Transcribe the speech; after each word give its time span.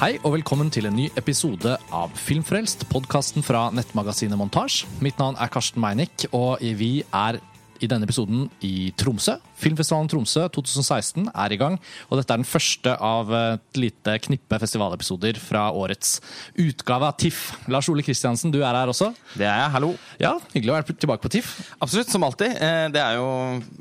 Hei 0.00 0.14
og 0.24 0.32
velkommen 0.32 0.70
til 0.72 0.86
en 0.88 0.94
ny 0.96 1.10
episode 1.20 1.74
av 1.92 2.12
Filmfrelst, 2.16 2.86
podkasten 2.88 3.44
fra 3.44 3.66
nettmagasinet 3.76 4.38
Montasj. 4.40 4.86
Mitt 5.04 5.18
navn 5.20 5.36
er 5.36 5.50
Karsten 5.52 5.82
Meinick, 5.84 6.24
og 6.32 6.62
vi 6.78 7.02
er 7.12 7.36
i 7.84 7.88
denne 7.88 8.08
episoden 8.08 8.46
i 8.64 8.94
Tromsø. 8.96 9.34
Filmfestivalen 9.60 10.08
Tromsø 10.08 10.46
2016 10.56 11.28
er 11.28 11.52
i 11.52 11.60
gang, 11.60 11.76
og 12.08 12.16
dette 12.16 12.32
er 12.32 12.40
den 12.40 12.48
første 12.48 12.96
av 12.96 13.28
et 13.36 13.82
lite 13.84 14.16
knippe 14.24 14.62
festivalepisoder 14.64 15.36
fra 15.44 15.66
årets 15.68 16.16
utgave 16.56 17.12
av 17.12 17.20
TIFF. 17.20 17.44
Lars 17.68 17.92
Ole 17.92 18.04
Kristiansen, 18.08 18.56
du 18.56 18.62
er 18.62 18.72
her 18.72 18.96
også. 18.96 19.12
Det 19.36 19.44
er 19.44 19.66
jeg. 19.66 19.70
Hallo. 19.76 19.94
Ja, 20.16 20.34
Hyggelig 20.56 20.78
å 20.78 20.80
være 20.80 20.96
tilbake 20.96 21.26
på 21.28 21.36
TIFF. 21.36 21.54
Absolutt, 21.76 22.08
som 22.08 22.24
alltid. 22.24 22.56
Eh, 22.56 22.88
Det 22.96 23.04
er 23.04 23.20
jo 23.20 23.30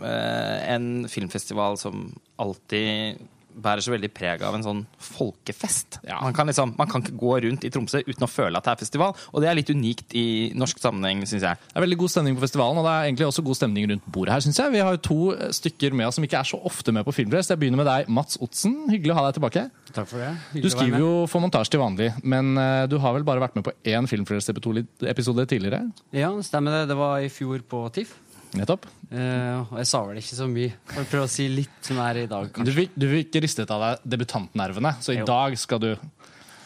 eh, 0.03 0.55
en 0.75 1.07
filmfestival 1.07 1.79
som 1.79 2.09
alltid 2.35 3.23
bærer 3.59 3.83
så 3.83 3.93
veldig 3.93 4.09
preg 4.13 4.43
av 4.45 4.55
en 4.55 4.65
sånn 4.65 4.81
folkefest. 5.03 5.99
Ja. 6.07 6.19
Man, 6.23 6.35
kan 6.37 6.49
liksom, 6.49 6.73
man 6.79 6.89
kan 6.91 7.03
ikke 7.03 7.17
gå 7.19 7.35
rundt 7.45 7.65
i 7.67 7.71
Tromsø 7.73 8.01
uten 8.05 8.25
å 8.25 8.29
føle 8.29 8.59
at 8.59 8.67
det 8.67 8.73
er 8.73 8.81
festival, 8.83 9.15
og 9.33 9.43
det 9.43 9.49
er 9.49 9.57
litt 9.57 9.71
unikt 9.73 10.15
i 10.17 10.27
norsk 10.57 10.81
sammenheng, 10.81 11.25
syns 11.29 11.45
jeg. 11.47 11.59
Det 11.69 11.79
er 11.79 11.85
veldig 11.85 11.99
god 12.03 12.13
stemning 12.13 12.37
på 12.37 12.45
festivalen, 12.45 12.79
og 12.81 12.87
det 12.87 12.93
er 12.93 13.09
egentlig 13.09 13.27
også 13.29 13.45
god 13.47 13.59
stemning 13.59 13.89
rundt 13.91 14.07
bordet 14.09 14.35
her, 14.35 14.45
synes 14.45 14.61
jeg. 14.61 14.75
Vi 14.75 14.83
har 14.85 14.95
jo 14.95 15.03
to 15.09 15.19
stykker 15.59 15.97
med 15.97 16.09
oss 16.09 16.19
som 16.19 16.27
ikke 16.27 16.39
er 16.41 16.51
så 16.51 16.61
ofte 16.69 16.93
med 16.95 17.07
på 17.07 17.15
Filmfest. 17.15 17.53
Jeg 17.53 17.61
begynner 17.61 17.81
med 17.81 17.89
deg, 17.89 18.11
Mats 18.19 18.39
Otsen. 18.43 18.77
Hyggelig 18.91 19.15
å 19.15 19.19
ha 19.19 19.27
deg 19.27 19.39
tilbake. 19.39 19.65
Takk 19.95 20.09
for 20.09 20.23
det. 20.23 20.31
Du 20.61 20.69
skriver 20.71 21.01
jo 21.01 21.11
for 21.31 21.43
montasje 21.43 21.73
til 21.73 21.83
vanlig, 21.83 22.11
men 22.23 22.53
eh, 22.61 22.85
du 22.91 22.99
har 23.01 23.15
vel 23.17 23.27
bare 23.27 23.43
vært 23.43 23.57
med 23.57 23.65
på 23.67 23.75
én 23.89 24.09
Filmfrelst-episode 24.09 25.45
tidligere? 25.49 25.83
Ja, 26.15 26.31
stemmer 26.45 26.79
det. 26.79 26.89
Det 26.91 26.99
var 26.99 27.23
i 27.23 27.31
fjor 27.33 27.63
på 27.69 27.85
TIFF. 27.95 28.15
Nettopp. 28.57 28.85
Uh, 29.13 29.61
og 29.69 29.75
jeg 29.77 29.87
sa 29.89 29.99
vel 30.07 30.17
ikke 30.21 30.37
så 30.37 30.47
mye. 30.49 30.71
Får 30.89 31.05
prøve 31.11 31.27
å 31.27 31.29
si 31.29 31.45
litt 31.53 31.85
som 31.85 31.99
er 32.01 32.23
i 32.23 32.27
dag, 32.29 32.47
Du 32.49 32.53
kanskje. 32.59 32.73
fikk, 32.79 32.95
du 32.97 33.05
fikk 33.11 33.37
ristet 33.45 33.69
av 33.73 33.83
deg 33.83 34.07
debutantnervene, 34.15 34.95
så 35.05 35.13
i 35.13 35.19
Jo. 35.19 35.25
dag 35.29 35.57
skal 35.57 35.79
du 35.83 35.89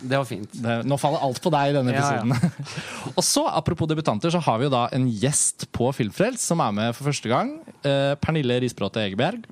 Det 0.03 0.17
var 0.17 0.25
fint. 0.27 0.49
det, 0.51 0.77
Nå 0.85 0.97
faller 0.99 1.19
alt 1.23 1.39
på 1.43 1.51
deg 1.51 1.69
i 1.71 1.73
denne 1.77 1.91
Ja, 1.93 2.01
ja. 2.01 2.21
episoden. 2.23 2.63
og 3.17 3.23
så, 3.23 3.45
apropos 3.47 3.87
debutanter, 3.87 4.29
så 4.31 4.39
har 4.43 4.57
vi 4.59 4.65
jo 4.65 4.69
da 4.73 4.87
en 4.91 5.07
gjest 5.11 5.67
på 5.71 5.91
Filmfrelst 5.95 6.39
som 6.43 6.59
er 6.63 6.71
med 6.71 6.95
for 6.95 7.07
første 7.11 7.29
gang. 7.31 7.53
Eh, 7.83 8.15
Pernille 8.19 8.59
Risbråte 8.63 8.99
Egeberg. 9.03 9.43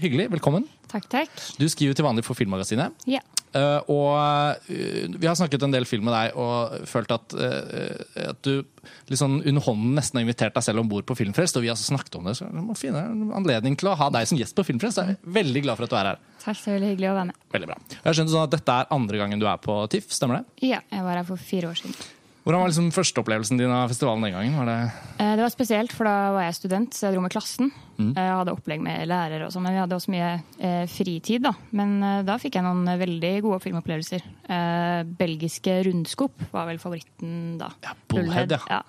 Hyggelig. 0.00 0.30
Velkommen. 0.32 0.64
Takk, 0.88 1.08
takk. 1.12 1.28
Du 1.60 1.66
skriver 1.68 1.94
til 1.94 2.04
vanlig 2.04 2.24
for 2.24 2.34
Filmmagasinet. 2.34 2.92
Ja. 3.06 3.20
Eh, 3.50 3.90
og 3.90 4.14
uh, 4.14 5.16
vi 5.18 5.26
har 5.26 5.34
snakket 5.38 5.64
en 5.66 5.72
del 5.74 5.86
film 5.88 6.04
med 6.06 6.14
deg 6.14 6.36
og 6.38 6.84
følt 6.86 7.10
at, 7.14 7.34
uh, 7.34 8.28
at 8.30 8.46
du 8.46 9.16
sånn 9.18 9.40
under 9.40 9.64
hånden 9.64 9.96
nesten 9.98 10.20
har 10.20 10.26
invitert 10.26 10.54
deg 10.54 10.66
selv 10.68 10.84
om 10.84 10.90
bord 10.90 11.08
på 11.08 11.16
Filmfrelst. 11.18 11.58
Og 11.58 11.66
vi 11.66 11.72
har 11.72 11.78
snakket 11.80 12.20
om 12.20 12.30
det, 12.30 12.36
så 12.38 12.46
vi 12.46 12.62
må 12.62 12.76
finne 12.78 13.02
en 13.10 13.34
anledning 13.40 13.78
til 13.80 13.90
å 13.90 13.96
ha 13.98 14.10
deg 14.14 14.28
som 14.30 14.38
gjest 14.38 14.56
på 14.58 14.66
Filmfrelst. 14.70 15.02
Jeg 15.02 15.18
er 15.18 15.34
veldig 15.40 15.64
glad 15.66 15.80
for 15.80 15.88
at 15.88 15.94
du 15.94 15.98
er 15.98 16.12
her. 16.12 16.22
Takk, 16.44 16.62
er 16.62 16.78
veldig 16.78 16.94
hyggelig 16.94 17.10
å 17.10 17.18
være 17.18 17.30
med. 17.32 17.42
Veldig 17.56 17.72
bra. 17.72 17.80
Jeg 17.98 18.20
skjønte 18.20 18.36
sånn 18.36 18.46
at 18.46 18.54
Dette 18.54 18.78
er 18.78 18.94
andre 18.96 19.20
gangen 19.24 19.42
du 19.42 19.50
er 19.50 19.60
på 19.60 19.82
TIFF, 19.92 20.14
stemmer 20.14 20.40
det? 20.40 20.70
Ja, 20.70 20.80
jeg 20.86 21.06
var 21.06 21.20
her 21.20 21.28
for 21.28 21.50
fire 21.50 21.74
år 21.74 21.82
siden. 21.82 21.98
Hvordan 22.40 22.62
var 22.62 22.70
liksom 22.70 22.86
førsteopplevelsen 22.94 23.58
din 23.60 23.72
av 23.74 23.90
festivalen 23.92 24.24
den 24.24 24.32
gangen? 24.32 24.54
Var 24.56 24.68
det 24.70 24.76
Eh, 25.20 25.34
Det 25.36 25.42
var 25.44 25.50
spesielt, 25.52 25.92
for 25.92 26.04
da 26.08 26.32
var 26.32 26.42
jeg 26.46 26.54
student, 26.56 26.94
så 26.96 27.06
jeg 27.06 27.14
dro 27.14 27.20
med 27.20 27.32
klassen. 27.34 27.68
Mm. 27.98 28.14
Jeg 28.16 28.32
hadde 28.38 28.54
opplegg 28.54 28.80
med 28.80 29.08
lærere 29.10 29.44
og 29.46 29.52
sånn, 29.52 29.62
men 29.66 29.74
vi 29.76 29.80
hadde 29.82 29.96
også 29.98 30.12
mye 30.14 30.30
eh, 30.58 30.86
fritid, 30.88 31.42
da. 31.44 31.52
Men 31.76 32.02
eh, 32.02 32.22
da 32.24 32.38
fikk 32.40 32.56
jeg 32.56 32.64
noen 32.64 32.88
eh, 32.88 32.96
veldig 33.02 33.34
gode 33.44 33.60
filmopplevelser. 33.66 34.24
Eh, 34.48 35.02
belgiske 35.20 35.74
rundskop 35.84 36.46
var 36.54 36.66
vel 36.70 36.80
favoritten 36.80 37.58
da. 37.60 37.68
Ja, 37.84 37.92
Bullhead, 38.08 38.56
ja. 38.56 38.60
ja. 38.70 38.80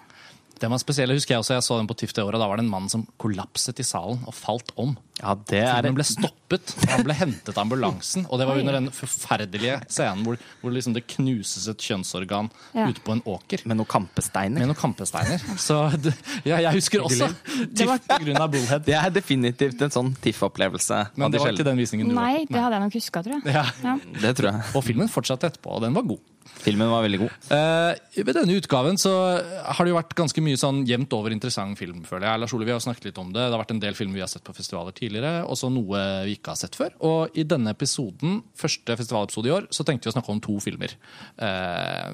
Den 0.61 0.69
var 0.69 0.77
spesiell, 0.81 1.09
husker 1.15 1.33
jeg 1.33 1.41
også, 1.41 1.55
jeg 1.57 1.63
så 1.65 1.77
den 1.79 1.87
på 1.89 1.95
TIFF 1.97 2.13
det 2.13 2.23
året. 2.23 2.37
Da 2.41 2.47
var 2.47 2.59
det 2.59 2.65
en 2.67 2.69
mann 2.71 2.89
som 2.91 3.03
kollapset 3.21 3.79
i 3.81 3.85
salen 3.87 4.19
og 4.29 4.35
falt 4.37 4.69
om. 4.79 4.91
Ja, 5.21 5.33
det 5.49 5.59
er 5.61 5.79
Filmen 5.81 5.97
ble 5.97 6.05
stoppet, 6.05 6.71
han 6.89 7.03
ble 7.05 7.15
hentet 7.17 7.51
av 7.55 7.63
ambulansen. 7.63 8.27
Og 8.29 8.39
det 8.41 8.45
var 8.49 8.57
under 8.61 8.77
den 8.77 8.87
forferdelige 8.93 9.79
scenen 9.91 10.23
hvor, 10.25 10.37
hvor 10.61 10.73
liksom 10.73 10.93
det 10.97 11.03
knuses 11.15 11.67
et 11.71 11.81
kjønnsorgan 11.81 12.49
Ja. 12.77 12.87
ute 12.89 13.01
på 13.05 13.13
en 13.17 13.21
åker. 13.25 13.65
med 13.65 13.77
noen 13.81 13.89
kampesteiner. 13.89 14.59
Med 14.61 14.69
noen 14.71 14.79
kampesteiner. 14.79 15.41
Så 15.61 15.77
det, 16.01 16.13
ja, 16.45 16.57
jeg 16.67 16.73
husker 16.77 17.01
også 17.05 17.29
TIFF 17.77 18.09
av 18.37 18.49
Bullhead. 18.53 18.85
Det 18.85 18.97
er 18.97 19.09
definitivt 19.17 19.81
en 19.81 19.93
sånn 19.97 20.13
TIFF-opplevelse. 20.21 21.01
Men 21.17 21.31
det 21.33 21.41
var 21.41 21.53
ikke 21.57 21.67
den 21.71 21.81
visningen 21.81 22.09
du 22.09 22.15
var 22.15 22.29
Nei, 22.31 22.45
det 22.45 22.61
hadde 22.61 22.77
jeg 22.77 22.85
nok 22.87 22.97
huska, 23.01 23.23
tror 23.25 23.39
jeg. 23.39 23.55
Ja. 23.57 23.65
Ja. 23.81 23.97
Det 24.21 24.35
tror 24.37 24.51
jeg. 24.53 24.69
Og 24.77 24.85
filmen 24.85 25.09
fortsatte 25.09 25.49
etterpå, 25.51 25.73
og 25.77 25.81
den 25.85 25.97
var 25.97 26.05
god. 26.05 26.21
Filmen 26.61 26.89
var 26.91 27.05
veldig 27.05 27.19
god. 27.23 27.35
Uh, 27.49 28.21
ved 28.21 28.35
denne 28.37 28.55
utgaven 28.59 28.99
så 29.01 29.11
har 29.41 29.85
det 29.85 29.91
jo 29.93 29.97
vært 29.97 30.15
ganske 30.17 30.43
mye 30.43 30.59
sånn 30.59 30.83
jevnt 30.89 31.13
over 31.17 31.33
interessant 31.33 31.79
film, 31.79 32.03
føler 32.07 32.27
jeg. 32.27 32.41
Lars 32.43 32.55
Ole, 32.57 32.67
vi 32.67 32.73
har 32.75 32.83
snakket 32.83 33.09
litt 33.09 33.21
om 33.21 33.31
det. 33.33 33.43
Det 33.43 33.55
har 33.55 33.61
vært 33.63 33.73
en 33.75 33.81
del 33.83 33.97
filmer 33.97 34.19
vi 34.19 34.23
har 34.25 34.31
sett 34.31 34.45
på 34.45 34.55
festivaler 34.57 34.95
tidligere, 34.97 35.45
og 35.45 35.57
så 35.59 35.71
noe 35.73 36.03
vi 36.27 36.35
ikke 36.37 36.53
har 36.53 36.61
sett 36.61 36.77
før. 36.77 36.93
Og 37.07 37.37
i 37.37 37.45
denne 37.47 37.73
episoden, 37.73 38.41
første 38.57 38.97
festivalepisode 38.99 39.49
i 39.49 39.55
år, 39.57 39.67
så 39.73 39.85
tenkte 39.87 40.07
vi 40.07 40.13
å 40.13 40.15
snakke 40.17 40.33
om 40.35 40.43
to 40.43 40.57
filmer. 40.63 40.95
Uh, 41.41 42.13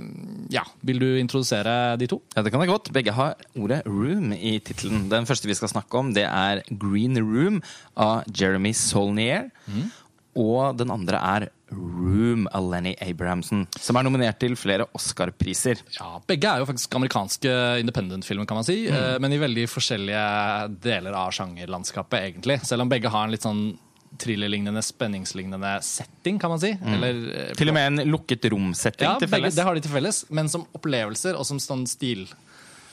ja, 0.53 0.63
vil 0.87 1.03
du 1.03 1.09
introdusere 1.19 1.97
de 1.99 2.09
to? 2.11 2.21
Ja, 2.35 2.45
det 2.45 2.53
kan 2.53 2.63
jeg 2.63 2.71
godt. 2.71 2.91
Begge 2.95 3.15
har 3.17 3.37
ordet 3.57 3.83
'room' 3.87 4.35
i 4.35 4.57
tittelen. 4.59 5.07
Den 5.11 5.27
første 5.29 5.49
vi 5.49 5.57
skal 5.57 5.71
snakke 5.71 5.99
om, 5.99 6.13
det 6.13 6.27
er 6.27 6.63
'Green 6.71 7.17
Room' 7.19 7.63
av 7.95 8.23
Jeremy 8.31 8.73
Saulnier. 8.73 9.51
Og 10.37 10.77
den 10.77 10.91
andre 10.93 11.17
er 11.17 11.47
'Room' 11.67 12.47
av 12.55 12.69
Lenny 12.71 12.93
Abrahamsen, 13.03 13.65
som 13.75 13.97
er 13.97 14.05
nominert 14.07 14.39
til 14.39 14.55
flere 14.55 14.85
Oscar-priser. 14.95 15.81
Ja, 15.97 16.21
Begge 16.27 16.47
er 16.47 16.61
jo 16.61 16.67
faktisk 16.69 16.95
amerikanske 16.95 17.51
independent-filmer, 17.81 18.47
kan 18.47 18.61
man 18.61 18.63
si. 18.63 18.85
mm. 18.87 19.19
Men 19.19 19.33
i 19.33 19.41
veldig 19.41 19.65
forskjellige 19.67 20.79
deler 20.79 21.17
av 21.17 21.33
sjangerlandskapet, 21.35 22.21
egentlig. 22.21 22.61
Selv 22.63 22.85
om 22.85 22.89
begge 22.89 23.11
har 23.11 23.25
en 23.25 23.35
litt 23.35 23.43
sånn 23.43 23.77
thrillerlignende, 24.17 24.81
spenningslignende 24.81 25.83
setting, 25.83 26.39
kan 26.39 26.49
man 26.49 26.59
si. 26.59 26.71
Eller, 26.85 27.49
eh, 27.49 27.53
Til 27.53 27.69
og 27.69 27.73
med 27.73 27.99
en 27.99 28.11
lukket 28.11 28.49
rom-setting 28.49 29.07
Ja, 29.07 29.17
til 29.19 29.27
begge, 29.27 29.51
Ja, 29.51 29.55
det 29.59 29.63
har 29.63 29.75
de 29.75 29.81
til 29.81 29.91
felles, 29.91 30.23
men 30.31 30.47
som 30.49 30.65
opplevelser 30.73 31.37
og 31.37 31.45
som 31.45 31.59
sånn 31.59 31.85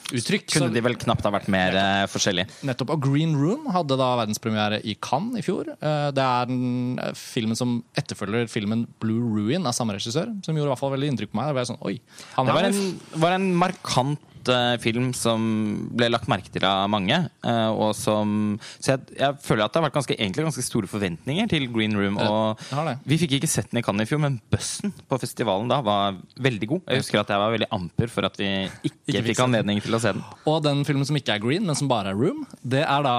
stiluttrykk. 0.08 0.46
Kunne 0.54 0.72
de 0.74 0.82
vel 0.84 0.96
knapt 1.00 1.24
ha 1.26 1.32
vært 1.34 1.48
mer 1.52 1.72
nettopp. 1.74 2.12
forskjellige. 2.14 2.46
Nettopp. 2.68 2.90
Og 2.96 3.02
Green 3.06 3.34
Room 3.40 3.66
hadde 3.74 3.96
da 4.00 4.10
verdenspremiere 4.20 4.80
i 4.84 4.94
Cannes 5.00 5.38
i 5.40 5.42
fjor. 5.46 5.70
Eh, 5.80 6.10
Det 6.14 6.24
er 6.24 6.46
den 6.50 6.98
eh, 6.98 7.12
filmen 7.18 7.56
som 7.58 7.82
etterfølger 7.96 8.48
filmen 8.52 8.86
Blue 9.00 9.22
Ruin 9.34 9.66
av 9.66 9.72
samme 9.76 9.96
regissør, 9.96 10.30
som 10.44 10.54
gjorde 10.54 10.68
i 10.68 10.72
hvert 10.74 10.82
fall 10.82 10.94
veldig 10.96 11.12
inntrykk 11.14 11.32
på 11.32 11.40
meg. 11.40 11.50
Det 11.52 11.58
var 11.60 11.70
sånn, 11.72 11.82
oi, 11.82 11.96
han 12.36 12.46
Det 12.46 12.54
var 12.54 12.68
en, 12.70 13.00
var 13.24 13.36
en 13.38 13.50
markant 13.54 14.30
eh, 14.52 14.74
film 14.82 15.12
som 15.16 15.44
ble 15.94 16.08
lagt 16.12 16.28
merke 16.30 16.50
til 16.52 16.64
av 16.66 16.88
mange. 16.92 17.16
eh, 17.44 17.70
og 17.74 17.94
som, 17.98 18.58
så 18.78 18.94
jeg, 18.94 19.16
jeg 19.20 19.38
føler 19.44 19.64
at 19.64 19.72
det 19.74 19.80
har 19.80 19.86
vært 19.88 19.98
ganske, 19.98 20.16
egentlig 20.18 20.46
ganske 20.48 20.64
store 20.66 20.90
forventninger 20.90 21.48
til 21.50 21.66
Green 21.72 21.96
Room. 21.98 22.18
Og 22.20 22.60
vi 23.06 23.18
fikk 23.20 23.38
ikke 23.38 23.50
sett 23.50 23.70
den 23.72 23.80
i 23.80 23.84
Cannes 23.86 24.08
i 24.08 24.10
fjor, 24.12 24.22
men 24.24 24.40
bussen 24.52 24.92
på 25.08 25.20
festivalen 25.22 25.70
da 25.70 25.80
var 25.84 26.18
veldig 26.42 26.70
god. 26.74 26.84
Jeg 26.90 27.04
husker 27.04 27.22
at 27.22 27.32
jeg 27.34 27.42
var 27.44 27.54
veldig 27.56 27.70
amper 27.74 28.12
for 28.12 28.28
at 28.28 28.38
vi 28.40 28.50
ikke, 28.84 28.98
Ikke 29.14 29.26
fikk 29.30 29.44
anledning 29.46 29.80
til 29.84 29.96
å 29.96 30.02
se 30.02 30.12
den. 30.16 30.22
Og 30.50 30.62
den 30.64 30.84
filmen 30.88 31.06
som 31.08 31.16
ikke 31.18 31.36
er 31.38 31.42
Green, 31.44 31.66
men 31.66 31.78
som 31.78 31.90
bare 31.90 32.12
er 32.12 32.18
Room, 32.18 32.44
det 32.62 32.84
er 32.84 33.04
da 33.06 33.16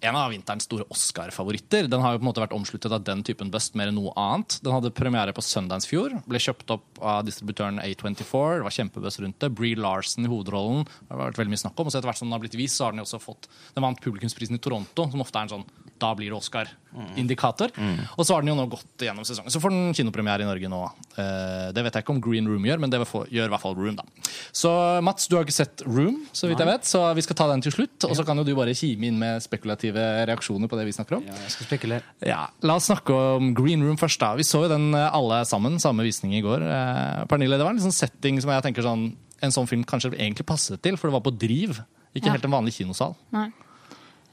en 0.00 0.16
av 0.18 0.30
vinterens 0.30 0.66
store 0.66 0.84
Oscar-favoritter. 0.92 1.88
Den 1.90 2.02
har 2.04 2.14
jo 2.14 2.20
på 2.20 2.26
en 2.26 2.28
måte 2.28 2.42
vært 2.42 2.54
omsluttet 2.56 2.92
av 2.92 3.04
den 3.06 3.22
typen 3.26 3.50
bust 3.52 3.76
mer 3.78 3.90
enn 3.90 3.96
noe 3.98 4.12
annet. 4.20 4.58
Den 4.64 4.74
hadde 4.74 4.92
premiere 4.96 5.34
på 5.36 5.44
Sundance 5.44 5.88
fjor, 5.88 6.18
ble 6.28 6.40
kjøpt 6.42 6.74
opp 6.74 7.00
av 7.00 7.24
distributøren 7.26 7.80
A24. 7.82 8.60
Det 8.60 8.68
var 8.68 8.76
kjempebuzz 8.78 9.20
rundt 9.24 9.40
det. 9.42 9.52
Brie 9.56 9.78
Larson 9.78 10.26
i 10.26 10.32
hovedrollen. 10.32 10.84
Det 10.84 11.14
har 11.14 11.24
vært 11.24 11.40
veldig 11.42 11.54
mye 11.54 11.64
snakk 11.64 11.80
om. 11.80 11.88
Og 11.88 11.94
så 11.94 12.00
etter 12.00 12.10
hvert 12.10 12.20
som 12.20 12.28
den 12.28 12.36
har 12.36 12.44
blitt 12.44 12.58
vist, 12.58 12.78
så 12.78 12.86
har 12.86 12.94
den 12.94 13.02
jo 13.02 13.08
også 13.08 13.22
fått 13.22 13.50
Den 13.76 13.84
vant 13.86 14.00
publikumsprisen 14.02 14.58
i 14.58 14.62
Toronto, 14.62 15.08
som 15.10 15.24
ofte 15.24 15.40
er 15.40 15.48
en 15.48 15.54
sånn 15.58 15.68
da 15.98 16.14
blir 16.14 16.30
det 16.32 16.36
Oscar-indikator. 16.38 17.70
Og 18.16 18.24
så 18.26 18.34
har 18.34 18.42
den 18.44 18.50
jo 18.52 18.56
nå 18.58 18.66
gått 18.72 19.04
gjennom 19.06 19.24
sesongen. 19.26 19.52
Så 19.52 19.60
får 19.62 19.72
den 19.74 19.94
kinopremiere 19.96 20.44
i 20.44 20.48
Norge 20.48 20.68
nå. 20.72 20.80
Eh, 21.16 21.72
det 21.76 21.84
vet 21.84 21.94
jeg 21.98 22.04
ikke 22.04 22.14
om 22.14 22.20
Green 22.24 22.46
Room 22.48 22.64
gjør, 22.68 22.80
men 22.80 22.90
det 22.92 23.00
får- 23.08 23.28
gjør 23.32 23.46
i 23.46 23.52
hvert 23.54 23.60
fall 23.62 23.74
Room, 23.76 23.96
da. 23.96 24.04
Så 24.52 25.02
Mats, 25.02 25.26
du 25.28 25.36
har 25.36 25.44
ikke 25.44 25.52
sett 25.56 25.82
Room, 25.86 26.26
så 26.32 26.48
vidt 26.48 26.58
jeg 26.58 26.66
vet, 26.68 26.84
så 26.88 27.14
vi 27.14 27.22
skal 27.22 27.36
ta 27.36 27.48
den 27.48 27.60
til 27.60 27.72
slutt. 27.72 28.04
Og 28.08 28.16
så 28.16 28.24
kan 28.26 28.36
jo 28.36 28.44
du 28.44 28.54
bare 28.54 28.74
kime 28.74 29.04
inn 29.08 29.18
med 29.18 29.42
spekulative 29.42 30.26
reaksjoner 30.26 30.68
på 30.68 30.76
det 30.78 30.86
vi 30.86 30.92
snakker 30.96 31.16
om. 31.18 31.24
Ja, 31.26 31.34
jeg 31.46 31.50
skal 31.56 31.66
spekulere. 31.66 32.02
Ja, 32.24 32.46
La 32.62 32.74
oss 32.76 32.86
snakke 32.88 33.10
om 33.36 33.54
Green 33.54 33.82
Room 33.82 33.96
først. 33.96 34.18
da 34.18 34.34
Vi 34.34 34.42
så 34.42 34.62
jo 34.64 34.68
den 34.68 34.94
eh, 34.94 35.10
alle 35.12 35.44
sammen, 35.44 35.78
samme 35.78 36.02
visning 36.02 36.32
i 36.34 36.42
går. 36.42 36.62
Eh, 36.62 37.24
Pernille, 37.26 37.58
det 37.58 37.64
var 37.64 37.70
en 37.76 37.78
sånn 37.80 37.92
setting 37.92 38.40
som 38.40 38.50
jeg 38.50 38.62
tenker 38.62 38.82
sånn 38.82 39.14
en 39.42 39.50
sånn 39.52 39.68
film 39.68 39.84
kanskje 39.84 40.14
egentlig 40.16 40.46
passet 40.46 40.80
til, 40.80 40.96
for 40.96 41.08
det 41.10 41.12
var 41.12 41.20
på 41.30 41.36
Driv. 41.38 41.78
Ikke 42.16 42.26
Ja. 42.26 42.32
helt 42.32 42.44
en 42.46 42.50
vanlig 42.52 42.72
kinosal. 42.72 43.14
Nei. 43.30 43.52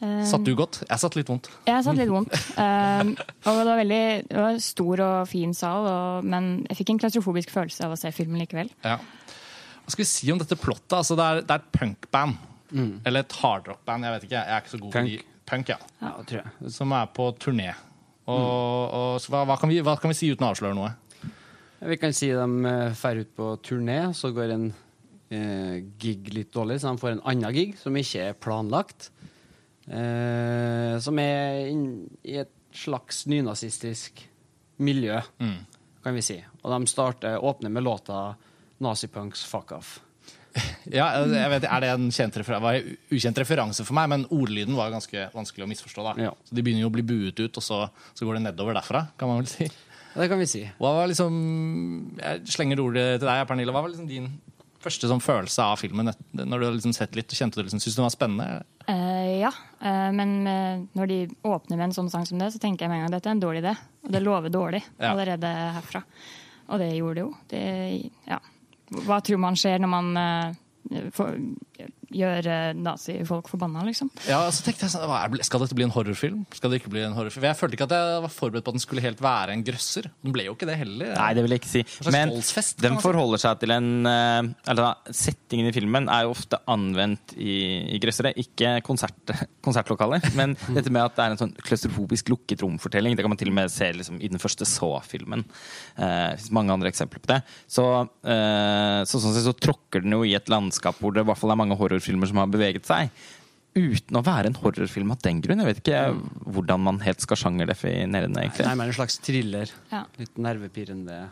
Eh, 0.02 0.24
Satt 0.28 0.44
du 0.48 0.54
godt? 0.58 0.82
Jeg 0.90 1.00
satt 1.00 1.16
litt 1.20 1.30
vondt. 1.30 1.50
Jeg 1.68 1.84
satt 1.86 2.00
litt 2.00 2.12
vondt. 2.12 2.34
Um, 2.58 3.14
og 3.46 3.60
det 3.60 3.68
var 3.70 3.80
veldig 3.80 4.02
det 4.30 4.40
var 4.40 4.56
en 4.56 4.64
stor 4.64 5.04
og 5.06 5.28
fin 5.32 5.54
sal, 5.58 5.86
og, 5.88 6.26
men 6.28 6.50
jeg 6.70 6.80
fikk 6.82 6.94
en 6.96 7.04
klaustrofobisk 7.04 7.54
følelse 7.54 7.86
av 7.88 7.94
å 7.96 8.00
se 8.00 8.12
filmen 8.16 8.42
likevel. 8.44 8.72
Ja. 8.84 8.98
Hva 9.84 9.94
skal 9.94 10.04
vi 10.04 10.10
si 10.10 10.32
om 10.34 10.42
dette 10.42 10.58
plottet? 10.60 10.96
Altså, 10.98 11.16
det, 11.20 11.24
er, 11.30 11.44
det 11.44 11.56
er 11.56 11.64
et 11.64 11.72
punkband. 11.78 12.50
Eller 13.06 13.22
et 13.22 13.36
hardrockband. 13.44 14.08
Jeg 14.08 14.16
vet 14.16 14.24
ikke, 14.28 14.40
jeg 14.40 14.56
er 14.56 14.64
ikke 14.64 14.72
så 14.74 14.82
god 14.82 14.90
på 14.90 14.98
Punk. 14.98 15.10
i 15.14 15.48
Punk, 15.52 15.70
ja. 15.70 15.76
Ja, 16.02 16.12
tror 16.26 16.40
jeg. 16.40 16.72
Som 16.74 16.94
er 16.96 17.10
på 17.14 17.28
turné. 17.38 17.74
Og, 18.24 18.40
og 18.40 19.18
så 19.22 19.34
hva, 19.34 19.44
hva, 19.46 19.58
kan 19.60 19.70
vi, 19.70 19.82
hva 19.84 19.98
kan 20.00 20.10
vi 20.14 20.16
si 20.18 20.32
uten 20.32 20.48
å 20.48 20.54
avsløre 20.54 20.78
noe? 20.78 20.94
Vi 21.84 21.98
kan 22.00 22.16
si 22.16 22.30
de 22.32 22.46
drar 22.96 23.20
ut 23.20 23.32
på 23.36 23.50
turné, 23.68 23.98
så 24.16 24.32
går 24.32 24.54
en 24.56 24.70
eh, 25.36 25.82
gig 26.00 26.32
litt 26.32 26.54
dårlig, 26.56 26.80
så 26.80 26.94
de 26.94 27.02
får 27.02 27.18
en 27.18 27.24
annen 27.34 27.54
gig 27.56 27.76
som 27.82 27.98
ikke 28.00 28.30
er 28.30 28.38
planlagt. 28.40 29.10
Eh, 29.88 30.96
som 31.04 31.20
er 31.20 31.68
inn, 31.72 31.88
i 32.24 32.38
et 32.44 32.52
slags 32.74 33.26
nynazistisk 33.30 34.24
miljø. 34.84 35.20
Mm. 35.40 35.60
kan 36.04 36.16
vi 36.18 36.22
si. 36.22 36.36
Og 36.64 36.72
de 36.72 36.88
starter, 36.92 37.38
åpner 37.40 37.72
med 37.72 37.84
låta 37.84 38.36
'Nazipunks 38.80 39.46
Fuck 39.46 39.72
Off'. 39.72 40.00
Ja, 40.86 41.26
jeg 41.26 41.50
vet, 41.50 41.64
er 41.64 41.80
det 41.80 41.90
en 41.90 42.12
kjent 42.12 42.36
var 42.50 42.74
en 42.74 42.98
ukjent 43.10 43.38
referanse 43.38 43.86
for 43.86 43.94
meg, 43.94 44.10
men 44.10 44.26
ordlyden 44.30 44.76
var 44.76 44.92
ganske 44.92 45.30
vanskelig 45.34 45.66
å 45.66 45.70
misforstå. 45.72 46.04
da. 46.04 46.24
Ja. 46.24 46.34
Så 46.46 46.56
De 46.56 46.62
begynner 46.62 46.82
jo 46.82 46.92
å 46.92 46.94
bli 46.94 47.02
buet 47.02 47.40
ut, 47.40 47.58
og 47.58 47.64
så, 47.64 47.90
så 48.14 48.26
går 48.26 48.38
det 48.38 48.44
nedover 48.44 48.74
derfra. 48.74 49.08
kan 49.18 49.28
man 49.30 49.42
vel 49.42 49.48
si. 49.48 49.70
Det 50.14 50.28
kan 50.30 50.38
vi 50.38 50.46
si. 50.46 50.62
Hva 50.78 50.92
var 50.94 51.08
liksom, 51.10 52.18
Jeg 52.20 52.42
slenger 52.54 52.80
ordet 52.84 53.20
til 53.20 53.28
deg, 53.28 53.48
Pernille. 53.50 53.74
Hva 53.74 53.82
var 53.82 53.90
liksom 53.90 54.08
din 54.08 54.28
første 54.84 55.10
sånn 55.10 55.24
følelse 55.24 55.64
av 55.66 55.80
filmen 55.82 56.12
når 56.36 56.60
du 56.60 56.66
har 56.68 56.76
liksom 56.76 56.94
sett 56.96 57.16
litt 57.18 57.32
og 57.32 57.40
kjente 57.40 57.60
du 57.60 57.66
liksom, 57.66 57.82
syntes 57.82 57.98
den 58.00 58.06
var 58.08 58.14
spennende? 58.14 58.64
Uh, 58.84 59.40
ja, 59.40 59.52
uh, 59.80 60.10
men 60.16 60.34
uh, 60.48 60.84
når 61.00 61.12
de 61.12 61.20
åpner 61.48 61.80
med 61.80 61.86
en 61.90 61.96
sånn 61.96 62.12
sang 62.12 62.26
som 62.28 62.42
det, 62.42 62.52
så 62.54 62.60
tenker 62.62 62.86
jeg 62.86 62.92
med 62.92 63.00
en 63.00 63.06
gang 63.06 63.14
at 63.14 63.18
dette 63.20 63.32
er 63.32 63.38
en 63.38 63.44
dårlig 63.44 63.64
idé. 63.64 63.76
Og 64.04 64.16
det 64.16 64.24
lover 64.24 64.54
dårlig 64.54 64.84
Ja. 64.98 65.14
allerede 65.14 65.54
herfra. 65.80 66.04
Og 66.74 66.80
det 66.80 66.92
gjorde 66.96 67.16
det 67.16 67.24
jo. 67.24 67.32
Det, 67.52 67.64
ja. 68.28 68.40
Hva 69.08 69.22
tror 69.26 69.40
man 69.42 69.58
skjer 69.60 69.82
når 69.84 69.92
man 69.92 70.12
eh, 70.20 71.08
får, 71.16 71.38
gjør 72.16 72.50
eh, 72.50 72.70
nazifolk 72.78 73.50
forbanna, 73.52 73.84
liksom? 73.88 74.12
Ja, 74.30 74.42
så 74.54 74.66
tenkte 74.66 74.86
jeg 74.86 74.94
sånn, 74.94 75.06
hva 75.10 75.24
er 75.26 75.46
Skal 75.46 75.64
dette 75.64 75.78
bli 75.78 75.86
en 75.88 75.94
horrorfilm? 75.94 76.44
Skal 76.56 76.74
det 76.74 76.82
ikke 76.82 76.94
bli 76.94 77.04
en 77.06 77.16
horrorfilm? 77.18 77.48
Jeg 77.50 77.60
følte 77.60 77.78
ikke 77.78 77.88
at 77.90 77.96
jeg 77.98 78.24
var 78.26 78.34
forberedt 78.34 78.68
på 78.68 78.74
at 78.74 78.78
den 78.78 78.84
skulle 78.84 79.04
helt 79.06 79.24
være 79.24 79.56
en 79.56 79.66
grøsser. 79.66 80.10
Den 80.24 80.36
ble 80.36 80.48
jo 80.48 80.56
ikke 80.58 80.70
det 80.70 80.78
heller. 80.82 81.14
Nei, 81.18 81.30
det 81.38 81.46
vil 81.46 81.56
jeg 81.56 81.64
ikke 81.64 81.72
si. 81.72 81.84
Men 82.14 82.34
den 82.84 83.00
forholder 83.04 83.42
seg 83.42 83.62
til 83.64 83.74
en 83.76 83.90
eh, 84.10 84.52
Eller 84.72 84.82
da, 84.82 85.14
settingen 85.24 85.70
i 85.70 85.76
filmen 85.76 86.10
er 86.12 86.28
jo 86.28 86.34
ofte 86.36 86.60
anvendt 86.72 87.36
i, 87.38 87.58
i 87.96 88.02
grøssere. 88.04 88.34
Ikke 88.44 88.76
konsert, 88.86 89.36
konsertlokaler, 89.66 90.24
men 90.38 90.58
dette 90.70 90.94
med 90.94 91.04
at 91.06 91.18
det 91.18 91.26
er 91.26 91.36
en 91.36 91.42
sånn 91.44 91.56
klaustrofobisk 91.64 92.32
lukket 92.34 92.64
romfortelling. 92.66 93.18
Det 93.18 93.26
kan 93.26 93.34
man 93.34 93.42
til 93.42 93.52
og 93.52 93.58
med 93.58 93.74
se 93.74 93.90
liksom, 93.96 94.22
i 94.24 94.32
den 94.32 94.42
første 94.42 94.68
Så-filmen. 94.70 95.46
Eh, 95.98 96.30
det 96.34 96.40
finnes 96.42 96.54
mange 96.56 96.74
andre 96.76 96.92
eksempler 96.92 97.24
på 97.24 97.32
det. 97.34 97.42
Så, 97.68 97.86
eh, 98.28 99.02
så 99.10 99.22
sånn 99.22 99.36
sett 99.36 99.48
så 99.48 99.56
tråkker 99.58 100.04
den 100.04 100.16
jo 100.18 100.24
i 100.28 100.36
et 100.38 100.50
landskap 100.52 101.00
hvor 101.02 101.14
det 101.14 101.24
i 101.24 101.28
hvert 101.28 101.40
fall 101.40 101.54
er 101.54 101.60
mange 101.60 101.78
horrorfilmer 102.04 102.28
som 102.30 102.38
har 102.44 102.48
beveget 102.52 102.86
seg. 102.86 103.10
Uten 103.76 104.20
å 104.20 104.24
være 104.24 104.52
en 104.52 104.58
horrorfilm 104.62 105.12
av 105.16 105.22
den 105.26 105.40
grunn. 105.42 105.60
Jeg 105.64 105.66
vet 105.72 105.80
ikke 105.82 106.02
hvordan 106.54 106.80
man 106.86 107.00
helt 107.02 107.22
skal 107.22 107.38
sjangerdefinere 107.38 108.28
den. 108.28 108.36
egentlig. 108.38 108.68
men 108.78 108.88
en 108.88 108.94
slags 108.94 109.18
thriller. 109.20 109.72
Ja. 109.92 110.04
Litt 110.20 110.36
nervepirrende 110.38 111.30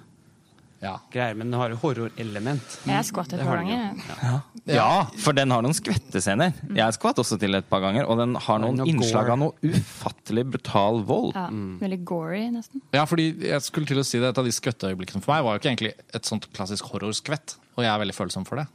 Ja. 0.81 0.95
greier. 1.13 1.35
Men 1.37 1.51
den 1.51 1.59
har 1.59 1.69
jo 1.69 1.75
horrorelement. 1.75 2.79
Jeg 2.87 3.05
skvatt 3.05 3.33
et 3.33 3.41
par 3.45 3.57
ganger. 3.57 3.93
ja. 4.23 4.41
Ja, 4.65 5.05
for 5.17 5.33
den 5.33 5.49
har 5.51 5.61
noen 5.61 5.73
skvettescener. 5.73 6.53
Jeg 6.73 6.93
skvatt 6.97 7.17
også 7.21 7.37
til 7.39 7.53
et 7.55 7.67
par 7.69 7.81
ganger. 7.81 8.07
Og 8.09 8.17
den 8.17 8.33
har 8.35 8.57
noen 8.59 8.81
innslag 8.87 9.25
gore. 9.27 9.31
av 9.31 9.37
noe 9.39 9.53
ufattelig 9.61 10.49
brutal 10.49 11.03
vold. 11.03 11.33
Ja, 11.35 11.47
Veldig 11.49 12.03
gory, 12.03 12.49
nesten. 12.49 12.81
Ja, 12.93 13.05
fordi 13.05 13.39
jeg 13.39 13.61
skulle 13.61 13.85
til 13.85 13.97
å 13.97 14.03
si 14.05 14.17
det, 14.17 14.29
Et 14.29 14.37
av 14.37 14.43
de 14.45 14.51
skvetteøyeblikkene 14.51 15.21
for 15.21 15.33
meg 15.35 15.43
var 15.43 15.53
jo 15.53 15.59
ikke 15.61 15.77
egentlig 15.77 15.93
et 16.13 16.23
sånt 16.25 16.47
klassisk 16.53 16.89
horrorskvett. 16.89 17.55
Og 17.77 17.83
jeg 17.85 17.93
er 17.93 17.99
veldig 17.99 18.15
følsom 18.15 18.45
for 18.47 18.55
det. 18.57 18.67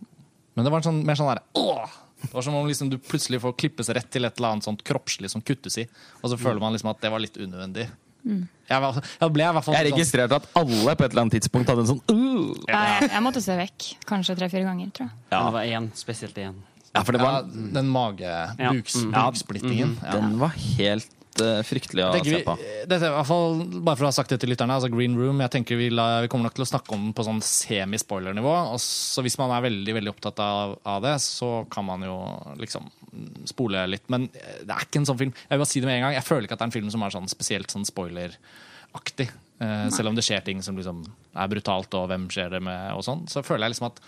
Men 0.56 0.64
det 0.66 0.72
var 0.72 0.80
en 0.82 0.88
sånn, 0.88 1.02
mer 1.06 1.18
sånn 1.20 1.28
der, 1.34 1.42
åh! 1.60 1.86
Det 2.22 2.32
var 2.32 2.42
som 2.42 2.54
om 2.56 2.66
liksom 2.66 2.88
du 2.90 2.96
plutselig 2.98 3.38
får 3.42 3.52
klippes 3.60 3.90
rett 3.92 4.08
til 4.10 4.24
et 4.24 4.38
eller 4.40 4.54
annet 4.56 4.64
sånt 4.64 4.80
kroppslig 4.88 5.28
som 5.30 5.42
kuttes 5.44 5.76
i. 5.78 5.84
Og 6.24 6.30
så 6.32 6.38
føler 6.40 6.58
man 6.62 6.72
liksom 6.72 6.88
at 6.90 7.00
det 7.04 7.10
var 7.12 7.20
litt 7.22 7.36
unødvendig. 7.36 7.84
Jeg, 8.26 8.80
var, 8.82 8.96
jeg 9.20 9.30
ble 9.36 9.44
i 9.44 9.50
hvert 9.54 9.62
fall 9.62 9.74
Jeg 9.76 9.84
sånn- 9.86 9.92
registrerte 9.94 10.38
at 10.40 10.46
alle 10.58 10.94
på 10.98 11.04
et 11.06 11.12
eller 11.12 11.22
annet 11.26 11.36
tidspunkt 11.36 11.68
hadde 11.70 11.84
en 11.84 11.90
sånn 11.92 12.00
uh! 12.10 12.56
Jeg, 12.66 13.10
jeg 13.12 13.22
måtte 13.22 13.42
se 13.44 13.54
vekk. 13.60 13.90
Kanskje 14.08 14.34
tre-fire 14.40 14.64
ganger, 14.66 14.88
tror 14.96 15.06
jeg. 15.06 15.14
Ja. 15.30 15.42
Det 15.44 15.52
var 15.58 15.68
én, 15.76 15.86
spesielt 15.94 16.40
én. 16.42 16.56
Ja, 16.96 17.02
for 17.04 17.12
det 17.14 17.20
ja, 17.20 17.28
var, 17.28 17.46
Den 17.76 17.86
mage, 17.92 18.32
Ja. 18.58 18.72
buks, 18.72 18.96
Mm. 19.04 19.12
buksplittingen. 19.12 19.94
Ja. 20.02 20.16
den 20.16 20.38
var 20.40 20.56
helt 20.56 21.12
uh, 21.42 21.60
fryktelig 21.66 22.04
å 22.06 22.10
Tenker 22.14 22.30
se 22.30 22.38
vi, 22.40 22.44
på. 22.46 22.54
dette, 22.58 22.98
er 23.00 23.10
i 23.10 23.14
hvert 23.16 23.28
fall, 23.28 23.58
bare 23.76 23.98
for 23.98 24.06
å 24.06 24.10
ha 24.10 24.16
sagt 24.16 24.32
det 24.32 24.38
til 24.42 24.52
lytterne, 24.52 24.76
altså 24.76 24.90
Green 24.92 25.16
Room 25.18 25.40
jeg 25.44 25.52
tenker 25.54 25.80
vi, 25.80 25.88
la, 25.92 26.22
vi 26.24 26.30
kommer 26.32 26.48
nok 26.48 26.56
til 26.58 26.66
å 26.66 26.68
snakke 26.70 26.94
om 26.96 27.08
den 27.08 27.16
på 27.16 27.26
sånn 27.26 27.42
semi-spoiler-nivå. 27.44 28.54
og 28.74 28.80
Så 28.82 29.24
hvis 29.26 29.38
man 29.40 29.54
er 29.56 29.64
veldig 29.66 29.96
veldig 29.98 30.12
opptatt 30.12 30.42
av, 30.44 30.76
av 30.86 31.02
det, 31.04 31.16
så 31.24 31.50
kan 31.72 31.88
man 31.88 32.04
jo 32.06 32.16
liksom 32.60 32.88
spole 33.48 33.86
litt. 33.90 34.06
Men 34.12 34.28
det 34.30 34.70
er 34.70 34.86
ikke 34.86 35.02
en 35.02 35.08
sånn 35.08 35.20
film. 35.20 35.34
Jeg 35.36 35.54
vil 35.54 35.64
bare 35.64 35.72
si 35.72 35.82
det 35.82 35.90
med 35.90 35.98
en 35.98 36.06
gang, 36.08 36.16
jeg 36.18 36.26
føler 36.26 36.48
ikke 36.48 36.56
at 36.56 36.62
det 36.62 36.68
er 36.68 36.72
en 36.72 36.78
film 36.78 36.94
som 36.94 37.04
er 37.06 37.16
sånn 37.16 37.28
spesielt 37.32 37.72
sånn 37.72 37.88
spoileraktig. 37.88 39.28
Uh, 39.56 39.86
selv 39.88 40.10
om 40.10 40.16
det 40.18 40.24
skjer 40.26 40.42
ting 40.44 40.58
som 40.64 40.76
liksom 40.76 41.04
er 41.32 41.52
brutalt, 41.52 41.94
og 41.96 42.10
hvem 42.10 42.26
skjer 42.32 42.56
det 42.58 42.60
med, 42.64 42.90
og 42.92 43.04
sånn. 43.06 43.24
Så 43.30 43.44
føler 43.46 43.66
jeg 43.66 43.76
liksom 43.76 43.88
at 43.88 44.02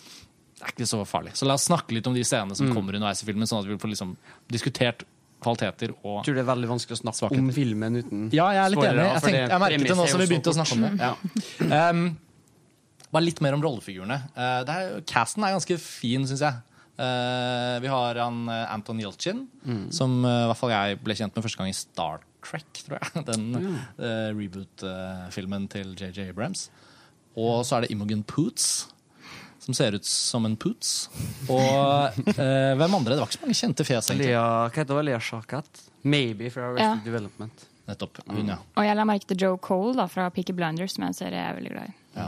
det 0.59 0.67
er 0.67 0.75
ikke 0.75 0.89
så 0.91 1.05
farlig. 1.07 1.37
Så 1.39 1.47
la 1.47 1.55
oss 1.55 1.69
snakke 1.69 1.95
litt 1.95 2.09
om 2.11 2.17
de 2.17 2.25
scenene 2.27 2.57
som 2.59 2.67
kommer 2.75 2.97
underveis 2.99 3.23
i 3.23 3.29
filmen, 3.29 3.47
sånn 3.47 3.63
at 3.63 3.69
vi 3.71 3.79
får 3.79 3.93
liksom 3.93 4.17
diskutert 4.51 5.05
kvaliteter 5.43 5.93
og 5.97 6.21
Jeg 6.21 6.29
tror 6.29 6.39
det 6.39 6.43
er 6.43 6.49
veldig 6.49 6.71
vanskelig 6.73 6.97
å 6.97 7.01
snakke 7.03 7.21
Svakheter. 7.21 7.43
om 7.45 7.51
filmen 7.55 7.99
uten 8.01 8.25
ja, 8.35 8.47
jeg 8.57 8.63
er 8.63 8.73
litt 8.75 8.87
enig. 8.89 9.05
Jeg, 9.05 9.25
tenkte, 9.25 9.43
jeg 9.43 9.63
merket 9.65 9.85
det 9.89 9.99
nå 9.99 10.07
som 10.11 10.23
vi 10.23 10.31
begynte 10.33 10.53
å 10.53 10.57
snakke 10.59 10.79
om 10.79 10.87
det. 10.87 10.95
Ja. 11.03 11.13
Um, 11.89 12.07
bare 13.09 13.25
litt 13.25 13.39
mer 13.45 13.55
om 13.57 13.63
rollefigurene. 13.65 14.19
Uh, 14.37 14.61
det 14.69 14.75
er, 14.75 14.97
casten 15.09 15.47
er 15.47 15.55
ganske 15.55 15.79
fin, 15.81 16.27
syns 16.29 16.43
jeg. 16.45 16.65
Uh, 16.99 17.79
vi 17.79 17.91
har 17.93 18.19
han 18.19 18.43
uh, 18.51 18.73
Anton 18.75 18.99
Yelchin, 18.99 19.45
som 19.95 20.17
uh, 20.27 20.43
i 20.43 20.49
hvert 20.51 20.59
fall 20.59 20.73
jeg 20.75 20.99
ble 21.07 21.15
kjent 21.15 21.37
med 21.37 21.47
første 21.47 21.61
gang 21.61 21.71
i 21.71 21.77
Star 21.79 22.25
Trek, 22.43 22.83
tror 22.83 22.99
jeg. 22.99 23.23
Den 23.31 23.47
uh, 23.55 24.35
reboot-filmen 24.35 25.69
til 25.71 25.95
JJ 25.95 26.33
Abrams. 26.33 26.67
Og 27.39 27.63
så 27.67 27.79
er 27.79 27.87
det 27.87 27.93
Imogen 27.95 28.25
Poots. 28.27 28.89
Som 29.69 29.77
ser 29.77 29.93
ut 29.99 30.07
som 30.09 30.47
en 30.49 30.55
poots. 30.57 30.95
Og 31.53 32.21
eh, 32.33 32.73
hvem 32.81 32.95
andre? 32.97 33.13
Det 33.13 33.21
var 33.21 33.29
ikke 33.29 33.37
så 33.37 33.43
mange 33.45 33.57
kjente 33.59 33.85
fjes. 33.85 34.09
egentlig. 34.09 34.31
Lea, 34.33 34.45
hva 34.65 34.73
heter 34.81 34.97
hun? 34.97 35.05
Lea 35.05 35.19
Shakat? 35.21 35.83
Maybe 36.09 36.49
fra 36.55 36.71
Arrested 36.71 36.87
Ja. 36.87 37.05
Development. 37.05 37.67
Nettopp. 37.89 38.19
Hun, 38.29 38.49
ja. 38.49 38.57
Og 38.77 38.85
jeg 38.89 38.97
la 38.97 39.05
merke 39.09 39.29
til 39.29 39.39
Joe 39.45 39.61
Cole 39.65 39.93
da, 39.97 40.09
fra 40.09 40.27
Peaky 40.33 40.57
Blinders, 40.57 40.97
som 40.97 41.05
er 41.05 41.13
en 41.13 41.17
serie 41.21 41.37
jeg 41.37 41.53
er 41.53 41.59
veldig 41.61 41.73
glad 41.75 41.93
i. 41.93 41.95
Ja. 42.19 42.27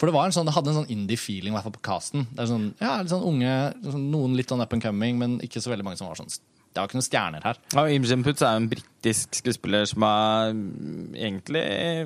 For 0.00 0.10
det, 0.10 0.14
var 0.18 0.26
en 0.28 0.34
sånn, 0.34 0.46
det 0.50 0.54
hadde 0.54 0.70
en 0.72 0.78
sånn 0.82 0.90
indie-feeling 0.94 1.54
i 1.54 1.56
hvert 1.56 1.66
fall 1.66 1.74
på 1.78 1.82
casten. 1.86 2.26
Det 2.34 2.42
er 2.44 2.50
sånn, 2.50 2.68
ja, 2.82 2.92
litt 3.02 3.10
sånn 3.14 3.24
unge, 3.30 3.54
sånn, 3.86 4.04
Noen 4.12 4.34
litt 4.38 4.50
sånn 4.52 4.62
up 4.62 4.74
and 4.76 4.82
coming, 4.84 5.18
men 5.22 5.38
ikke 5.46 5.62
så 5.62 5.70
veldig 5.72 5.86
mange 5.86 5.98
som 6.00 6.10
var 6.10 6.18
sånn 6.20 6.30
Det 6.70 6.78
var 6.78 6.86
ikke 6.86 6.98
noen 7.00 7.06
stjerner 7.06 7.42
her. 7.42 7.58
Ja, 7.74 7.82
Imogen 7.90 8.22
Putz 8.22 8.44
er 8.46 8.54
jo 8.54 8.60
en 8.62 8.68
britisk 8.70 9.34
skuespiller 9.40 9.88
som 9.90 10.04
har 10.06 10.52
mm, 10.54 11.16
egentlig 11.18 11.64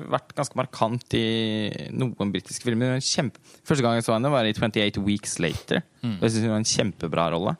vært 0.09 0.33
ganske 0.37 0.57
markant 0.57 1.15
i 1.17 1.25
noen 1.93 2.33
britiske 2.33 2.65
filmer. 2.65 2.95
Er 2.95 3.05
Kjempe... 3.05 3.43
Første 3.61 3.85
gang 3.85 3.99
jeg 3.99 4.07
så 4.07 4.15
henne, 4.15 4.33
var 4.33 4.49
i 4.49 4.55
28 4.57 5.05
Weeks 5.05 5.37
Later. 5.43 5.85
Og 6.01 6.25
jeg 6.25 6.33
synes 6.33 6.47
hun 6.47 6.55
var 6.55 6.63
en 6.63 6.71
kjempebra 6.71 7.27
rolle. 7.35 7.55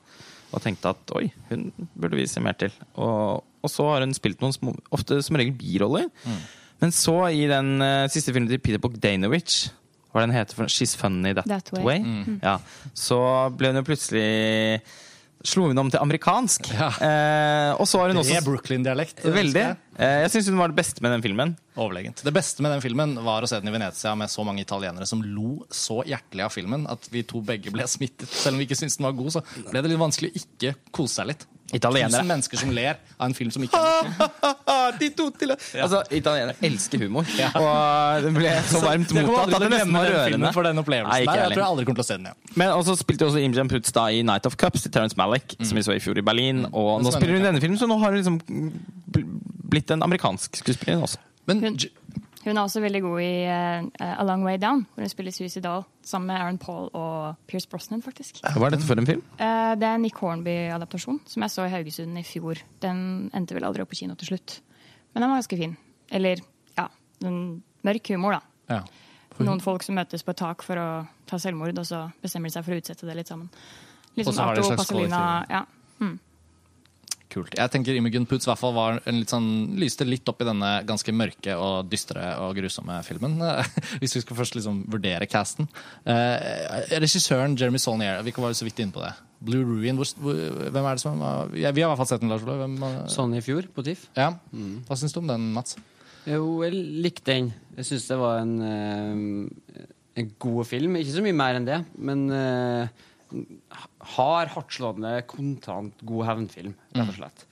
Og 0.49 0.63
tenkte 0.63 0.95
at 0.95 1.15
oi, 1.17 1.27
hun 1.51 1.69
burde 1.93 2.17
vi 2.17 2.25
se 2.31 2.41
mer 2.41 2.57
til. 2.57 2.73
Og, 2.97 3.45
og 3.61 3.69
så 3.69 3.85
har 3.91 4.05
hun 4.05 4.17
spilt 4.17 4.41
noen 4.41 4.55
små, 4.55 4.73
ofte 4.95 5.21
som 5.25 5.37
regel 5.37 5.53
biroller. 5.61 6.09
Men 6.81 6.93
så, 6.93 7.19
i 7.29 7.45
den 7.49 7.75
uh, 7.85 8.09
siste 8.11 8.33
filmen 8.33 8.49
til 8.49 8.61
Peter 8.63 8.81
Bogdanovich 8.81 9.67
hva 10.15 10.23
den 10.23 10.31
heter 10.31 10.55
for 10.55 10.71
She's 10.71 10.95
Funny 10.95 11.33
That, 11.35 11.43
That 11.51 11.73
Way. 11.75 11.83
Way. 11.83 12.37
Ja. 12.39 12.55
Så 12.95 13.17
ble 13.59 13.73
hun 13.73 13.81
jo 13.81 13.89
plutselig 13.89 14.79
Slo 15.45 15.67
hun 15.69 15.77
om 15.77 15.89
til 15.93 15.99
amerikansk. 16.01 16.69
Ja. 16.73 16.87
Eh, 16.89 17.71
og 17.75 17.87
så 17.89 17.99
har 18.01 18.13
hun 18.13 18.17
Det 18.17 18.23
også 18.25 18.37
er 18.39 18.45
Brooklyn-dialekt. 18.45 19.25
Veldig. 19.25 19.65
Jeg. 19.97 20.05
Eh, 20.05 20.21
jeg 20.25 20.31
syns 20.35 20.49
hun 20.51 20.57
var 20.59 20.67
det 20.73 20.75
beste 20.75 21.01
med 21.01 21.11
den 21.15 21.21
filmen. 21.23 21.55
Overlegent. 21.75 22.21
Det 22.23 22.33
beste 22.35 22.61
med 22.63 22.71
den 22.75 22.81
filmen 22.83 23.15
var 23.23 23.41
å 23.43 23.47
se 23.49 23.59
den 23.59 23.67
i 23.71 23.75
Venezia 23.75 24.15
med 24.15 24.29
så 24.31 24.43
mange 24.47 24.61
italienere 24.63 25.07
som 25.07 25.21
lo 25.23 25.65
så 25.71 26.01
hjertelig 26.07 26.43
av 26.45 26.51
filmen 26.55 26.85
at 26.91 27.07
vi 27.11 27.23
to 27.23 27.41
begge 27.41 27.71
ble 27.71 27.83
smittet. 27.87 28.27
Selv 28.29 28.55
om 28.55 28.59
vi 28.59 28.65
ikke 28.69 28.77
syntes 28.79 28.97
den 28.99 29.05
var 29.07 29.15
god, 29.17 29.31
så 29.39 29.43
ble 29.71 29.81
det 29.81 29.91
litt 29.91 29.99
vanskelig 29.99 30.31
å 30.31 30.39
ikke 30.43 30.75
kose 30.91 31.19
seg 31.21 31.27
litt. 31.33 31.45
Italienere. 31.73 32.11
Tusen 32.13 32.27
mennesker 32.29 32.59
som 32.61 32.69
ler 32.77 32.99
av 33.17 33.25
en 33.25 33.33
film 33.33 33.49
som 33.51 33.63
ikke 33.65 33.79
er. 33.81 34.11
De 35.01 35.07
to 35.17 35.25
til 35.33 35.49
Altså, 35.55 36.03
Italienere 36.13 36.53
elsker 36.63 37.01
humor. 37.01 37.25
Og 37.57 38.21
det 38.21 38.31
ble 38.35 38.51
så 38.69 38.81
varmt 38.83 39.09
mottatt 39.17 39.55
at 39.57 39.63
det 39.65 39.71
nesten 39.73 39.97
var 39.97 40.05
rørende. 40.13 40.51
for 40.53 40.67
den 40.69 40.77
opplevelsen. 40.83 41.09
Nei, 41.09 41.25
der. 41.25 41.41
Jeg 41.41 41.55
tror 41.55 41.63
jeg 41.63 41.71
aldri 41.71 41.85
kommer 41.89 41.99
til 42.03 42.05
å 42.05 42.09
se 42.11 42.17
den 42.19 42.29
igjen. 42.29 42.53
Men 42.61 42.75
også 42.77 42.95
spilte 43.01 43.25
også 43.25 43.41
Imjan 43.41 43.71
Putz 43.73 43.91
da 43.97 44.05
i 44.13 44.21
Night 44.23 44.45
of 44.45 44.55
Cups 44.61 44.85
til 44.85 44.93
Terence 44.93 45.17
Malick, 45.17 45.57
som 45.65 45.75
vi 45.75 45.83
så 45.89 45.97
i 45.97 45.99
fjor 46.05 46.21
i 46.21 46.25
Berlin. 46.29 46.67
Og 46.69 47.01
Mm. 47.01 47.07
nå 47.07 47.11
spennende. 47.11 47.17
spiller 47.17 47.33
hun 47.41 47.47
denne 47.49 47.61
filmen, 47.65 47.79
så 47.81 47.89
nå 47.89 47.97
har 47.99 48.13
hun 48.13 48.21
liksom 48.21 48.37
blitt 49.75 49.93
en 49.93 50.03
amerikansk 50.05 50.61
skuespiller 50.63 51.03
også. 51.05 51.21
Men 51.49 51.61
Hun, 51.61 51.77
hun 52.45 52.57
er 52.57 52.61
også 52.63 52.81
veldig 52.81 53.01
god 53.05 53.19
i 53.21 53.31
uh, 53.45 53.85
A 54.05 54.23
Long 54.25 54.45
Way 54.45 54.57
Down, 54.61 54.85
hvor 54.93 55.05
hun 55.05 55.11
spiller 55.11 55.33
Suicidal 55.35 55.85
sammen 56.05 56.31
med 56.31 56.39
Aaron 56.41 56.57
Paul 56.61 56.89
og 56.93 57.35
Pierce 57.49 57.69
Brosnan, 57.69 58.01
faktisk. 58.05 58.41
Hva 58.41 58.67
er 58.67 58.75
dette 58.75 58.87
for 58.87 59.01
en 59.01 59.09
film? 59.09 59.23
Uh, 59.39 59.73
det 59.77 59.85
er 59.85 59.93
en 59.97 60.05
Nick 60.05 60.17
Hornby-adaptasjon 60.21 61.21
som 61.29 61.45
jeg 61.45 61.53
så 61.53 61.65
i 61.67 61.73
Haugesund 61.73 62.17
i 62.21 62.25
fjor. 62.25 62.61
Den 62.81 63.29
endte 63.33 63.57
vel 63.57 63.65
aldri 63.67 63.85
opp 63.85 63.93
på 63.93 64.01
kino 64.01 64.17
til 64.19 64.33
slutt. 64.33 64.59
Men 65.13 65.23
den 65.23 65.31
var 65.31 65.41
ganske 65.41 65.59
fin. 65.61 65.77
Eller, 66.13 66.41
ja, 66.77 66.89
mørk 67.85 68.13
humor, 68.13 68.39
da. 68.39 68.77
ja. 68.77 68.83
Noen 69.43 69.59
folk 69.59 69.83
som 69.83 69.97
møtes 69.97 70.23
på 70.23 70.31
et 70.31 70.39
tak 70.39 70.63
for 70.63 70.79
å 70.79 70.87
ta 71.27 71.37
selvmord, 71.41 71.75
og 71.81 71.87
så 71.87 72.05
bestemmer 72.23 72.47
de 72.47 72.55
seg 72.55 72.63
for 72.63 72.75
å 72.75 72.79
utsette 72.79 73.07
det 73.09 73.17
litt 73.17 73.31
sammen. 73.31 73.49
Liksom 74.15 74.31
Og 74.31 74.37
så 74.37 74.45
har 74.47 74.55
de 74.55 74.61
et 74.61 74.63
en 74.63 74.69
slags 74.69 74.85
Pasolina. 74.85 75.23
Ja. 75.51 75.65
Kult. 77.35 77.55
Jeg 77.57 77.71
tenker 77.73 77.97
Imogen 77.97 78.23
Poots 78.29 78.47
hvert 78.47 78.61
fall 78.61 78.73
var 78.75 79.01
en 79.03 79.19
litt 79.19 79.31
sånn, 79.33 79.75
lyste 79.79 80.07
litt 80.07 80.27
opp 80.31 80.39
i 80.39 80.47
denne 80.47 80.71
ganske 80.87 81.11
mørke 81.11 81.57
og 81.59 81.89
dystre 81.91 82.23
og 82.39 82.55
grusomme 82.55 82.95
filmen. 83.03 83.35
Hvis 84.01 84.15
vi 84.15 84.23
skal 84.23 84.39
først 84.39 84.55
liksom 84.55 84.85
vurdere 84.91 85.27
casten. 85.27 85.67
Eh, 86.07 86.95
regissøren 87.03 87.57
Jeremy 87.59 87.81
Solnier, 87.81 88.21
vi 88.23 88.33
var 88.37 88.53
jo 88.53 88.59
så 88.61 88.67
vidt 88.67 88.79
inne 88.83 88.95
på 88.95 89.03
det. 89.03 89.11
Blue 89.45 89.65
Ruin, 89.67 89.99
hvor, 89.99 90.07
hvem 90.71 90.87
er 90.87 90.95
det 90.95 91.03
som 91.03 91.19
ja, 91.53 91.73
Vi 91.75 91.83
har 91.83 91.89
i 91.89 91.91
hvert 91.91 91.99
fall 91.99 92.07
sett 92.13 92.23
den, 92.23 92.31
Lars 92.31 92.45
Olav. 92.47 92.63
Sånn 93.11 93.35
i 93.35 93.43
fjor, 93.43 93.67
på 93.75 93.83
TIFF. 93.85 94.07
Ja. 94.17 94.31
Hva 94.87 94.97
syns 94.99 95.13
du 95.13 95.19
om 95.21 95.27
den, 95.29 95.51
Mats? 95.55 95.75
Jo, 96.25 96.45
jeg 96.65 96.73
likte 97.03 97.33
den. 97.33 97.51
Jeg 97.75 97.89
syns 97.91 98.07
det 98.09 98.17
var 98.17 98.39
en, 98.41 98.55
eh, 98.65 99.83
en 100.21 100.31
god 100.41 100.63
film. 100.71 100.95
Ikke 100.97 101.17
så 101.17 101.25
mye 101.25 101.37
mer 101.37 101.59
enn 101.59 101.67
det, 101.67 101.81
men 101.99 102.23
eh, 102.33 103.03
hard, 104.15 104.51
hardtslående, 104.53 105.13
kontant 105.29 106.01
god 106.07 106.25
hevnfilm, 106.29 106.73
rett 106.95 107.11
og 107.11 107.17
slett. 107.19 107.45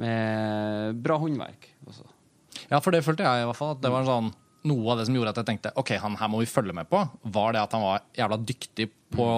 Med 0.00 1.00
bra 1.04 1.18
håndverk 1.22 1.70
også. 1.86 2.06
Ja, 2.70 2.80
for 2.80 2.92
det 2.94 3.02
følte 3.06 3.24
jeg 3.26 3.42
i 3.42 3.48
hvert 3.48 3.58
fall. 3.58 3.74
At 3.76 3.82
det 3.84 3.92
var 3.92 4.08
sånn, 4.08 4.32
noe 4.70 4.92
av 4.92 5.00
det 5.00 5.06
som 5.08 5.16
gjorde 5.16 5.32
at 5.32 5.40
jeg 5.40 5.48
tenkte 5.52 5.72
ok, 5.80 5.94
han 6.02 6.18
her 6.20 6.30
må 6.32 6.42
vi 6.42 6.50
følge 6.50 6.74
med 6.76 6.90
på, 6.90 7.00
var 7.32 7.54
det 7.56 7.62
at 7.62 7.76
han 7.76 7.84
var 7.86 8.04
jævla 8.18 8.40
dyktig 8.50 8.90
på 9.14 9.28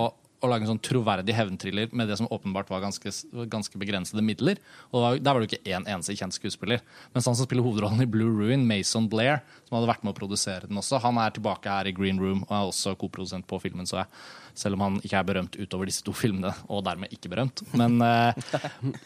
å 0.42 0.50
lage 0.50 0.66
en 0.66 0.72
sånn 0.72 0.82
troverdig 0.82 1.34
hevntriller 1.36 1.92
med 1.94 2.10
det 2.10 2.18
som 2.18 2.28
åpenbart 2.34 2.70
var 2.72 2.82
ganske, 2.82 3.12
ganske 3.50 3.78
begrensede 3.80 4.24
midler. 4.24 4.58
Og 4.90 5.22
Der 5.22 5.32
var 5.32 5.40
det 5.40 5.48
jo 5.48 5.52
ikke 5.52 5.70
én 5.70 5.86
eneste 5.86 6.16
kjent 6.18 6.36
skuespiller. 6.36 6.82
Mens 7.14 7.28
han 7.30 7.38
som 7.38 7.46
spiller 7.46 7.64
hovedrollen 7.64 8.02
i 8.02 8.10
Blue 8.10 8.32
Ruin, 8.34 8.66
Mason 8.66 9.08
Blair, 9.10 9.42
som 9.68 9.78
hadde 9.78 9.90
vært 9.92 10.04
med 10.04 10.14
å 10.14 10.18
produsere 10.18 10.68
den 10.68 10.80
også, 10.80 11.00
han 11.02 11.20
er 11.22 11.34
tilbake 11.34 11.70
her 11.70 11.90
i 11.90 11.94
Green 11.96 12.20
Room 12.20 12.42
og 12.48 12.52
er 12.52 12.70
også 12.72 12.96
koprodusent 12.98 13.46
på 13.48 13.60
filmen, 13.62 13.88
så 13.88 14.02
jeg. 14.02 14.10
Selv 14.58 14.76
om 14.76 14.82
han 14.84 14.98
ikke 15.00 15.16
er 15.16 15.24
berømt 15.24 15.54
utover 15.56 15.88
disse 15.88 16.04
to 16.04 16.12
filmene, 16.12 16.50
og 16.68 16.82
dermed 16.84 17.12
ikke 17.14 17.30
berømt. 17.32 17.62
Men, 17.72 17.96
eh, 18.04 18.36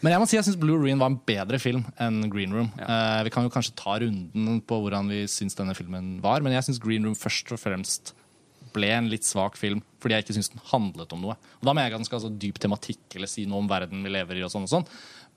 men 0.01 0.11
jeg 0.11 0.19
må 0.19 0.27
si 0.27 0.35
jeg 0.35 0.43
syns 0.43 0.59
Blue 0.59 0.81
Ruin 0.81 0.99
var 0.99 1.13
en 1.13 1.21
bedre 1.29 1.61
film 1.63 1.85
enn 2.03 2.25
Green 2.33 2.51
Room. 2.51 2.67
Eh, 2.75 3.21
vi 3.23 3.31
kan 3.31 3.47
jo 3.47 3.53
kanskje 3.53 3.77
ta 3.79 3.95
runden 4.03 4.59
på 4.67 4.81
hvordan 4.83 5.07
vi 5.13 5.23
syns 5.31 5.55
denne 5.55 5.77
filmen 5.77 6.17
var, 6.23 6.43
men 6.43 6.57
jeg 6.57 6.67
syns 6.67 6.83
Green 6.83 7.07
Room 7.07 7.15
først 7.15 7.53
og 7.55 7.61
fremst 7.63 8.11
ble 8.73 8.89
en 8.95 9.09
litt 9.11 9.27
svak 9.27 9.57
film 9.59 9.83
fordi 10.01 10.13
jeg 10.17 10.25
ikke 10.25 10.35
syns 10.37 10.51
den 10.53 10.63
handlet 10.71 11.13
om 11.15 11.23
noe. 11.25 11.35
Og 11.59 11.65
Da 11.65 11.73
mener 11.73 11.89
jeg 11.89 11.97
at 11.97 12.03
den 12.03 12.09
skal 12.09 12.19
ha 12.19 12.25
så 12.27 12.33
dyp 12.43 12.59
tematikk 12.61 13.15
eller 13.17 13.29
si 13.31 13.45
noe 13.49 13.63
om 13.63 13.69
verden 13.69 14.03
vi 14.05 14.11
lever 14.13 14.39
i. 14.39 14.43
og 14.45 14.51
sånn 14.53 14.67
og 14.67 14.71
sånn. 14.71 14.85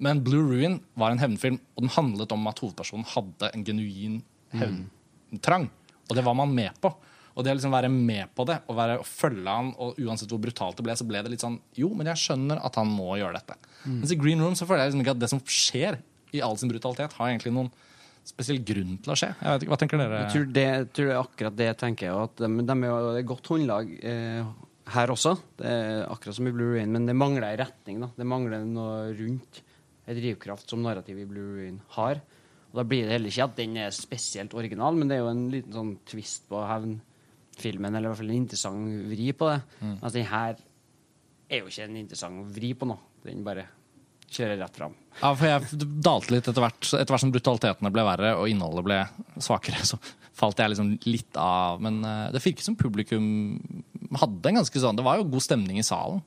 Men 0.00 0.22
Blue 0.24 0.44
Ruin 0.46 0.78
var 0.96 1.12
en 1.12 1.20
hevnfilm, 1.20 1.58
og 1.76 1.84
den 1.84 1.92
handlet 1.96 2.32
om 2.32 2.46
at 2.48 2.60
hovedpersonen 2.62 3.08
hadde 3.14 3.50
en 3.54 3.64
genuin 3.64 4.20
hevntrang. 4.56 5.68
Og 6.08 6.16
det 6.16 6.24
var 6.26 6.36
man 6.38 6.52
med 6.54 6.76
på. 6.80 6.92
Og 7.36 7.44
det 7.46 7.52
å 7.52 7.56
liksom 7.56 7.72
være 7.72 7.88
med 7.92 8.32
på 8.36 8.44
det 8.48 8.56
og, 8.66 8.74
være, 8.76 8.98
og 9.00 9.06
følge 9.06 9.48
han, 9.48 9.70
og 9.80 9.98
uansett 10.02 10.32
hvor 10.32 10.40
brutalt 10.42 10.76
det 10.76 10.84
ble, 10.84 10.96
så 10.98 11.06
ble 11.08 11.20
det 11.22 11.30
litt 11.32 11.44
sånn 11.44 11.60
Jo, 11.78 11.92
men 11.96 12.10
jeg 12.10 12.20
skjønner 12.24 12.58
at 12.66 12.76
han 12.80 12.90
må 12.90 13.14
gjøre 13.20 13.38
dette. 13.38 13.56
Mens 13.86 14.12
i 14.12 14.18
Green 14.20 14.42
Room 14.42 14.56
så 14.58 14.66
føler 14.68 14.84
jeg 14.84 14.92
liksom 14.92 15.04
ikke 15.04 15.14
at 15.14 15.22
det 15.22 15.30
som 15.30 15.40
skjer 15.46 16.00
i 16.36 16.42
all 16.44 16.58
sin 16.60 16.70
brutalitet, 16.70 17.14
har 17.16 17.30
egentlig 17.30 17.54
noen 17.54 17.70
spesiell 18.28 18.60
grunn 18.64 18.98
til 19.02 19.12
å 19.12 19.16
skje. 19.18 19.30
Jeg 19.40 19.52
vet 19.54 19.62
ikke, 19.64 19.70
Hva 19.72 19.78
tenker 19.80 20.00
dere? 20.02 20.18
Jeg 20.24 20.32
tror 20.34 20.50
det, 20.56 20.66
tror 20.96 21.06
det 21.08 21.14
er 21.14 21.22
akkurat 21.22 21.56
det 21.56 21.68
jeg 21.70 21.78
tenker. 21.80 22.18
At 22.24 22.36
de, 22.42 22.50
de 22.68 22.76
er 22.76 22.90
jo 22.90 23.14
et 23.20 23.26
godt 23.30 23.50
håndlag 23.52 23.94
eh, 24.02 24.50
her 24.90 25.12
også, 25.14 25.36
det 25.60 25.70
er 25.70 26.04
akkurat 26.10 26.34
som 26.36 26.48
i 26.50 26.52
Blue 26.54 26.74
Rain, 26.76 26.90
men 26.92 27.06
det 27.06 27.14
mangler 27.16 27.46
en 27.52 27.60
retning. 27.62 28.00
da. 28.02 28.08
Det 28.16 28.26
mangler 28.26 28.64
noe 28.66 29.10
rundt 29.18 29.62
en 30.10 30.16
drivkraft 30.18 30.72
som 30.72 30.82
narrativet 30.82 31.22
i 31.22 31.30
Blue 31.30 31.56
Rain 31.60 31.80
har. 31.96 32.20
Og 32.70 32.78
Da 32.80 32.84
blir 32.86 33.06
det 33.06 33.16
heller 33.16 33.30
ikke 33.30 33.46
at 33.46 33.56
den 33.58 33.76
er 33.82 33.90
spesielt 33.94 34.54
original, 34.54 34.94
men 34.98 35.08
det 35.10 35.16
er 35.18 35.22
jo 35.24 35.30
en 35.30 35.44
liten 35.50 35.74
sånn 35.74 35.92
twist 36.10 36.48
på 36.50 36.60
hevnfilmen, 36.66 37.94
eller 37.94 38.08
i 38.08 38.10
hvert 38.12 38.20
fall 38.22 38.32
en 38.34 38.42
interessant 38.42 38.90
vri 39.10 39.30
på 39.36 39.48
det. 39.50 39.60
Altså, 40.00 40.16
den 40.18 40.28
her 40.30 40.58
er 41.50 41.62
jo 41.64 41.70
ikke 41.70 41.86
en 41.88 41.96
interessant 42.02 42.50
vri 42.54 42.72
på 42.78 42.86
noe. 42.90 42.98
Den 43.26 43.42
bare 43.46 43.66
kjører 44.30 44.60
rett 44.62 44.76
fram. 44.78 44.96
Ja, 45.20 45.32
for 45.34 45.46
jeg 45.48 45.86
dalte 46.00 46.32
litt 46.34 46.48
etter 46.48 46.62
hvert. 46.62 46.80
Etter 46.86 47.12
hvert 47.12 47.24
som 47.24 47.32
brutalitetene 47.34 47.92
ble 47.92 48.04
verre 48.06 48.34
og 48.38 48.48
innholdet 48.50 48.86
ble 48.86 48.98
svakere, 49.42 49.82
så 49.90 49.98
falt 50.40 50.60
jeg 50.62 50.72
liksom 50.72 50.92
litt 51.10 51.36
av. 51.40 51.80
Men 51.84 52.00
eh, 52.06 52.26
det 52.34 52.42
virket 52.44 52.66
som 52.66 52.78
publikum 52.78 53.24
hadde 54.16 54.50
en 54.50 54.58
ganske 54.58 54.80
sånn 54.82 54.96
Det 54.98 55.04
var 55.06 55.20
jo 55.20 55.28
god 55.30 55.44
stemning 55.44 55.80
i 55.82 55.86
salen. 55.86 56.22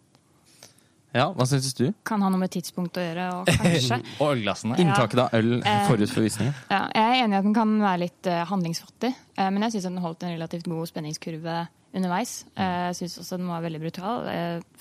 Ja, 1.13 1.27
Hva 1.29 1.45
syns 1.45 1.75
du? 1.77 1.91
Kan 2.09 2.23
ha 2.25 2.29
noe 2.33 2.41
med 2.41 2.49
tidspunkt 2.55 2.97
å 2.97 3.03
gjøre, 3.03 3.25
og 3.37 3.49
kanskje. 3.61 3.99
Og 4.21 4.31
ølglassene. 4.31 4.79
Inntaket 4.81 5.19
av 5.21 5.35
øl 5.37 5.59
Eh, 5.61 5.83
forut 5.85 6.09
for 6.09 6.25
visningen? 6.25 6.55
Ja, 6.71 6.87
jeg 6.89 7.03
er 7.03 7.19
enig 7.21 7.37
i 7.37 7.39
at 7.39 7.45
den 7.45 7.53
kan 7.53 7.75
være 7.83 8.01
litt 8.07 8.29
eh, 8.31 8.41
handlingsfattig, 8.49 9.11
men 9.37 9.65
jeg 9.67 9.75
syns 9.75 9.87
den 9.91 10.01
holdt 10.01 10.25
en 10.25 10.33
relativt 10.33 10.65
god 10.71 10.89
spenningskurve 10.89 11.59
underveis. 11.93 12.43
Eh, 12.57 12.89
jeg 12.89 12.97
syns 13.01 13.19
også 13.21 13.39
den 13.39 13.51
var 13.51 13.63
veldig 13.63 13.81
brutal. 13.83 14.27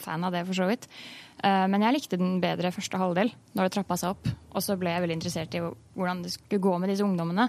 Fan 0.02 0.26
av 0.26 0.34
det, 0.34 0.44
for 0.48 0.58
så 0.58 0.68
vidt. 0.70 0.88
Eh, 1.42 1.64
men 1.70 1.84
jeg 1.84 1.96
likte 1.96 2.20
den 2.20 2.36
bedre 2.42 2.72
første 2.74 3.00
halvdel, 3.00 3.32
når 3.56 3.68
det 3.68 3.74
trappa 3.76 3.98
seg 4.00 4.14
opp. 4.14 4.30
Og 4.52 4.64
så 4.64 4.76
ble 4.80 4.94
jeg 4.94 5.04
veldig 5.04 5.18
interessert 5.18 5.56
i 5.58 5.62
hvordan 5.62 6.22
det 6.24 6.34
skulle 6.36 6.62
gå 6.62 6.76
med 6.82 6.92
disse 6.92 7.06
ungdommene. 7.06 7.48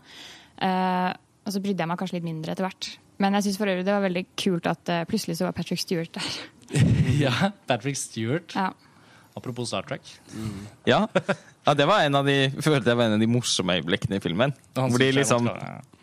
Eh, 0.64 1.12
og 1.44 1.56
så 1.56 1.62
brydde 1.64 1.84
jeg 1.84 1.92
meg 1.92 2.00
kanskje 2.00 2.20
litt 2.20 2.28
mindre 2.30 2.56
etter 2.56 2.68
hvert. 2.68 2.94
Men 3.24 3.38
jeg 3.38 3.48
syns 3.48 3.60
for 3.62 3.72
øvrig 3.72 3.86
det 3.86 3.94
var 3.94 4.08
veldig 4.08 4.26
kult 4.40 4.68
at 4.68 4.90
plutselig 5.08 5.38
så 5.38 5.46
var 5.48 5.56
Patrick 5.56 5.82
Stewart 5.84 6.16
der. 6.16 6.34
Ja, 7.24 7.52
Patrick 7.70 8.00
Stewart. 8.00 8.56
Ja. 8.58 8.72
Apropos 9.36 9.68
Star 9.72 9.86
Trek. 9.88 10.02
Ja. 10.86 11.08
ja, 11.66 11.74
det 11.74 11.88
var 11.90 12.06
en 12.06 12.16
av 12.20 12.28
de 12.28 12.38
følte 12.60 12.86
det 12.86 12.96
var 13.00 13.10
en 13.10 13.18
av 13.18 13.24
de 13.24 13.30
morsomme 13.30 13.80
øyeblikkene 13.80 14.20
i 14.20 14.24
filmen. 14.24 14.54
Hvor 14.78 15.02
de 15.02 15.12
liksom 15.16 15.50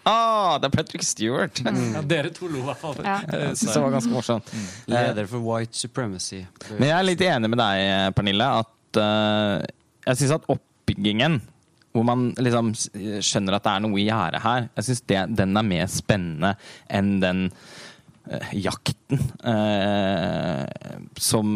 Ah, 0.09 0.57
det 0.59 0.71
er 0.71 0.73
Patrick 0.73 1.05
Stewart! 1.05 1.61
Ja, 1.61 2.01
dere 2.09 2.31
to 2.33 2.49
lo 2.49 2.63
i 2.63 2.67
hvert 2.71 2.81
fall. 2.81 2.97
Ja. 3.05 3.19
Jeg 3.51 3.59
synes 3.61 3.75
det 3.75 3.83
var 3.83 3.93
ganske 3.93 4.15
morsomt. 4.15 4.53
Leder 4.89 5.29
for 5.29 5.45
white 5.45 5.77
supremacy. 5.77 6.41
Men 6.73 6.89
jeg 6.89 6.97
er 6.97 7.05
litt 7.05 7.25
enig 7.27 7.51
med 7.53 7.61
deg, 7.61 8.15
Pernille, 8.17 8.47
at 8.63 9.01
uh, 9.01 9.61
jeg 10.07 10.23
syns 10.23 10.39
at 10.39 10.49
oppbyggingen 10.51 11.37
hvor 11.91 12.05
man 12.07 12.29
liksom 12.39 12.71
skjønner 12.75 13.57
at 13.57 13.65
det 13.67 13.73
er 13.73 13.83
noe 13.83 13.99
i 13.99 14.07
gjære 14.07 14.41
her. 14.45 14.67
Jeg 14.79 14.87
syns 14.87 15.05
den 15.37 15.59
er 15.59 15.67
mer 15.67 15.89
spennende 15.91 16.53
enn 16.87 17.17
den 17.23 17.41
eh, 17.49 17.79
jakten 18.55 19.19
eh, 19.45 20.65
som, 21.19 21.49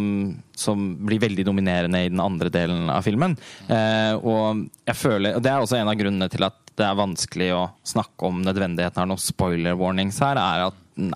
som 0.56 0.86
blir 1.06 1.22
veldig 1.22 1.46
dominerende 1.46 2.04
i 2.04 2.10
den 2.10 2.22
andre 2.22 2.50
delen 2.52 2.90
av 2.90 3.04
filmen. 3.06 3.36
Eh, 3.70 4.14
og 4.18 4.66
jeg 4.82 4.98
føler, 4.98 5.36
og 5.36 5.44
det 5.44 5.52
er 5.52 5.62
også 5.62 5.78
en 5.78 5.90
av 5.92 5.98
grunnene 6.00 6.30
til 6.32 6.46
at 6.48 6.58
det 6.74 6.86
er 6.86 6.98
vanskelig 6.98 7.50
å 7.54 7.66
snakke 7.86 8.26
om 8.26 8.40
nødvendigheten 8.42 9.04
av 9.04 9.06
noen 9.12 9.22
spoiler 9.22 9.76
warnings 9.78 10.18
her, 10.24 10.40
er 10.40 10.66
at 10.66 10.80
den 10.94 11.14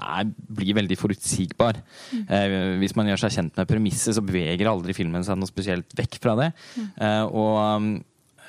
blir 0.59 0.77
veldig 0.79 0.99
forutsigbar. 0.99 1.81
Eh, 2.15 2.79
hvis 2.79 2.95
man 2.99 3.11
gjør 3.11 3.25
seg 3.25 3.35
kjent 3.35 3.59
med 3.59 3.71
premisset, 3.71 4.15
så 4.15 4.25
beveger 4.25 4.71
aldri 4.71 4.95
filmen 4.97 5.27
seg 5.27 5.39
noe 5.39 5.51
spesielt 5.51 5.95
vekk 5.99 6.19
fra 6.23 6.35
det. 6.39 6.49
Eh, 6.99 7.25
og 7.27 8.03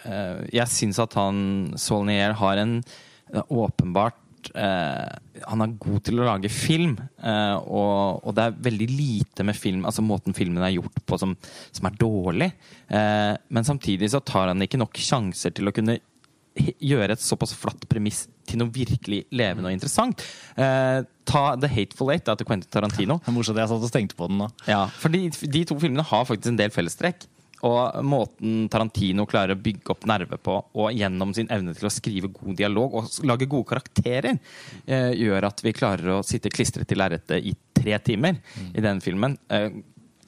eh, 0.06 0.46
jeg 0.62 0.74
syns 0.74 1.02
at 1.02 1.18
han 1.18 1.44
Saulnier 1.82 2.38
har 2.38 2.62
en 2.62 2.80
eh, 2.82 3.46
åpenbart 4.40 4.56
eh, 4.56 5.44
Han 5.48 5.62
er 5.62 5.78
god 5.80 6.04
til 6.04 6.20
å 6.20 6.26
lage 6.28 6.50
film, 6.50 6.98
eh, 7.24 7.56
og, 7.58 8.26
og 8.26 8.36
det 8.36 8.44
er 8.44 8.60
veldig 8.60 8.90
lite 8.90 9.44
med 9.44 9.56
film, 9.56 9.86
altså 9.86 10.02
måten 10.02 10.34
filmen 10.34 10.64
er 10.64 10.76
gjort 10.76 11.00
på 11.06 11.18
som, 11.18 11.36
som 11.72 11.86
er 11.88 11.98
dårlig. 12.00 12.52
Eh, 12.90 13.36
men 13.50 13.64
samtidig 13.64 14.12
så 14.12 14.20
tar 14.20 14.50
han 14.50 14.62
ikke 14.62 14.80
nok 14.80 14.98
sjanser 15.00 15.52
til 15.52 15.68
å 15.68 15.72
kunne 15.76 16.00
gjøre 16.60 17.14
et 17.14 17.22
såpass 17.24 17.54
flatt 17.56 17.86
premiss 17.88 18.28
til 18.50 18.60
noe 18.60 18.72
virkelig 18.74 19.24
levende 19.32 19.70
og 19.70 19.76
interessant. 19.76 20.24
Eh, 20.60 21.06
ta 21.30 21.44
The 21.56 21.70
Hateful 21.70 22.12
Eight 22.12 22.26
da, 22.28 22.36
til 22.36 22.48
Quentin 22.50 22.72
Tarantino. 22.74 23.20
Det 23.22 23.32
er 23.32 23.36
morsomt 23.38 23.62
jeg 23.62 23.72
satt 23.72 23.86
og 23.86 23.94
tenkte 23.94 24.18
på 24.20 24.28
den 24.28 24.42
nå. 24.42 24.50
Ja, 24.68 24.88
for 25.00 25.14
de, 25.14 25.30
de 25.30 25.66
to 25.70 25.78
filmene 25.80 26.04
har 26.04 26.26
faktisk 26.28 26.52
en 26.52 26.60
del 26.60 26.74
fellestrekk. 26.74 27.28
Og 27.68 28.06
måten 28.08 28.68
Tarantino 28.72 29.26
klarer 29.30 29.58
å 29.58 29.60
bygge 29.60 29.92
opp 29.92 30.06
nerve 30.10 30.40
på, 30.40 30.56
og 30.80 30.96
gjennom 30.96 31.34
sin 31.36 31.50
evne 31.52 31.74
til 31.76 31.90
å 31.90 31.94
skrive 31.94 32.32
god 32.32 32.56
dialog 32.60 32.96
og 33.02 33.10
lage 33.28 33.50
gode 33.52 33.68
karakterer, 33.74 34.40
eh, 34.88 35.12
gjør 35.20 35.50
at 35.50 35.64
vi 35.66 35.76
klarer 35.76 36.14
å 36.16 36.24
sitte 36.26 36.52
klistret 36.54 36.88
til 36.88 37.02
lerretet 37.02 37.44
i 37.44 37.56
tre 37.76 37.98
timer 38.00 38.40
i 38.74 38.84
den 38.84 39.02
filmen. 39.04 39.38
Eh, 39.50 39.70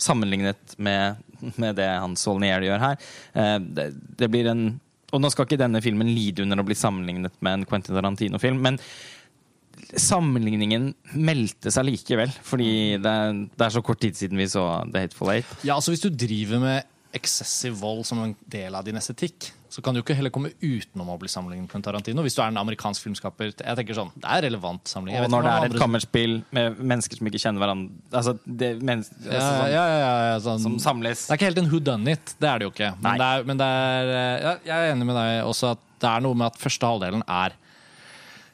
sammenlignet 0.01 0.75
med, 0.77 1.21
med 1.55 1.75
det 1.79 1.87
han 1.87 2.17
Saulnier 2.19 2.65
gjør 2.65 2.83
her. 2.83 3.07
Eh, 3.33 3.57
det, 3.59 3.91
det 4.17 4.31
blir 4.31 4.51
en 4.51 4.79
Og 5.11 5.19
nå 5.19 5.27
skal 5.27 5.43
ikke 5.43 5.59
denne 5.59 5.81
filmen 5.83 6.07
lide 6.07 6.39
under 6.45 6.61
å 6.61 6.63
bli 6.63 6.75
sammenlignet 6.79 7.33
med 7.43 7.53
en 7.57 7.65
Quentin 7.67 7.97
Tarantino-film, 7.97 8.61
men 8.63 8.77
sammenligningen 9.99 10.85
meldte 11.19 11.67
seg 11.73 11.83
likevel. 11.89 12.31
Fordi 12.47 12.95
det 13.01 13.11
er, 13.11 13.41
det 13.51 13.65
er 13.65 13.73
så 13.75 13.81
kort 13.83 13.99
tid 13.99 14.15
siden 14.15 14.39
vi 14.39 14.47
så 14.47 14.63
The 14.87 15.03
Hateful 15.03 15.33
Eight. 15.33 15.51
Ja, 15.67 15.75
altså 15.75 15.91
Hvis 15.91 16.05
du 16.05 16.07
driver 16.15 16.63
med 16.63 16.87
eksessiv 17.17 17.75
vold 17.81 18.05
som 18.07 18.21
en 18.23 18.35
del 18.51 18.75
av 18.77 18.85
din 18.87 18.95
estetikk, 18.99 19.49
så 19.71 19.79
kan 19.83 19.95
du 19.95 20.01
ikke 20.01 20.15
heller 20.17 20.31
komme 20.33 20.49
utenom 20.59 21.07
å 21.13 21.17
bli 21.19 21.29
sammenlignet 21.31 21.71
med 21.71 21.83
Tarantino. 21.85 22.23
Hvis 22.25 22.35
du 22.35 22.41
er 22.43 22.49
en 22.51 22.59
amerikansk 22.59 23.05
filmskaper. 23.05 23.53
Jeg 23.55 23.77
tenker 23.79 23.95
sånn, 23.95 24.09
Det 24.19 24.27
er 24.27 24.41
relevant 24.49 24.83
sammenligning. 24.91 25.23
Og 25.23 25.31
når 25.31 25.45
det 25.45 25.51
er 25.51 25.57
et 25.57 25.69
andre- 25.69 25.79
kammerspill 25.79 26.33
med 26.51 26.79
mennesker 26.91 27.17
som 27.17 27.27
ikke 27.27 27.39
kjenner 27.39 27.63
hverandre 27.63 28.19
altså, 28.19 28.33
det, 28.45 28.71
mennes, 28.83 29.07
ja, 29.23 29.31
altså, 29.31 29.53
sånn, 29.61 29.71
ja, 29.71 29.85
ja, 29.87 30.11
ja, 30.33 30.39
sånn, 30.43 30.59
Som 30.65 30.75
samles. 30.83 31.23
Det 31.27 31.31
er 31.35 31.39
ikke 31.39 31.49
helt 31.53 31.63
en 31.63 31.69
who 31.71 31.79
done 31.79 32.07
it, 32.11 32.35
det 32.39 32.49
er 32.49 32.59
det 32.59 32.67
jo 32.67 32.73
ikke. 32.75 32.91
Men, 33.01 33.17
det 33.23 33.29
er, 33.31 33.43
men 33.47 33.57
det 33.63 33.69
er, 33.79 34.11
eh, 34.17 34.41
ja, 34.43 34.53
jeg 34.65 34.75
er 34.89 34.93
enig 34.95 35.07
med 35.07 35.15
deg 35.21 35.45
også 35.47 35.71
at 35.71 35.79
det 36.03 36.09
er 36.11 36.19
noe 36.27 36.35
med 36.35 36.47
at 36.51 36.59
første 36.59 36.91
halvdelen 36.91 37.23
er 37.27 37.55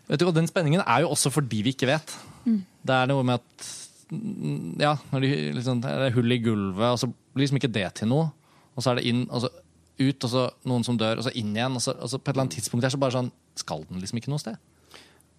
Vet 0.07 0.19
du, 0.21 0.27
Og 0.29 0.33
den 0.37 0.47
spenningen 0.47 0.83
er 0.85 1.01
jo 1.03 1.09
også 1.11 1.31
fordi 1.33 1.63
vi 1.65 1.73
ikke 1.73 1.89
vet. 1.89 2.13
Det 2.47 2.93
er 2.95 3.09
noe 3.09 3.23
med 3.27 3.41
at 3.41 3.67
mm, 4.13 4.79
Ja, 4.79 4.93
når 5.11 5.25
de, 5.25 5.31
liksom, 5.57 5.81
det 5.83 5.91
er 5.91 6.13
hull 6.15 6.31
i 6.31 6.37
gulvet, 6.39 6.93
og 6.93 6.99
så 7.01 7.09
blir 7.35 7.43
liksom 7.43 7.59
ikke 7.59 7.73
det 7.73 7.89
til 7.99 8.07
noe. 8.07 8.29
Og 8.77 8.85
så 8.85 8.93
er 8.93 8.99
det 8.99 9.09
inn, 9.09 9.25
og 9.27 9.43
så 9.43 9.51
ut, 9.97 10.23
og 10.23 10.29
så 10.29 10.47
noen 10.69 10.85
som 10.85 10.97
dør, 10.99 11.19
og 11.19 11.25
så 11.25 11.33
inn 11.33 11.55
igjen. 11.55 11.77
Og 11.77 11.83
så, 11.83 11.95
og 11.97 12.09
så 12.11 12.19
på 12.21 12.29
et 12.29 12.35
eller 12.35 12.45
annet 12.45 12.57
tidspunkt 12.59 12.83
er 12.85 12.91
det 12.91 12.97
så 12.97 13.01
bare 13.01 13.17
sånn 13.17 13.31
Skal 13.57 13.87
den 13.89 14.03
liksom 14.03 14.19
ikke 14.21 14.29
noe 14.29 14.41
sted? 14.43 14.59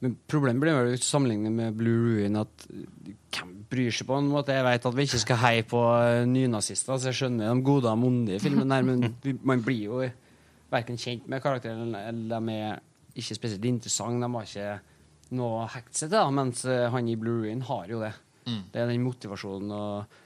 Men 0.03 0.15
problemet 0.31 0.63
blir 0.63 0.77
vel 0.77 1.01
sammenlignet 1.03 1.55
med 1.55 1.79
Blue 1.79 2.13
Ruin 2.13 2.39
at 2.39 2.67
hvem 3.35 3.55
bryr 3.71 3.95
seg 3.95 4.07
på 4.07 4.19
en 4.19 4.29
måte? 4.31 4.55
Jeg 4.55 4.67
vet 4.67 4.85
at 4.87 4.95
vi 4.95 5.07
ikke 5.09 5.21
skal 5.25 5.41
heie 5.43 5.65
på 5.67 5.81
eh, 5.97 6.27
nynazister, 6.31 6.99
så 6.99 7.11
jeg 7.11 7.19
skjønner 7.19 7.51
de 7.51 7.65
gode 7.67 7.91
og 7.91 8.05
onde 8.07 8.37
i 8.37 8.43
filmen 8.43 8.75
her, 8.75 8.87
men 8.87 9.09
man 9.47 9.65
blir 9.67 9.81
jo 9.89 10.05
verken 10.71 11.01
kjent 11.01 11.27
med 11.31 11.43
karakterene 11.43 12.05
eller 12.13 12.47
de 12.47 12.59
er 12.61 12.79
ikke 13.19 13.39
spesielt 13.41 13.67
interessant. 13.67 14.23
De 14.23 14.31
har 14.37 14.47
ikke 14.47 15.35
noe 15.39 15.65
å 15.65 15.69
hekte 15.75 16.05
seg 16.05 16.15
til, 16.15 16.33
mens 16.39 16.63
eh, 16.71 16.87
han 16.95 17.11
i 17.11 17.19
Blue 17.19 17.43
Ruin 17.43 17.67
har 17.67 17.91
jo 17.91 18.03
det. 18.05 18.15
Det 18.73 18.81
er 18.81 18.89
den 18.89 19.03
motivasjonen 19.05 19.75
og 19.75 20.21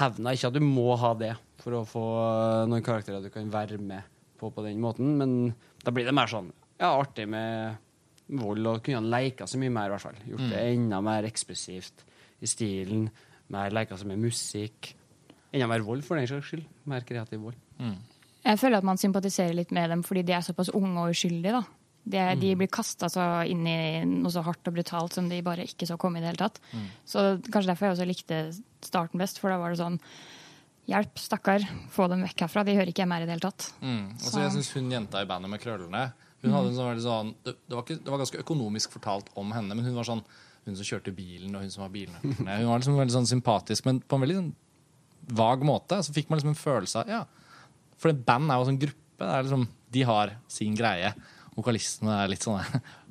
hevna. 0.00 0.32
Ikke 0.34 0.48
at 0.48 0.56
du 0.56 0.64
må 0.64 0.88
ha 0.98 1.12
det 1.18 1.34
for 1.62 1.80
å 1.80 1.84
få 1.88 2.06
eh, 2.22 2.64
noen 2.70 2.84
karakterer 2.84 3.24
du 3.24 3.30
kan 3.32 3.50
være 3.52 3.78
med 3.82 4.18
på 4.40 4.50
på 4.54 4.64
den 4.64 4.80
måten, 4.80 5.16
men 5.20 5.52
da 5.84 5.92
blir 5.92 6.08
det 6.08 6.16
mer 6.16 6.30
sånn 6.30 6.48
ja, 6.80 6.94
artig 6.94 7.26
med 7.28 7.76
vold, 8.40 8.66
og 8.70 8.84
kunne 8.86 9.10
leka 9.12 9.48
så 9.50 9.58
mye 9.60 9.72
mer, 9.74 9.90
i 9.90 9.94
hvert 9.94 10.06
fall. 10.06 10.22
Gjort 10.28 10.46
det 10.52 10.62
enda 10.70 11.00
mer 11.04 11.26
ekspressivt 11.28 12.04
i 12.40 12.48
stilen. 12.48 13.08
Mer 13.52 13.74
leka 13.74 13.98
seg 13.98 14.08
med 14.08 14.22
musikk. 14.22 14.94
Enda 15.50 15.68
mer 15.68 15.84
vold, 15.84 16.06
for 16.06 16.16
den 16.16 16.30
saks 16.30 16.52
skyld. 16.52 16.64
Mer 16.88 17.04
kreativ 17.04 17.42
vold. 17.42 17.58
Jeg 18.40 18.60
føler 18.62 18.80
at 18.80 18.86
man 18.86 19.00
sympatiserer 19.00 19.52
litt 19.56 19.74
med 19.76 19.90
dem 19.92 20.06
fordi 20.06 20.24
de 20.24 20.36
er 20.36 20.46
såpass 20.46 20.72
unge 20.72 21.02
og 21.02 21.12
uskyldige. 21.12 21.58
da. 21.58 21.64
De, 22.00 22.20
mm. 22.20 22.40
de 22.40 22.52
blir 22.62 22.70
kasta 22.72 23.10
så 23.12 23.24
inn 23.50 23.66
i 23.68 23.78
noe 24.08 24.32
så 24.32 24.44
hardt 24.46 24.70
og 24.70 24.78
brutalt 24.78 25.16
som 25.18 25.28
de 25.28 25.42
bare 25.44 25.66
ikke 25.68 25.88
så 25.88 25.98
komme 26.00 26.18
i 26.18 26.22
det 26.24 26.30
hele 26.32 26.40
tatt. 26.46 26.60
Så 27.04 27.34
kanskje 27.50 27.68
derfor 27.74 27.90
jeg 27.90 27.96
også 27.98 28.08
likte 28.08 28.38
starten 28.86 29.20
best, 29.20 29.42
for 29.42 29.52
da 29.52 29.58
var 29.60 29.74
det 29.74 29.82
sånn 29.82 30.00
Hjelp, 30.90 31.20
stakkar, 31.22 31.64
få 31.94 32.08
dem 32.10 32.24
vekk 32.26 32.44
herfra. 32.46 32.64
De 32.66 32.74
hører 32.74 32.90
ikke 32.90 33.04
hjemme 33.04 33.18
her 33.18 33.24
i 33.24 33.28
det 33.28 33.36
hele 33.36 33.44
tatt. 33.44 33.68
Mm. 33.78 34.04
Altså, 34.16 34.40
jeg 34.42 34.54
synes 34.56 34.70
hun 34.74 34.88
jenta 34.90 35.22
i 35.22 35.28
bandet 35.30 35.52
med 35.52 35.62
krøllene 35.62 36.04
Hun 36.40 36.54
hadde 36.56 36.70
en 36.72 36.76
sånn, 36.78 36.88
veldig 36.88 37.04
sånn 37.04 37.34
det, 37.44 37.52
det, 37.60 37.74
var 37.76 37.84
ikke, 37.84 37.98
det 38.00 38.12
var 38.14 38.22
ganske 38.22 38.40
økonomisk 38.42 38.94
fortalt 38.96 39.28
om 39.38 39.52
henne, 39.54 39.76
men 39.76 39.86
hun 39.86 39.98
var 39.98 40.08
sånn 40.08 40.22
Hun 40.66 40.78
som 40.78 40.88
kjørte 40.88 41.14
bilen, 41.14 41.52
og 41.54 41.62
hun 41.62 41.70
som 41.72 41.84
var 41.84 41.92
bilnøklene. 41.94 42.56
Hun 42.62 42.70
var 42.72 42.82
liksom 42.82 42.98
veldig 42.98 43.14
sånn 43.14 43.28
sympatisk, 43.30 43.86
men 43.88 44.00
på 44.02 44.18
en 44.18 44.24
veldig 44.24 44.38
sånn 44.40 44.50
vag 45.36 45.62
måte. 45.64 46.00
Så 46.04 46.12
fikk 46.16 46.28
man 46.28 46.40
liksom 46.40 46.52
en 46.52 46.58
følelse 46.58 47.04
av 47.04 47.12
Ja, 47.12 47.20
for 48.00 48.12
et 48.12 48.24
band 48.26 48.50
er 48.50 48.58
jo 48.60 48.68
sånn 48.70 48.80
gruppe. 48.80 49.20
Det 49.20 49.28
er 49.28 49.44
liksom, 49.44 49.66
de 49.92 50.02
har 50.08 50.32
sin 50.48 50.76
greie. 50.76 51.10
Vokalistene 51.56 52.14
er 52.22 52.30
litt 52.32 52.44
sånn 52.48 52.60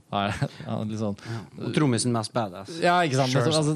sånn 0.10 1.18
Og 1.62 1.74
trommisen 1.76 2.14
mest 2.14 2.34
badass. 2.34 2.80
ja, 2.82 2.96
ikke 3.06 3.20
sant? 3.20 3.30
Sure 3.30 3.46
Altså, 3.46 3.76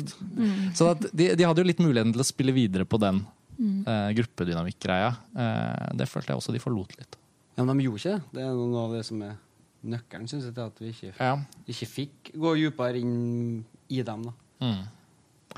Så 0.73 0.87
at 0.95 1.05
de, 1.13 1.27
de 1.37 1.45
hadde 1.45 1.61
jo 1.61 1.67
litt 1.67 1.81
muligheten 1.83 2.13
til 2.15 2.23
å 2.23 2.25
spille 2.25 2.55
videre 2.55 2.87
på 2.89 2.97
den 3.01 3.21
eh, 3.59 4.09
gruppedynamikk-greia. 4.17 5.11
Eh, 5.35 5.91
det 5.99 6.07
følte 6.09 6.33
jeg 6.33 6.39
også 6.41 6.53
de 6.55 6.61
forlot 6.63 6.95
litt. 6.97 7.17
Ja, 7.57 7.63
men 7.63 7.77
de 7.77 7.85
gjorde 7.85 8.01
ikke 8.01 8.15
det. 8.17 8.31
Det 8.39 8.43
er 8.47 8.53
noe 8.57 8.85
av 8.87 8.93
det 8.97 9.03
som 9.05 9.21
er 9.21 9.35
nøkkelen, 9.83 10.27
syns 10.31 10.45
jeg, 10.47 10.55
til 10.55 10.63
at 10.65 10.79
vi 10.81 10.91
ikke, 10.93 11.13
Ja. 11.19 11.37
ikke 11.67 11.87
fikk 11.91 12.31
gå 12.39 12.53
dypere 12.57 12.97
inn 13.01 13.63
i 13.89 14.01
dem. 14.01 14.23
da. 14.23 14.33
Mm. 14.63 14.83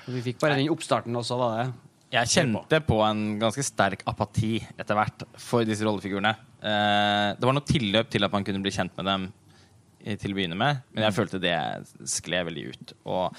Vi 0.07 0.21
fikk 0.21 0.39
bare 0.41 0.57
den 0.57 0.69
oppstarten, 0.73 1.15
og 1.15 1.23
så 1.23 1.37
var 1.39 1.57
det 1.63 1.73
Jeg 2.11 2.27
kjente 2.27 2.79
på 2.85 2.99
en 3.05 3.39
ganske 3.39 3.63
sterk 3.63 4.03
apati 4.07 4.59
etter 4.77 4.95
hvert 4.95 5.23
for 5.37 5.63
disse 5.65 5.83
rollefigurene. 5.83 6.35
Eh, 6.61 7.35
det 7.35 7.43
var 7.43 7.53
noe 7.53 7.65
tilløp 7.65 8.09
til 8.09 8.23
at 8.23 8.31
man 8.31 8.43
kunne 8.43 8.61
bli 8.61 8.71
kjent 8.71 8.95
med 8.97 9.05
dem 9.05 9.33
til 10.05 10.31
å 10.31 10.35
begynne 10.37 10.55
med, 10.55 10.81
men 10.93 11.03
jeg 11.03 11.13
følte 11.17 11.39
det 11.41 11.55
skled 12.05 12.45
veldig 12.45 12.65
ut. 12.69 12.93
Og 13.09 13.35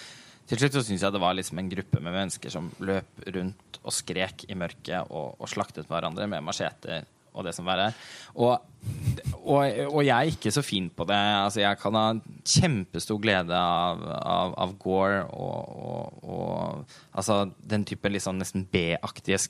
til 0.46 0.60
slutt 0.60 0.78
så 0.78 0.84
syns 0.86 1.02
jeg 1.04 1.14
det 1.14 1.22
var 1.22 1.36
liksom 1.36 1.60
en 1.60 1.68
gruppe 1.72 2.00
med 2.02 2.14
mennesker 2.14 2.52
som 2.52 2.70
løp 2.84 3.26
rundt 3.34 3.80
og 3.82 3.94
skrek 3.94 4.46
i 4.50 4.56
mørket 4.58 5.10
og, 5.10 5.36
og 5.40 5.50
slaktet 5.50 5.88
hverandre 5.90 6.28
med 6.30 6.44
macheter 6.46 7.06
og 7.36 7.44
det 7.44 7.52
som 7.52 7.66
verre 7.68 7.90
er. 7.90 7.96
Og, 8.40 8.54
og, 9.42 9.58
og 9.90 9.98
jeg 10.06 10.14
er 10.14 10.30
ikke 10.32 10.52
så 10.54 10.62
fin 10.64 10.86
på 10.88 11.04
det. 11.04 11.18
Altså, 11.18 11.60
jeg 11.60 11.76
kan 11.82 11.98
ha 11.98 12.04
kjempestor 12.48 13.20
glede 13.20 13.58
av, 13.58 14.00
av, 14.16 14.54
av 14.64 14.72
Gore 14.80 15.18
og, 15.36 16.22
og, 16.24 16.94
altså, 17.12 17.42
den 17.60 17.84
type 17.88 18.08
sånn 18.24 18.40
nesten 18.40 18.64
B-aktige 18.72 19.42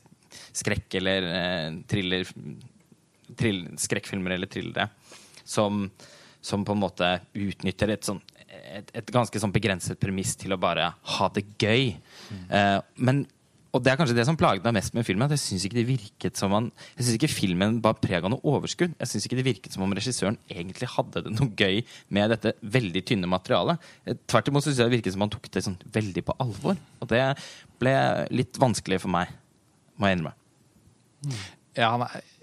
skrekk- 0.51 0.99
eller 0.99 1.29
eh, 1.31 1.69
thriller 1.87 2.27
trill, 3.39 3.63
skrekkfilmer 3.81 4.37
eller 4.37 4.51
thrillere 4.51 4.89
som, 5.47 5.87
som 6.41 6.65
på 6.67 6.75
en 6.75 6.83
måte 6.83 7.11
utnytter 7.35 7.95
et, 7.95 8.07
sånn, 8.07 8.21
et, 8.81 8.93
et 9.01 9.15
ganske 9.15 9.41
sånn 9.43 9.55
begrenset 9.55 10.01
premiss 10.03 10.35
til 10.39 10.55
å 10.55 10.61
bare 10.61 10.93
ha 11.17 11.29
det 11.35 11.47
gøy. 11.63 11.95
Eh, 12.51 12.79
men 12.99 13.25
og 13.77 13.83
det 13.85 13.91
er 13.93 13.99
kanskje 13.99 14.15
det 14.17 14.25
som 14.25 14.39
plaget 14.41 14.65
meg 14.65 14.79
mest 14.79 14.95
med 14.97 15.05
filmen. 15.05 15.27
At 15.27 15.35
jeg 15.35 15.43
synes 15.43 15.65
ikke 15.69 15.77
det 15.77 15.87
virket 15.91 16.39
som 16.41 16.53
man, 16.55 16.71
Jeg 16.97 17.05
synes 17.05 17.17
ikke 17.19 17.29
filmen 17.29 17.81
bar 17.85 17.99
preg 18.01 18.25
av 18.25 18.33
noe 18.33 18.41
overskudd. 18.41 18.95
Jeg 18.97 19.11
synes 19.11 19.27
ikke 19.29 19.37
det 19.37 19.45
virket 19.51 19.75
som 19.75 19.85
om 19.85 19.93
regissøren 19.97 20.39
egentlig 20.49 20.89
hadde 20.95 21.23
det 21.27 21.35
noe 21.35 21.51
gøy 21.53 21.83
med 22.17 22.33
dette 22.33 22.55
veldig 22.63 23.03
tynne 23.05 23.29
materialet. 23.29 23.83
Eh, 24.07 24.17
Tvert 24.25 24.49
imot 24.49 24.65
synes 24.65 24.81
jeg 24.81 24.89
det 24.89 24.97
virket 24.97 25.17
som 25.17 25.27
han 25.27 25.35
tok 25.35 25.51
det 25.53 25.65
sånn 25.67 25.77
veldig 25.93 26.25
på 26.25 26.39
alvor. 26.47 26.81
Og 27.03 27.13
det 27.13 27.23
ble 27.83 27.95
litt 28.33 28.57
vanskelig 28.63 29.03
for 29.05 29.13
meg, 29.13 29.35
må 30.01 30.09
jeg 30.09 30.21
innrømme. 30.21 30.37
Ja, 31.77 31.93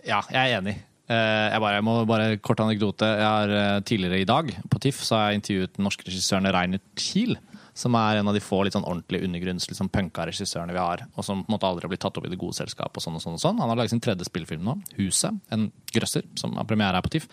ja, 0.05 0.21
jeg 0.29 0.43
er 0.43 0.59
enig. 0.59 0.77
Eh, 1.11 1.47
Jeg, 1.51 1.59
bare, 1.59 1.77
jeg 1.79 1.83
må 1.83 1.95
bare 2.07 2.37
Kort 2.39 2.61
anekdote. 2.63 3.07
Jeg 3.19 3.27
har 3.27 3.51
eh, 3.51 3.79
Tidligere 3.83 4.21
i 4.21 4.27
dag 4.29 4.53
på 4.71 4.79
TIFF 4.79 5.01
så 5.03 5.17
har 5.17 5.31
jeg 5.31 5.41
intervjuet 5.41 5.73
den 5.75 5.87
norske 5.89 6.05
regissøren 6.07 6.47
Reiner 6.53 6.79
Kiel. 6.95 7.35
Som 7.73 7.95
er 7.97 8.19
en 8.19 8.29
av 8.29 8.35
de 8.37 8.41
få 8.43 8.59
litt 8.63 8.75
sånn 8.75 8.85
ordentlig 8.85 9.23
undergrunns 9.25 9.65
liksom 9.65 9.89
punka 9.89 10.27
regissørene 10.29 10.75
vi 10.75 10.81
har. 10.81 11.07
Og 11.17 11.25
som 11.25 11.41
på 11.41 11.49
en 11.49 11.55
måte 11.55 11.65
aldri 11.67 11.87
har 11.87 11.91
blitt 11.91 12.03
tatt 12.05 12.19
opp 12.21 12.27
i 12.27 12.31
det 12.31 12.37
gode 12.39 12.53
selskapet. 12.53 13.01
og 13.01 13.03
sånn 13.03 13.17
og 13.17 13.23
sånn 13.23 13.37
og 13.39 13.41
sånn. 13.41 13.59
Han 13.63 13.73
har 13.73 13.79
laget 13.79 13.95
sin 13.95 14.03
tredje 14.03 14.27
spillfilm 14.29 14.63
nå, 14.63 14.77
'Huset'. 14.93 15.39
En 15.51 15.71
grøsser 15.91 16.23
som 16.37 16.53
har 16.55 16.69
premiere 16.69 16.93
her 16.95 17.01
på 17.01 17.15
TIFF. 17.17 17.27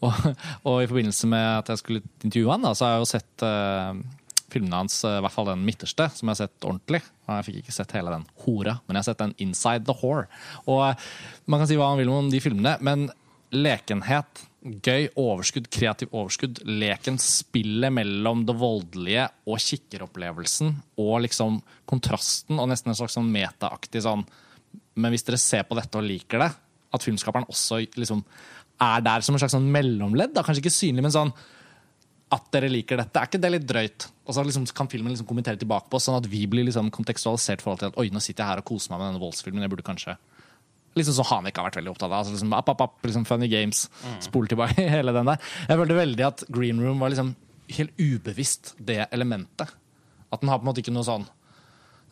Og, 0.00 0.12
og 0.68 0.82
i 0.82 0.88
forbindelse 0.88 1.28
med 1.28 1.46
at 1.58 1.68
jeg 1.68 1.78
skulle 1.82 2.02
intervjue 2.24 2.50
han, 2.50 2.64
da, 2.64 2.72
så 2.72 2.86
har 2.86 2.96
jeg 2.96 3.04
jo 3.04 3.12
sett 3.12 3.44
eh, 3.44 4.00
filmene 4.52 4.82
hans, 4.82 4.96
eh, 5.04 5.18
i 5.18 5.24
hvert 5.24 5.34
fall 5.34 5.50
den 5.50 5.64
midterste, 5.66 6.08
som 6.12 6.28
jeg 6.28 6.34
har 6.34 6.40
sett 6.44 6.66
ordentlig. 6.66 7.02
Jeg 7.28 7.46
fikk 7.46 7.60
ikke 7.62 7.76
sett 7.76 7.94
hele 7.96 8.12
den 8.14 8.26
hora, 8.44 8.78
men 8.84 8.96
jeg 8.96 9.02
har 9.02 9.10
sett 9.10 9.22
den 9.22 9.36
Inside 9.44 9.86
the 9.88 9.96
Whore. 10.00 10.26
Og 10.66 10.82
eh, 10.88 11.12
Man 11.46 11.60
kan 11.60 11.70
si 11.70 11.78
hva 11.78 11.92
man 11.92 12.02
vil 12.02 12.12
om 12.12 12.32
de 12.32 12.40
filmene, 12.42 12.76
men 12.84 13.08
lekenhet, 13.54 14.44
gøy, 14.64 15.10
overskudd, 15.20 15.68
kreativ 15.72 16.12
overskudd, 16.16 16.62
leken, 16.64 17.18
spillet 17.20 17.92
mellom 17.92 18.46
det 18.48 18.56
voldelige 18.56 19.28
og 19.46 19.60
kikkeropplevelsen, 19.60 20.72
og 21.04 21.20
liksom 21.26 21.60
kontrasten 21.90 22.58
og 22.58 22.70
nesten 22.70 22.92
en 22.92 22.98
slags 22.98 23.18
sånn 23.18 23.30
metaaktig 23.32 24.02
sånn 24.04 24.24
Men 24.98 25.10
hvis 25.10 25.26
dere 25.26 25.38
ser 25.42 25.64
på 25.66 25.74
dette 25.74 25.98
og 25.98 26.06
liker 26.06 26.38
det, 26.38 26.48
at 26.94 27.02
filmskaperen 27.02 27.48
også 27.50 27.80
liksom 27.98 28.22
er 28.82 29.02
der 29.02 29.24
som 29.26 29.34
en 29.34 29.42
slags 29.42 29.54
sånn 29.54 29.70
mellomledd, 29.74 30.32
da, 30.34 30.42
kanskje 30.46 30.64
ikke 30.64 30.74
synlig, 30.74 31.02
men 31.02 31.14
sånn 31.14 31.32
at 32.34 32.46
dere 32.54 32.70
liker 32.72 32.98
dette. 32.98 33.20
Er 33.20 33.28
ikke 33.28 33.40
det 33.42 33.50
litt 33.52 33.66
drøyt? 33.68 34.08
Og 34.26 34.34
så 34.36 34.42
liksom 34.46 34.66
kan 34.76 34.88
filmen 34.90 35.12
liksom 35.12 35.28
kommentere 35.28 35.60
tilbake 35.60 35.90
på 35.90 35.98
oss, 35.98 36.08
sånn 36.08 36.18
at 36.18 36.28
vi 36.30 36.44
blir 36.50 36.66
liksom 36.66 36.90
kontekstualisert 36.94 37.62
forhold 37.62 37.82
til 37.82 37.92
at 37.92 37.98
oi, 38.00 38.08
nå 38.10 38.22
sitter 38.22 38.42
jeg 38.42 38.50
her 38.50 38.62
og 38.62 38.68
koser 38.72 38.92
meg 38.92 39.00
med 39.02 39.12
denne 39.12 39.22
voldsfilmen. 39.22 39.64
Jeg 39.64 39.74
burde 39.74 39.86
kanskje 39.86 40.16
Liksom 40.94 41.16
som 41.16 41.26
Hanek 41.26 41.56
har 41.58 41.64
vært 41.66 41.80
veldig 41.80 41.90
opptatt 41.90 42.06
av. 42.06 42.20
Altså 42.20 42.36
liksom, 42.36 42.52
app, 42.54 42.68
app, 42.70 42.82
app, 42.84 43.00
liksom 43.02 43.24
Funny 43.26 43.48
games. 43.50 43.88
Spole 44.22 44.46
tilbake 44.46 44.84
hele 44.94 45.10
den 45.16 45.26
der. 45.26 45.40
Jeg 45.66 45.80
følte 45.80 45.96
veldig 45.98 46.26
at 46.28 46.44
Green 46.54 46.78
Room 46.78 47.02
var 47.02 47.10
liksom 47.10 47.32
helt 47.74 47.98
ubevisst 47.98 48.76
det 48.78 49.00
elementet. 49.10 49.72
At 50.30 50.42
den 50.42 50.52
har 50.52 50.60
på 50.60 50.66
en 50.66 50.70
måte 50.70 50.84
ikke 50.84 50.94
noe 50.94 51.06
sånn 51.06 51.26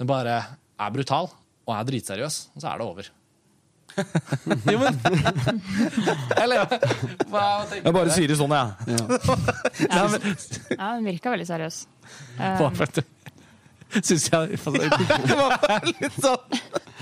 Den 0.01 0.11
bare 0.11 0.35
er 0.83 0.95
brutal 0.95 1.31
og 1.63 1.75
er 1.77 1.87
dritseriøs, 1.87 2.39
og 2.57 2.65
så 2.65 2.73
er 2.73 2.81
det 2.81 2.89
over. 2.91 3.11
Jo, 4.73 4.79
men 4.81 4.99
Eller 6.41 6.63
hva 7.29 7.43
tenker 7.69 7.83
Jeg 7.85 7.95
bare 7.97 8.15
sier 8.15 8.31
det 8.33 8.39
sånn, 8.41 8.55
jeg. 8.57 8.97
Ja, 8.97 9.03
ja 9.89 10.87
den 10.97 11.09
virka 11.11 11.33
veldig 11.35 11.49
seriøs. 11.49 11.83
Du? 12.97 13.03
Syns 14.01 14.29
jeg 14.33 14.57
Det 15.29 15.37
var 15.37 15.85
litt 15.91 16.17
sånn. 16.17 16.61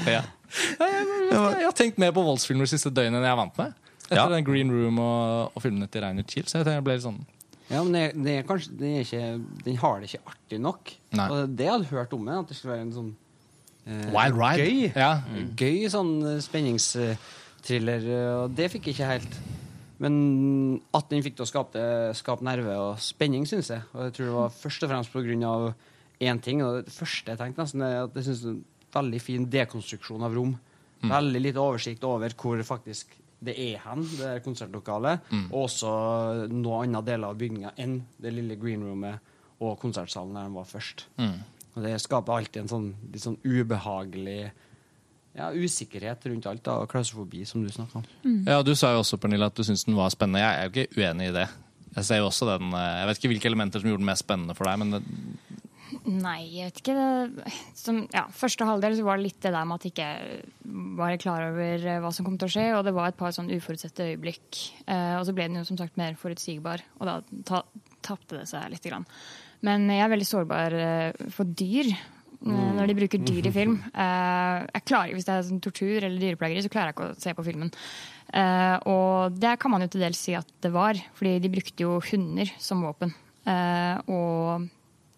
ja. 0.09 0.23
Jeg, 0.51 0.91
jeg, 0.91 1.31
jeg 1.31 1.67
har 1.69 1.77
tenkt 1.79 2.01
mer 2.03 2.11
på 2.17 2.25
voldsfilmer 2.27 2.67
de 2.67 2.73
siste 2.75 2.91
døgnet 2.91 3.21
enn 3.21 3.27
jeg 3.29 3.35
er 3.37 3.39
vant 3.39 3.61
med. 3.61 3.77
Etter 4.11 4.19
Ja. 4.19 4.27
den 4.33 4.47
Green 4.47 4.73
Room 4.75 4.99
og, 4.99 5.53
og 5.55 5.63
filmene 5.63 5.87
til 5.87 6.03
Reiner 6.03 6.27
Chiel. 6.27 6.49
Så 6.51 6.59
jeg 6.59 6.67
jeg 6.75 6.83
ble 6.87 6.97
litt 6.99 7.07
sånn 7.07 7.21
Ja, 7.71 7.85
men 7.87 7.95
det, 7.95 8.05
det 8.19 8.33
er 8.41 8.47
kanskje, 8.49 8.75
den, 8.81 8.97
er 8.99 9.05
ikke, 9.07 9.27
den 9.69 9.77
har 9.79 10.01
det 10.03 10.09
ikke 10.11 10.33
artig 10.33 10.59
nok. 10.59 10.91
Nei. 11.15 11.29
Og 11.31 11.53
det 11.55 11.69
jeg 11.69 11.75
hadde 11.77 11.93
hørt 11.93 12.17
om 12.17 12.25
den, 12.27 12.41
at 12.43 12.51
det 12.51 12.57
skulle 12.59 12.75
være 12.75 12.87
en 12.89 12.97
sånn 12.97 13.13
Wild 13.87 14.37
Ride. 14.37 14.65
Gøy, 14.67 14.93
Ja. 14.95 15.23
gøy 15.57 15.89
sånn 15.91 16.41
spenningstriller 16.43 17.17
spenningsthriller. 17.61 18.05
eh, 18.09 18.45
Og 18.45 18.55
det 18.55 18.71
fikk 18.71 18.87
jeg 18.87 18.95
ikke 18.95 19.07
helt. 19.11 19.39
Men 20.01 20.81
at 20.95 21.09
den 21.11 21.23
fikk 21.23 21.37
til 21.37 21.45
å 21.45 21.49
skape, 21.49 22.15
skape 22.17 22.43
nerve 22.43 22.73
og 22.79 22.99
spenning, 22.99 23.45
syns 23.47 23.69
jeg. 23.69 23.83
Og 23.95 24.05
jeg 24.07 24.13
tror 24.15 24.25
det 24.27 24.35
var 24.35 24.49
først 24.51 24.83
og 24.83 24.91
fremst 24.91 25.45
av 25.45 25.75
én 26.21 26.41
ting. 26.41 26.63
Og 26.63 26.85
det 26.85 26.93
første 26.93 27.27
jeg 27.27 27.39
tenkte, 27.39 27.63
nesten, 27.63 27.83
er 27.83 28.05
at 28.05 28.15
jeg 28.15 28.25
synes 28.25 28.41
det 28.43 28.49
er 28.49 28.55
en 28.55 28.65
veldig 28.95 29.21
fin 29.21 29.47
dekonstruksjon 29.47 30.23
av 30.23 30.35
rom. 30.35 30.59
Veldig 31.03 31.41
lite 31.41 31.57
oversikt 31.57 32.03
over 32.05 32.29
hvor 32.31 32.57
faktisk 32.63 33.07
det 33.43 33.55
er 33.59 33.79
hen, 33.79 34.03
det 34.19 34.27
er 34.27 34.41
konsertlokalet. 34.41 35.21
Og 35.51 35.65
også 35.69 36.49
noen 36.51 36.95
andre 36.95 37.03
deler 37.15 37.29
av 37.29 37.39
bygninga 37.39 37.73
enn 37.79 38.03
det 38.21 38.33
lille 38.35 38.57
greenroomet 38.57 39.19
og 39.61 39.79
konsertsalen 39.81 40.35
der 40.35 40.43
den 40.49 40.55
var 40.55 40.65
først. 40.65 41.07
Og 41.77 41.83
det 41.85 41.95
skaper 42.03 42.37
alltid 42.41 42.63
en 42.65 42.69
sånn 42.73 42.89
litt 43.13 43.23
sånn 43.23 43.39
ubehagelig 43.47 44.51
ja, 45.39 45.51
usikkerhet 45.55 46.25
rundt 46.27 46.47
alt, 46.51 46.65
da, 46.67 46.79
og 46.83 46.89
klaustrofobi, 46.91 47.45
som 47.47 47.63
du 47.63 47.71
snakka 47.71 48.01
om. 48.01 48.07
Ja, 48.49 48.63
Du 48.67 48.73
sa 48.75 48.91
jo 48.97 49.05
også 49.05 49.19
Pernille, 49.23 49.47
at 49.47 49.55
du 49.55 49.63
syntes 49.63 49.85
den 49.87 49.95
var 49.99 50.11
spennende. 50.11 50.43
Jeg 50.43 50.57
er 50.59 50.67
jo 50.67 50.73
ikke 50.75 50.99
uenig 50.99 51.29
i 51.31 51.37
det. 51.39 51.47
Jeg 51.95 52.05
ser 52.07 52.19
jo 52.23 52.27
også 52.31 52.47
den, 52.51 52.73
eh, 52.75 52.97
jeg 53.01 53.07
vet 53.09 53.19
ikke 53.21 53.31
hvilke 53.35 53.49
elementer 53.51 53.81
som 53.83 53.91
gjorde 53.91 54.03
den 54.03 54.11
mest 54.11 54.23
spennende 54.27 54.55
for 54.59 54.65
deg, 54.71 54.79
men 54.83 54.91
det, 54.97 55.03
Nei, 56.07 56.47
jeg 56.55 56.69
vet 56.71 56.79
ikke. 56.81 56.95
Det- 56.95 57.53
Som, 57.75 57.97
ja, 58.15 58.23
første 58.31 58.65
halvdel 58.65 58.95
så 58.97 59.03
var 59.05 59.17
det 59.19 59.25
litt 59.27 59.41
det 59.43 59.51
der 59.53 59.65
med 59.67 59.75
at 59.75 59.83
jeg 59.85 59.93
ikke 59.93 60.97
var 60.97 61.17
klar 61.19 61.43
over 61.51 61.75
eh, 61.87 61.99
hva 62.01 62.13
som 62.15 62.25
kom 62.25 62.39
til 62.39 62.47
å 62.47 62.51
skje. 62.55 62.67
Og 62.79 62.85
det 62.87 62.95
var 62.95 63.09
et 63.09 63.17
par 63.19 63.31
sånn 63.35 63.51
uforutsette 63.51 64.07
øyeblikk. 64.07 64.61
Eh, 64.87 65.17
og 65.19 65.27
så 65.27 65.35
ble 65.35 65.49
den 65.49 65.57
jo 65.59 65.65
som 65.65 65.77
sagt 65.77 65.97
mer 65.99 66.15
forutsigbar, 66.15 66.81
og 67.01 67.07
da 67.07 67.21
ta, 67.45 67.63
tapte 68.07 68.39
det 68.39 68.47
seg 68.49 68.71
litt. 68.71 68.83
Grann. 68.87 69.05
Men 69.67 69.85
jeg 69.93 70.01
er 70.05 70.13
veldig 70.15 70.29
sårbar 70.29 70.77
eh, 70.79 71.27
for 71.35 71.45
dyr. 71.45 71.91
eh, 71.93 72.71
Når 72.79 72.89
de 72.89 72.97
bruker 72.97 73.21
dyr 73.29 73.49
i 73.51 73.53
film. 73.59 73.77
Eh, 73.93 74.59
jeg 74.73 74.85
klarer, 74.89 75.13
Hvis 75.17 75.29
det 75.29 75.35
er 75.37 75.47
sånn 75.51 75.61
tortur 75.65 75.99
eller 76.01 76.19
dyreplageri, 76.23 76.63
så 76.65 76.73
klarer 76.73 76.91
jeg 76.93 76.97
ikke 76.97 77.11
å 77.11 77.21
se 77.21 77.35
på 77.37 77.45
filmen. 77.45 77.73
Og 78.87 79.35
det 79.43 79.57
kan 79.59 79.73
man 79.73 79.83
jo 79.83 79.89
til 79.91 80.05
dels 80.05 80.21
si 80.23 80.37
at 80.39 80.47
det 80.63 80.71
var, 80.71 80.95
fordi 81.19 81.41
de 81.43 81.51
brukte 81.51 81.83
jo 81.83 81.97
hunder 82.13 82.53
som 82.63 82.85
våpen. 82.87 83.11
Og 84.07 84.69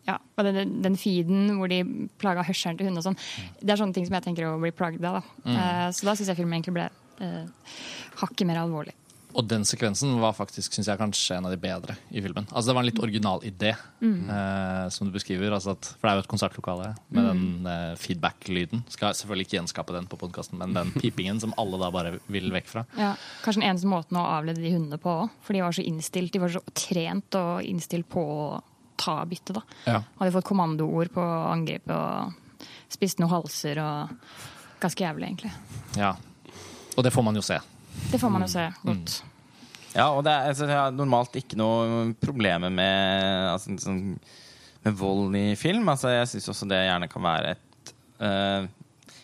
ja, 0.08 0.16
og 0.16 0.46
den, 0.48 0.78
den 0.82 0.96
feeden 0.98 1.52
hvor 1.58 1.68
de 1.70 1.82
plaga 2.18 2.42
hørselen 2.48 2.78
til 2.80 2.88
hundene 2.88 3.02
og 3.02 3.10
sånn. 3.10 3.18
Det 3.60 3.74
er 3.74 3.78
sånne 3.82 3.94
ting 3.94 4.08
som 4.08 4.16
jeg 4.16 4.24
tenker 4.24 4.48
å 4.48 4.56
bli 4.62 4.72
plagd 4.74 5.04
av. 5.04 5.20
Da. 5.20 5.22
Mm. 5.44 5.92
så 5.94 6.08
da 6.08 6.14
syns 6.16 6.32
jeg 6.32 6.40
filmen 6.40 6.56
egentlig 6.56 6.74
ble 6.80 6.88
eh, 7.22 7.76
hakket 8.22 8.48
mer 8.48 8.62
alvorlig. 8.64 8.96
Og 9.34 9.46
den 9.48 9.64
sekvensen 9.64 10.14
var 10.20 10.34
faktisk 10.36 10.74
synes 10.76 10.88
jeg, 10.90 10.98
kanskje 11.00 11.36
en 11.38 11.46
av 11.48 11.52
de 11.54 11.58
bedre 11.60 11.94
i 12.10 12.20
filmen. 12.24 12.44
Altså 12.50 12.70
Det 12.70 12.74
var 12.76 12.82
en 12.84 12.88
litt 12.90 13.02
original 13.02 13.40
idé, 13.48 13.72
eh, 14.02 14.88
som 14.92 15.08
du 15.08 15.12
beskriver. 15.14 15.52
Altså 15.56 15.72
at, 15.76 15.88
for 15.98 16.06
det 16.08 16.12
er 16.12 16.18
jo 16.20 16.24
et 16.26 16.30
konsertlokale 16.32 16.90
med 17.10 17.28
den 17.30 17.68
eh, 17.70 17.94
feedback-lyden. 18.00 18.84
Skal 18.92 19.14
selvfølgelig 19.16 19.46
ikke 19.48 19.58
gjenskape 19.60 19.96
den 19.96 20.08
på 20.10 20.18
podkasten, 20.20 20.58
men 20.60 20.74
den 20.76 20.92
pipingen 21.02 21.40
som 21.40 21.54
alle 21.60 21.80
da 21.80 21.90
bare 21.94 22.16
vil 22.32 22.50
vekk 22.52 22.68
fra. 22.68 22.84
Ja, 22.98 23.14
kanskje 23.44 23.62
den 23.62 23.70
eneste 23.70 23.90
måten 23.90 24.20
å 24.20 24.26
avlede 24.36 24.60
de 24.62 24.74
hundene 24.74 25.00
på 25.02 25.16
òg. 25.24 25.32
For 25.46 25.56
de 25.56 25.64
var 25.64 25.72
så 25.76 25.86
innstilt, 25.86 26.32
de 26.36 26.42
var 26.44 26.52
så 26.52 26.62
trent 26.76 27.40
og 27.40 27.62
innstilt 27.64 28.08
på 28.12 28.22
å 28.22 28.46
ta 29.02 29.20
byttet. 29.26 29.56
da. 29.56 29.62
Ja. 29.88 30.00
Hadde 30.20 30.34
fått 30.36 30.46
kommandoord 30.52 31.10
på 31.14 31.22
angrepet 31.24 31.94
og 31.96 32.68
spist 32.92 33.18
noen 33.22 33.32
halser 33.32 33.80
og 33.82 34.16
Ganske 34.82 35.04
jævlig, 35.04 35.28
egentlig. 35.28 35.50
ja. 35.94 36.16
Og 36.98 37.04
det 37.06 37.12
får 37.14 37.22
man 37.22 37.36
jo 37.38 37.42
se. 37.46 37.54
Det 38.12 38.20
får 38.20 38.32
man 38.32 38.44
jo 38.44 38.50
se 38.52 38.66
godt. 38.84 39.18
Ja, 39.92 40.06
og 40.08 40.22
det 40.24 40.32
er, 40.32 40.48
altså, 40.52 40.68
jeg 40.68 40.78
har 40.78 40.94
normalt 40.96 41.34
ikke 41.36 41.58
noe 41.60 42.12
problemer 42.20 42.72
med, 42.72 43.50
altså, 43.52 43.74
sånn, 43.82 44.14
med 44.86 44.96
vold 44.98 45.36
i 45.36 45.50
film. 45.60 45.88
Altså, 45.92 46.12
jeg 46.14 46.30
syns 46.30 46.48
også 46.54 46.68
det 46.70 46.80
gjerne 46.86 47.10
kan 47.12 47.26
være 47.26 47.52
et 47.56 47.92
uh, 48.22 48.64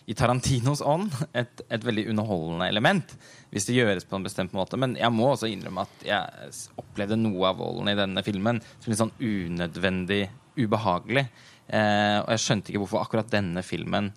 I 0.09 0.17
Tarantinos 0.17 0.83
ånd 0.85 1.09
et, 1.37 1.63
et 1.73 1.85
veldig 1.85 2.05
underholdende 2.13 2.69
element. 2.69 3.15
Hvis 3.49 3.65
det 3.65 3.79
gjøres 3.79 4.05
på 4.05 4.19
en 4.19 4.27
bestemt 4.27 4.53
måte. 4.53 4.77
Men 4.77 4.93
jeg 4.99 5.09
må 5.13 5.31
også 5.31 5.49
innrømme 5.49 5.87
at 5.87 6.05
jeg 6.05 6.53
opplevde 6.77 7.17
noe 7.17 7.49
av 7.49 7.57
volden 7.61 7.89
i 7.89 7.97
denne 7.97 8.25
filmen 8.25 8.61
som 8.77 8.91
litt 8.91 9.01
sånn 9.01 9.15
unødvendig 9.17 10.27
ubehagelig. 10.59 11.25
Eh, 11.69 12.17
og 12.21 12.29
jeg 12.33 12.43
skjønte 12.43 12.71
ikke 12.71 12.83
hvorfor 12.83 13.01
akkurat 13.01 13.33
denne 13.33 13.61
filmen 13.65 14.11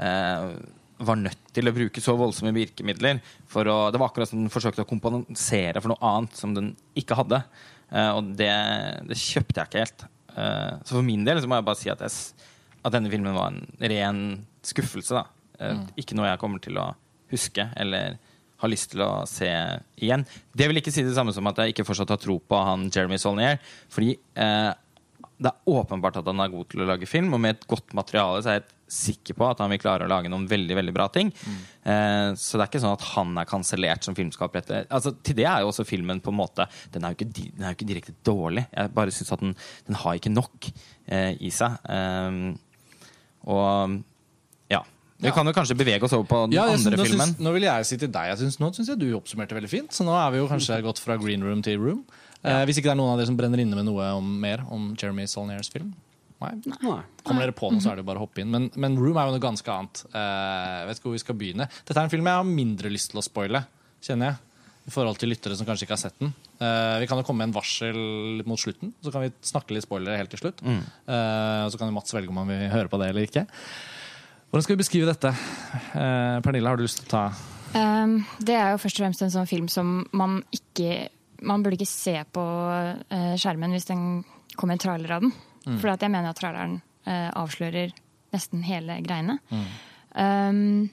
eh, 0.00 0.44
var 1.00 1.16
nødt 1.16 1.50
til 1.56 1.68
å 1.70 1.72
bruke 1.74 2.02
så 2.04 2.14
voldsomme 2.18 2.52
virkemidler. 2.56 3.20
For 3.50 3.68
å, 3.70 3.76
det 3.92 4.00
var 4.00 4.10
akkurat 4.10 4.30
som 4.30 4.42
den 4.42 4.52
forsøkte 4.52 4.84
å 4.84 4.88
kompensere 4.88 5.80
for 5.80 5.94
noe 5.94 6.10
annet 6.12 6.36
som 6.38 6.52
den 6.56 6.72
ikke 6.98 7.16
hadde. 7.18 7.42
Eh, 7.90 8.10
og 8.16 8.32
det, 8.38 8.50
det 9.08 9.18
kjøpte 9.18 9.62
jeg 9.62 9.70
ikke 9.70 9.84
helt. 9.84 10.06
Eh, 10.36 10.72
så 10.84 10.98
for 10.98 11.06
min 11.06 11.24
del 11.26 11.40
så 11.42 11.50
må 11.50 11.58
jeg 11.58 11.68
bare 11.70 11.80
si 11.80 11.92
at, 11.92 12.04
jeg, 12.04 12.48
at 12.84 12.96
denne 12.96 13.12
filmen 13.12 13.36
var 13.36 13.52
en 13.54 13.62
ren 13.92 14.20
skuffelse. 14.66 15.16
Da. 15.22 15.24
Eh, 15.60 15.80
Ikke 16.04 16.18
noe 16.18 16.28
jeg 16.30 16.42
kommer 16.42 16.62
til 16.62 16.78
å 16.80 16.90
huske 17.32 17.68
eller 17.78 18.18
har 18.60 18.68
lyst 18.68 18.90
til 18.92 19.00
å 19.00 19.22
se 19.30 19.48
igjen. 20.04 20.26
Det 20.52 20.66
vil 20.68 20.82
ikke 20.82 20.92
si 20.92 21.04
det 21.06 21.14
samme 21.16 21.32
som 21.32 21.46
at 21.48 21.62
jeg 21.62 21.72
ikke 21.72 21.86
fortsatt 21.88 22.10
har 22.12 22.20
tro 22.20 22.36
på 22.44 22.58
han 22.66 22.90
Jeremy 22.92 23.16
Solnier. 23.22 23.56
Fordi 23.88 24.12
eh, 24.36 24.70
det 25.40 25.48
er 25.48 25.72
åpenbart 25.72 26.18
at 26.20 26.28
han 26.28 26.42
er 26.44 26.52
god 26.52 26.68
til 26.68 26.82
å 26.84 26.88
lage 26.90 27.08
film, 27.08 27.32
og 27.32 27.40
med 27.40 27.56
et 27.56 27.64
godt 27.70 27.94
materiale 27.96 28.42
så 28.44 28.52
er 28.52 28.58
jeg 28.58 28.66
sikker 28.90 29.36
på 29.38 29.46
at 29.48 29.60
han 29.62 29.70
vil 29.70 29.78
klare 29.78 30.04
å 30.06 30.10
lage 30.10 30.28
noen 30.32 30.48
veldig 30.50 30.76
veldig 30.80 30.94
bra 30.96 31.06
ting. 31.14 31.30
Eh, 31.84 32.30
så 32.34 32.58
det 32.58 32.64
er 32.64 32.68
ikke 32.72 32.82
sånn 32.82 32.96
at 32.96 33.04
han 33.14 33.36
er 33.38 33.48
kansellert 33.48 34.02
som 34.04 34.16
filmskaper. 34.18 34.64
Etter. 34.64 34.86
Altså, 34.90 35.12
til 35.22 35.36
det 35.38 35.46
er 35.46 35.62
jo 35.62 35.70
også 35.70 35.86
filmen 35.86 36.20
på 36.20 36.32
en 36.34 36.38
måte 36.40 36.66
Den 36.92 37.04
er 37.06 37.14
jo 37.14 37.20
ikke, 37.20 37.30
den 37.54 37.62
er 37.64 37.72
jo 37.72 37.78
ikke 37.78 37.88
direkte 37.92 38.14
dårlig. 38.26 38.66
Jeg 38.74 38.92
bare 38.96 39.14
syns 39.14 39.32
at 39.36 39.44
den, 39.44 39.54
den 39.86 40.00
har 40.02 40.18
ikke 40.18 40.32
nok 40.34 40.70
eh, 41.06 41.36
i 41.40 41.50
seg. 41.54 41.78
Eh, 41.88 42.40
og 43.50 44.00
ja. 44.70 44.82
Vi 45.20 45.28
Ja. 45.28 45.34
kan 45.36 45.46
jo 45.46 45.52
kanskje 45.52 45.76
bevege 45.76 46.02
oss 46.02 46.12
over 46.16 46.24
på 46.26 46.42
den 46.46 46.52
Ja, 46.56 46.62
andre 46.64 46.78
synes, 46.78 47.08
filmen. 47.08 47.26
Synes, 47.34 47.40
nå 47.44 47.52
vil 47.52 47.62
jeg 47.68 47.86
si 47.86 47.96
til 47.96 48.08
deg 48.08 48.36
synes, 48.38 48.58
Nå 48.60 48.72
syns 48.74 48.88
jeg 48.88 48.98
du 48.98 49.08
oppsummerte 49.18 49.54
veldig 49.56 49.68
fint. 49.70 49.90
Så 49.92 50.04
nå 50.04 50.14
er 50.16 50.30
vi 50.32 50.38
jo 50.38 50.48
kanskje 50.48 50.82
gått 50.82 50.98
fra 50.98 51.16
green 51.20 51.42
room 51.44 51.62
til 51.62 51.78
room. 51.78 52.04
Eh, 52.42 52.64
hvis 52.64 52.78
ikke 52.80 52.88
det 52.88 52.94
er 52.96 53.00
noen 53.02 53.12
av 53.12 53.18
dere 53.18 53.26
som 53.28 53.36
brenner 53.36 53.60
inne 53.60 53.76
med 53.76 53.84
noe 53.84 54.06
om, 54.16 54.40
mer 54.40 54.62
om 54.70 54.94
Jeremy 54.96 55.26
Saulniers 55.28 55.68
film. 55.70 55.92
Nei. 56.40 56.52
Nei. 56.72 57.00
Kommer 57.24 57.44
dere 57.44 57.56
på 57.56 57.68
noe, 57.72 57.82
så 57.84 57.92
er 57.92 58.00
det 58.00 58.06
bare 58.08 58.20
å 58.20 58.24
hoppe 58.24 58.40
inn. 58.42 58.52
Men, 58.52 58.70
men 58.80 58.96
Room 58.98 59.18
er 59.20 59.28
jo 59.28 59.34
noe 59.36 59.42
ganske 59.42 59.72
annet. 59.74 60.04
Eh, 60.08 60.76
jeg 60.80 60.86
vet 60.88 61.00
ikke 61.00 61.10
hvor 61.10 61.16
vi 61.16 61.24
skal 61.24 61.36
begynne. 61.40 61.66
Dette 61.84 61.98
er 61.98 62.06
en 62.06 62.12
film 62.12 62.30
jeg 62.30 62.40
har 62.40 62.48
mindre 62.48 62.92
lyst 62.92 63.12
til 63.12 63.20
å 63.20 63.24
spoile, 63.26 63.60
kjenner 64.04 64.32
jeg. 64.32 64.46
I 64.88 64.92
forhold 64.94 65.18
til 65.20 65.28
lyttere 65.28 65.54
som 65.58 65.68
kanskje 65.68 65.84
ikke 65.84 65.94
har 65.94 66.00
sett 66.00 66.16
den. 66.22 66.32
Eh, 66.56 66.96
vi 67.02 67.06
kan 67.10 67.20
jo 67.20 67.24
komme 67.28 67.44
med 67.44 67.50
en 67.50 67.56
varsel 67.58 68.40
mot 68.48 68.58
slutten, 68.58 68.94
så 69.04 69.12
kan 69.12 69.26
vi 69.26 69.32
snakke 69.44 69.76
litt 69.76 69.84
spoilere 69.84 70.16
helt 70.18 70.32
til 70.32 70.40
slutt. 70.40 70.64
Mm. 70.64 70.80
Eh, 70.80 71.60
og 71.66 71.74
så 71.74 71.80
kan 71.80 71.92
jo 71.92 71.96
Mats 71.98 72.16
velge 72.16 72.32
om 72.32 72.40
han 72.40 72.48
vil 72.48 72.64
høre 72.72 72.90
på 72.90 73.00
det 73.02 73.10
eller 73.12 73.28
ikke. 73.28 73.44
Hvordan 74.50 74.64
skal 74.66 74.74
vi 74.74 74.82
beskrive 74.82 75.10
dette? 75.12 75.30
Eh, 75.92 76.40
Pernille, 76.42 76.72
har 76.72 76.80
du 76.80 76.86
lyst 76.86 77.02
til 77.04 77.10
å 77.10 77.16
ta 77.16 77.24
Um, 77.70 78.24
det 78.42 78.56
er 78.58 78.72
jo 78.72 78.80
først 78.82 78.98
og 78.98 79.04
fremst 79.04 79.20
en 79.22 79.30
sånn 79.30 79.46
film 79.46 79.68
som 79.70 80.00
man 80.10 80.40
ikke 80.50 81.04
Man 81.46 81.62
burde 81.62 81.76
ikke 81.78 81.86
se 81.86 82.16
på 82.34 82.42
skjermen 83.38 83.76
hvis 83.76 83.86
den 83.86 84.00
kommer 84.58 84.74
en 84.74 84.82
trailer 84.82 85.14
av 85.14 85.22
den. 85.22 85.30
For 85.64 85.92
jeg 85.92 86.10
mener 86.10 86.30
at 86.30 86.38
traileren 86.40 86.80
eh, 87.04 87.28
avslører 87.36 87.92
nesten 88.32 88.62
hele 88.64 89.00
greiene. 89.04 89.38
Um, 90.14 90.88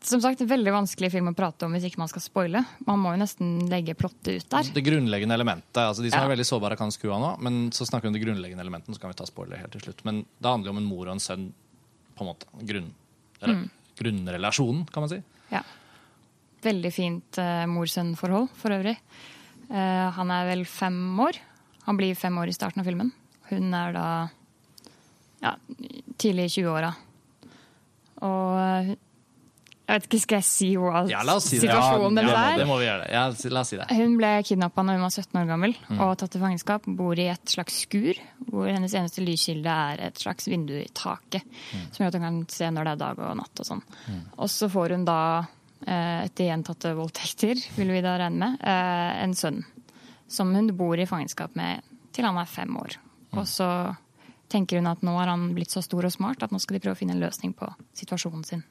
som 0.00 0.20
sagt, 0.22 0.40
en 0.40 0.48
veldig 0.48 0.72
vanskelig 0.72 1.10
film 1.12 1.28
å 1.32 1.34
prate 1.36 1.66
om 1.66 1.74
hvis 1.74 1.88
ikke 1.88 2.00
man 2.00 2.10
skal 2.10 2.22
spoile. 2.22 2.62
Man 2.86 3.00
må 3.02 3.14
jo 3.14 3.20
nesten 3.20 3.56
legge 3.70 3.96
plottet 3.98 4.30
ut 4.38 4.50
der. 4.52 4.70
det 4.76 4.84
grunnleggende 4.86 5.36
elementet? 5.36 5.80
altså 5.82 6.02
De 6.02 6.10
som 6.10 6.20
Ja. 6.20 6.24
er 6.26 6.36
veldig 6.36 6.46
sårbare, 6.46 6.78
kan 6.78 6.92
skru 6.94 7.12
av 7.12 7.20
nå. 7.20 7.40
Men 7.42 7.70
så 7.70 7.84
snakker 7.84 8.02
vi 8.02 8.08
om 8.08 8.14
det 8.14 8.22
grunnleggende 8.22 8.62
elementet, 8.62 8.94
så 8.94 9.00
kan 9.00 9.10
vi 9.10 9.18
ta 9.18 9.26
spoiler 9.26 9.58
helt 9.58 9.72
til 9.72 9.80
slutt. 9.80 10.04
Men 10.04 10.24
det 10.40 10.48
handler 10.48 10.70
om 10.70 10.78
en 10.78 10.84
mor 10.84 11.06
og 11.06 11.12
en 11.12 11.18
sønn, 11.18 11.52
på 12.16 12.20
en 12.22 12.30
måte. 12.30 12.46
Grunn, 12.64 12.92
eller, 13.42 13.68
Grunnrelasjonen, 13.98 14.86
kan 14.90 15.02
man 15.02 15.08
si. 15.08 15.22
Ja. 15.50 15.62
Veldig 16.62 16.92
fint 16.92 17.38
eh, 17.38 17.66
mor-sønn-forhold 17.66 18.48
for 18.54 18.70
øvrig. 18.70 18.96
Uh, 19.70 20.10
han 20.10 20.30
er 20.30 20.46
vel 20.46 20.64
fem 20.64 21.18
år. 21.20 21.38
Han 21.84 21.96
blir 21.96 22.14
fem 22.14 22.36
år 22.38 22.48
i 22.48 22.52
starten 22.52 22.80
av 22.80 22.86
filmen. 22.86 23.12
Hun 23.50 23.74
er 23.76 23.96
da 23.96 24.06
ja, 25.44 25.56
tidlig 26.18 26.48
i 26.48 26.54
20-åra. 26.62 26.92
Og 28.24 28.94
jeg 29.84 29.98
vet 29.98 30.06
ikke, 30.08 30.18
skal 30.22 30.38
jeg 30.40 30.46
si 30.48 30.68
hva 30.80 31.02
Ja, 31.10 31.20
si 31.44 31.58
situasjonen 31.60 32.22
ja, 32.22 32.30
ja, 32.30 32.44
er? 32.54 32.60
det 32.62 32.66
vi 32.70 32.76
gjøre. 32.86 33.08
Ja, 33.12 33.24
la 33.52 33.60
oss 33.60 33.72
si 33.74 33.76
det. 33.76 33.88
Hun 33.92 34.14
ble 34.16 34.30
kidnappa 34.48 34.84
da 34.86 34.94
hun 34.96 35.04
var 35.04 35.12
17 35.12 35.36
år 35.42 35.50
gammel 35.50 35.74
og 35.98 36.14
tatt 36.22 36.32
til 36.32 36.40
fangenskap. 36.40 36.88
Bor 36.88 37.20
i 37.20 37.26
et 37.28 37.52
slags 37.52 37.82
skur, 37.84 38.20
hvor 38.48 38.70
hennes 38.70 38.96
eneste 38.96 39.20
lyskilde 39.26 39.74
er 39.90 40.06
et 40.06 40.22
slags 40.24 40.48
vindu 40.48 40.72
i 40.78 40.88
taket. 40.96 41.44
Som 41.92 42.00
gjør 42.00 42.14
at 42.14 42.18
hun 42.18 42.26
kan 42.30 42.40
se 42.56 42.70
når 42.72 42.88
det 42.88 42.94
er 42.96 43.02
dag 43.04 43.22
og 43.28 43.36
natt 43.42 43.60
og 43.64 43.68
sånn. 43.74 43.84
Og 44.38 44.48
så 44.56 44.70
får 44.72 44.96
hun 44.96 45.04
da, 45.10 45.20
eh, 45.84 46.24
etter 46.30 46.48
gjentatte 46.48 46.96
voldtekter, 46.96 47.60
vil 47.76 47.92
vi 47.92 48.00
da 48.00 48.16
regne 48.24 48.40
med, 48.40 48.60
eh, 48.64 49.22
en 49.26 49.36
sønn. 49.36 49.64
Som 50.32 50.54
hun 50.56 50.72
bor 50.78 50.96
i 50.96 51.04
fangenskap 51.04 51.52
med 51.60 51.84
til 52.14 52.24
han 52.24 52.38
er 52.40 52.48
fem 52.48 52.72
år. 52.80 52.96
Og 53.40 53.46
så 53.50 53.68
tenker 54.52 54.80
hun 54.80 54.90
at 54.90 55.02
nå 55.04 55.16
har 55.18 55.30
han 55.32 55.50
blitt 55.56 55.72
så 55.74 55.82
stor 55.84 56.06
og 56.06 56.14
smart 56.14 56.44
at 56.44 56.52
nå 56.54 56.60
skal 56.62 56.76
de 56.76 56.82
prøve 56.84 56.96
å 56.96 57.00
finne 57.00 57.16
en 57.16 57.22
løsning 57.22 57.54
på 57.56 57.68
situasjonen 57.96 58.44
sin. 58.46 58.64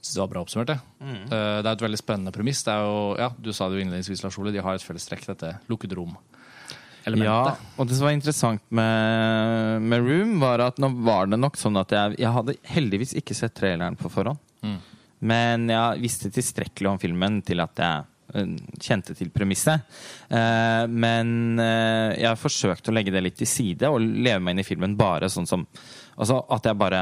Synes 0.00 0.14
det 0.14 0.22
var 0.22 0.32
bra 0.34 0.42
oppsummert. 0.44 0.70
Det. 0.70 0.78
mm. 1.02 1.22
det 1.30 1.36
er 1.66 1.72
et 1.72 1.84
veldig 1.86 2.00
spennende 2.00 2.32
premiss. 2.34 2.62
Det 2.66 2.74
er 2.74 2.84
jo, 2.86 2.98
ja, 3.18 3.30
du 3.38 3.52
sa 3.56 3.68
det 3.68 3.78
jo 3.78 3.86
innledningsvis, 3.86 4.22
Lars 4.26 4.38
Ole, 4.38 4.52
de 4.54 4.62
har 4.62 4.78
et 4.78 4.84
felles 4.84 5.08
trekk, 5.08 5.24
dette 5.32 5.54
lukkede 5.70 5.98
rom. 5.98 6.16
Elementet. 7.06 7.30
Ja, 7.30 7.72
og 7.78 7.86
det 7.86 7.96
som 7.96 8.08
var 8.08 8.16
interessant 8.16 8.62
med, 8.74 9.82
med 9.82 10.02
Room, 10.02 10.36
var 10.42 10.64
at 10.64 10.80
nå 10.82 10.90
var 11.06 11.30
det 11.30 11.38
nok 11.38 11.58
sånn 11.58 11.78
at 11.78 11.94
jeg, 11.94 12.16
jeg 12.18 12.34
hadde 12.34 12.56
heldigvis 12.66 13.14
ikke 13.18 13.36
sett 13.38 13.54
traileren 13.54 13.98
på 13.98 14.10
forhånd. 14.10 14.42
Mm. 14.66 14.78
Men 15.30 15.70
jeg 15.70 16.02
visste 16.02 16.30
tilstrekkelig 16.34 16.90
om 16.90 16.98
filmen 17.00 17.38
til 17.46 17.62
at 17.62 17.80
jeg 17.80 18.02
eh, 18.02 18.10
kjente 18.82 19.14
til 19.16 19.30
premisset. 19.34 19.86
Eh, 20.28 20.84
men 20.90 21.60
eh, 21.62 22.16
jeg 22.20 22.30
har 22.30 22.40
forsøkt 22.40 22.90
å 22.90 22.96
legge 22.96 23.14
det 23.14 23.22
litt 23.24 23.38
til 23.40 23.50
side 23.50 23.90
og 23.90 24.02
leve 24.02 24.40
meg 24.42 24.56
inn 24.56 24.64
i 24.64 24.66
filmen 24.66 24.98
bare 24.98 25.30
sånn 25.32 25.48
som 25.48 25.66
Altså 26.16 26.38
at 26.48 26.64
jeg 26.64 26.78
bare 26.80 27.00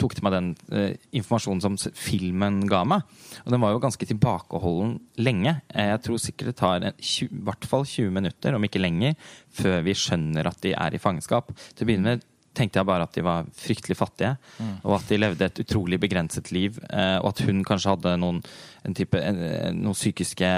tok 0.00 0.14
til 0.16 0.24
meg 0.24 0.32
den 0.32 0.46
eh, 0.72 0.94
informasjonen 1.18 1.60
som 1.60 1.74
filmen 2.00 2.62
ga 2.68 2.80
meg. 2.88 3.02
Og 3.44 3.52
den 3.52 3.60
var 3.60 3.74
jo 3.74 3.82
ganske 3.82 4.08
tilbakeholden 4.08 4.94
lenge. 5.20 5.58
Eh, 5.68 5.90
jeg 5.90 6.00
tror 6.06 6.22
sikkert 6.22 6.48
det 6.48 6.56
tar 6.62 6.86
i 6.88 7.28
hvert 7.44 7.68
fall 7.68 7.84
20 7.84 8.14
minutter, 8.16 8.56
om 8.56 8.64
ikke 8.64 8.80
lenger, 8.80 9.18
før 9.52 9.84
vi 9.84 9.96
skjønner 9.98 10.48
at 10.48 10.62
de 10.64 10.72
er 10.72 10.96
i 10.96 11.02
fangenskap. 11.02 11.52
Til 11.74 11.84
å 11.84 11.90
begynne 11.90 12.14
med 12.14 12.24
tenkte 12.54 12.78
jeg 12.80 12.86
bare 12.86 13.02
at 13.08 13.12
de 13.16 13.22
var 13.26 13.46
fryktelig 13.58 13.96
fattige. 13.98 14.36
Og 14.84 14.94
at 15.00 15.08
de 15.10 15.18
levde 15.18 15.44
et 15.48 15.58
utrolig 15.64 15.98
begrenset 16.00 16.52
liv. 16.54 16.78
eh, 16.90 17.18
og 17.18 17.28
at 17.32 17.42
hun 17.48 17.64
kanskje 17.66 17.90
hadde 17.96 18.12
noen, 18.22 18.38
en 18.84 18.94
type, 18.94 19.18
en, 19.18 19.38
en- 19.42 19.82
noen 19.82 19.94
psykiske 19.98 20.48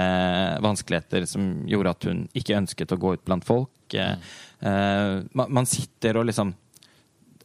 vanskeligheter 0.61 1.25
som 1.29 1.65
gjorde 1.67 1.89
at 1.95 2.07
hun 2.09 2.23
ikke 2.37 2.57
ønsket 2.59 2.93
å 2.95 2.99
gå 3.01 3.13
ut 3.17 3.25
blant 3.25 3.45
folk. 3.47 3.69
Eh, 3.93 4.15
eh, 4.61 5.23
man, 5.33 5.65
sitter 5.65 6.17
og 6.21 6.25
liksom 6.29 6.53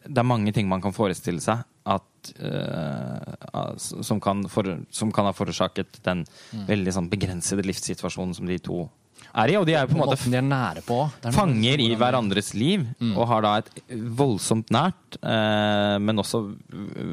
Det 0.04 0.18
er 0.18 0.26
mange 0.26 0.50
ting 0.52 0.66
man 0.68 0.80
kan 0.82 0.92
forestille 0.92 1.38
seg 1.40 1.60
at, 1.86 2.32
eh, 2.42 3.76
som, 3.78 4.18
kan 4.20 4.42
for, 4.50 4.66
som 4.90 5.12
kan 5.14 5.28
ha 5.28 5.32
forårsaket 5.34 6.00
den 6.06 6.24
veldig 6.66 6.92
sånn 6.96 7.08
begrensede 7.10 7.62
livssituasjonen 7.66 8.34
som 8.34 8.46
de 8.50 8.58
to 8.58 8.88
er 9.34 9.52
i. 9.52 9.56
Og 9.58 9.66
de 9.68 9.74
er 9.76 9.84
jo 9.86 9.90
på 9.92 9.96
en 9.96 10.02
måte 10.04 10.30
de 10.32 10.38
er 10.38 10.46
nære 10.46 10.82
på. 10.86 10.98
Er 11.24 11.34
fanger 11.36 11.80
i 11.84 11.90
hverandres 11.98 12.52
liv 12.58 12.86
og 13.16 13.26
har 13.30 13.42
da 13.46 13.52
et 13.62 13.70
voldsomt 14.18 14.70
nært, 14.74 15.18
eh, 15.22 15.98
men 16.02 16.20
også 16.22 16.42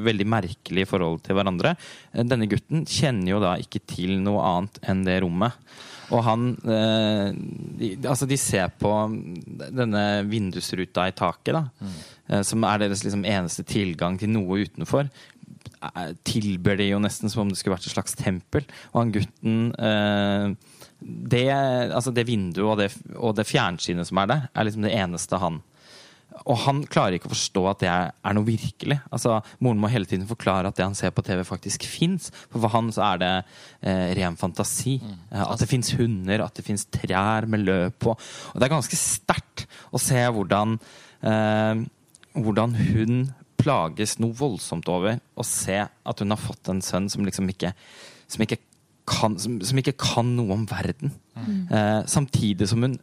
veldig 0.09 0.27
merkelig 0.27 0.87
forhold 0.89 1.21
til 1.25 1.35
hverandre. 1.39 1.75
Eh, 2.13 2.23
Denne 2.23 2.47
gutten 2.51 2.85
kjenner 2.89 3.33
jo 3.35 3.39
da 3.43 3.55
ikke 3.61 3.81
til 3.87 4.17
noe 4.23 4.43
annet 4.43 4.79
enn 4.89 5.05
det 5.07 5.21
rommet. 5.23 5.53
Og 6.09 6.23
han 6.25 6.45
eh, 6.65 7.31
de, 7.77 7.89
Altså, 8.09 8.25
de 8.25 8.37
ser 8.41 8.71
på 8.81 8.89
denne 9.69 10.05
vindusruta 10.25 11.05
i 11.07 11.13
taket, 11.13 11.53
da, 11.53 11.67
eh, 12.29 12.41
som 12.41 12.63
er 12.65 12.81
deres 12.85 13.03
liksom 13.05 13.25
eneste 13.29 13.63
tilgang 13.69 14.17
til 14.17 14.31
noe 14.33 14.63
utenfor 14.65 15.05
eh, 15.05 16.09
tilber 16.25 16.79
de 16.81 16.89
jo 16.89 16.99
nesten 17.03 17.29
som 17.29 17.43
om 17.45 17.51
det 17.53 17.59
skulle 17.61 17.77
vært 17.77 17.85
et 17.85 17.93
slags 17.93 18.17
tempel. 18.17 18.65
Og 18.93 19.03
han 19.03 19.13
gutten 19.13 19.59
eh, 19.77 20.57
det, 20.99 21.47
altså 21.95 22.11
det 22.11 22.27
vinduet 22.27 22.67
og 22.67 22.77
det, 22.81 22.89
og 23.15 23.35
det 23.37 23.47
fjernsynet 23.47 24.09
som 24.09 24.19
er 24.21 24.31
der, 24.31 24.47
er 24.53 24.67
liksom 24.67 24.87
det 24.87 24.95
eneste 24.97 25.39
han 25.39 25.61
Og 26.45 26.57
han 26.63 26.81
klarer 26.87 27.17
ikke 27.17 27.27
å 27.27 27.33
forstå 27.33 27.61
at 27.71 27.79
det 27.81 27.89
er, 27.91 28.11
er 28.23 28.35
noe 28.37 28.47
virkelig. 28.47 28.99
Altså, 29.11 29.39
moren 29.59 29.79
må 29.81 29.89
hele 29.91 30.07
tiden 30.07 30.27
forklare 30.29 30.69
at 30.69 30.77
det 30.77 30.85
han 30.85 30.95
ser 30.95 31.11
på 31.11 31.23
TV, 31.25 31.41
faktisk 31.43 31.83
fins. 31.89 32.29
For 32.51 32.61
for 32.61 32.71
han 32.71 32.91
så 32.95 33.01
er 33.09 33.21
det 33.21 33.31
eh, 33.81 34.13
ren 34.19 34.37
fantasi. 34.39 34.99
Mm. 35.03 35.17
at 35.41 35.59
det 35.59 35.69
fins 35.71 35.91
hunder, 35.99 36.45
at 36.45 36.55
det 36.55 36.65
fins 36.67 36.85
trær 36.85 37.49
med 37.49 37.65
løv 37.65 37.91
på. 37.99 38.13
Og 38.15 38.55
det 38.55 38.69
er 38.69 38.75
ganske 38.75 38.99
sterkt 38.99 39.65
å 39.91 39.99
se 39.99 40.21
hvordan 40.35 40.77
eh, 41.27 41.83
hvordan 42.37 42.75
hun 42.77 43.19
plages 43.59 44.17
noe 44.21 44.35
voldsomt 44.37 44.87
over 44.91 45.19
å 45.35 45.45
se 45.47 45.81
at 45.83 46.23
hun 46.23 46.31
har 46.33 46.39
fått 46.39 46.71
en 46.71 46.81
sønn 46.85 47.09
som 47.11 47.25
liksom 47.27 47.49
ikke 47.51 47.73
som 48.29 48.43
ikke 48.45 48.59
kan, 49.09 49.37
som, 49.41 49.59
som 49.65 49.81
ikke 49.81 49.97
kan 49.99 50.33
noe 50.37 50.55
om 50.55 50.65
verden. 50.69 51.13
Eh, 51.39 52.01
samtidig 52.09 52.69
som 52.69 52.85
hun 52.85 52.97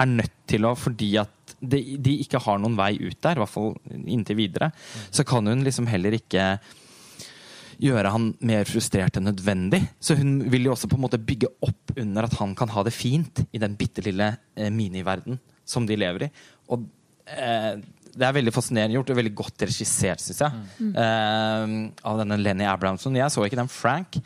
er 0.00 0.08
nødt 0.08 0.36
til 0.48 0.66
å, 0.66 0.74
fordi 0.78 1.12
at 1.20 1.54
de, 1.60 1.80
de 2.00 2.16
ikke 2.24 2.40
har 2.42 2.60
noen 2.60 2.76
vei 2.78 2.94
ut 3.00 3.18
der, 3.20 3.36
i 3.36 3.42
hvert 3.42 3.52
fall 3.52 3.74
inntil 4.00 4.38
videre, 4.38 4.70
så 5.12 5.26
kan 5.28 5.48
hun 5.50 5.64
liksom 5.66 5.88
heller 5.90 6.16
ikke 6.16 6.54
gjøre 7.80 8.12
han 8.12 8.26
mer 8.44 8.68
frustrert 8.68 9.16
enn 9.16 9.28
nødvendig. 9.30 9.82
Så 10.02 10.16
hun 10.18 10.38
vil 10.52 10.68
jo 10.68 10.74
også 10.74 10.88
på 10.90 10.98
en 10.98 11.04
måte 11.06 11.20
bygge 11.20 11.48
opp 11.64 11.94
under 11.96 12.28
at 12.28 12.36
han 12.40 12.52
kan 12.58 12.72
ha 12.74 12.84
det 12.86 12.94
fint 12.96 13.42
i 13.50 13.60
den 13.62 13.76
bitte 13.80 14.04
lille 14.04 14.34
eh, 14.54 14.68
miniverden 14.72 15.40
som 15.68 15.86
de 15.88 15.96
lever 16.00 16.26
i. 16.26 16.30
Og 16.74 16.84
eh, 17.30 17.80
det 18.10 18.26
er 18.26 18.36
veldig 18.36 18.52
fascinerende 18.52 18.98
gjort 18.98 19.12
og 19.14 19.20
veldig 19.20 19.34
godt 19.38 19.66
regissert, 19.68 20.22
syns 20.22 20.42
jeg. 20.42 20.64
Eh, 20.90 21.74
av 22.10 22.20
denne 22.20 22.40
Lenny 22.40 22.66
Abrahamson. 22.68 23.16
Jeg 23.16 23.32
så 23.32 23.46
ikke 23.46 23.60
den 23.60 23.72
Frank. 23.72 24.20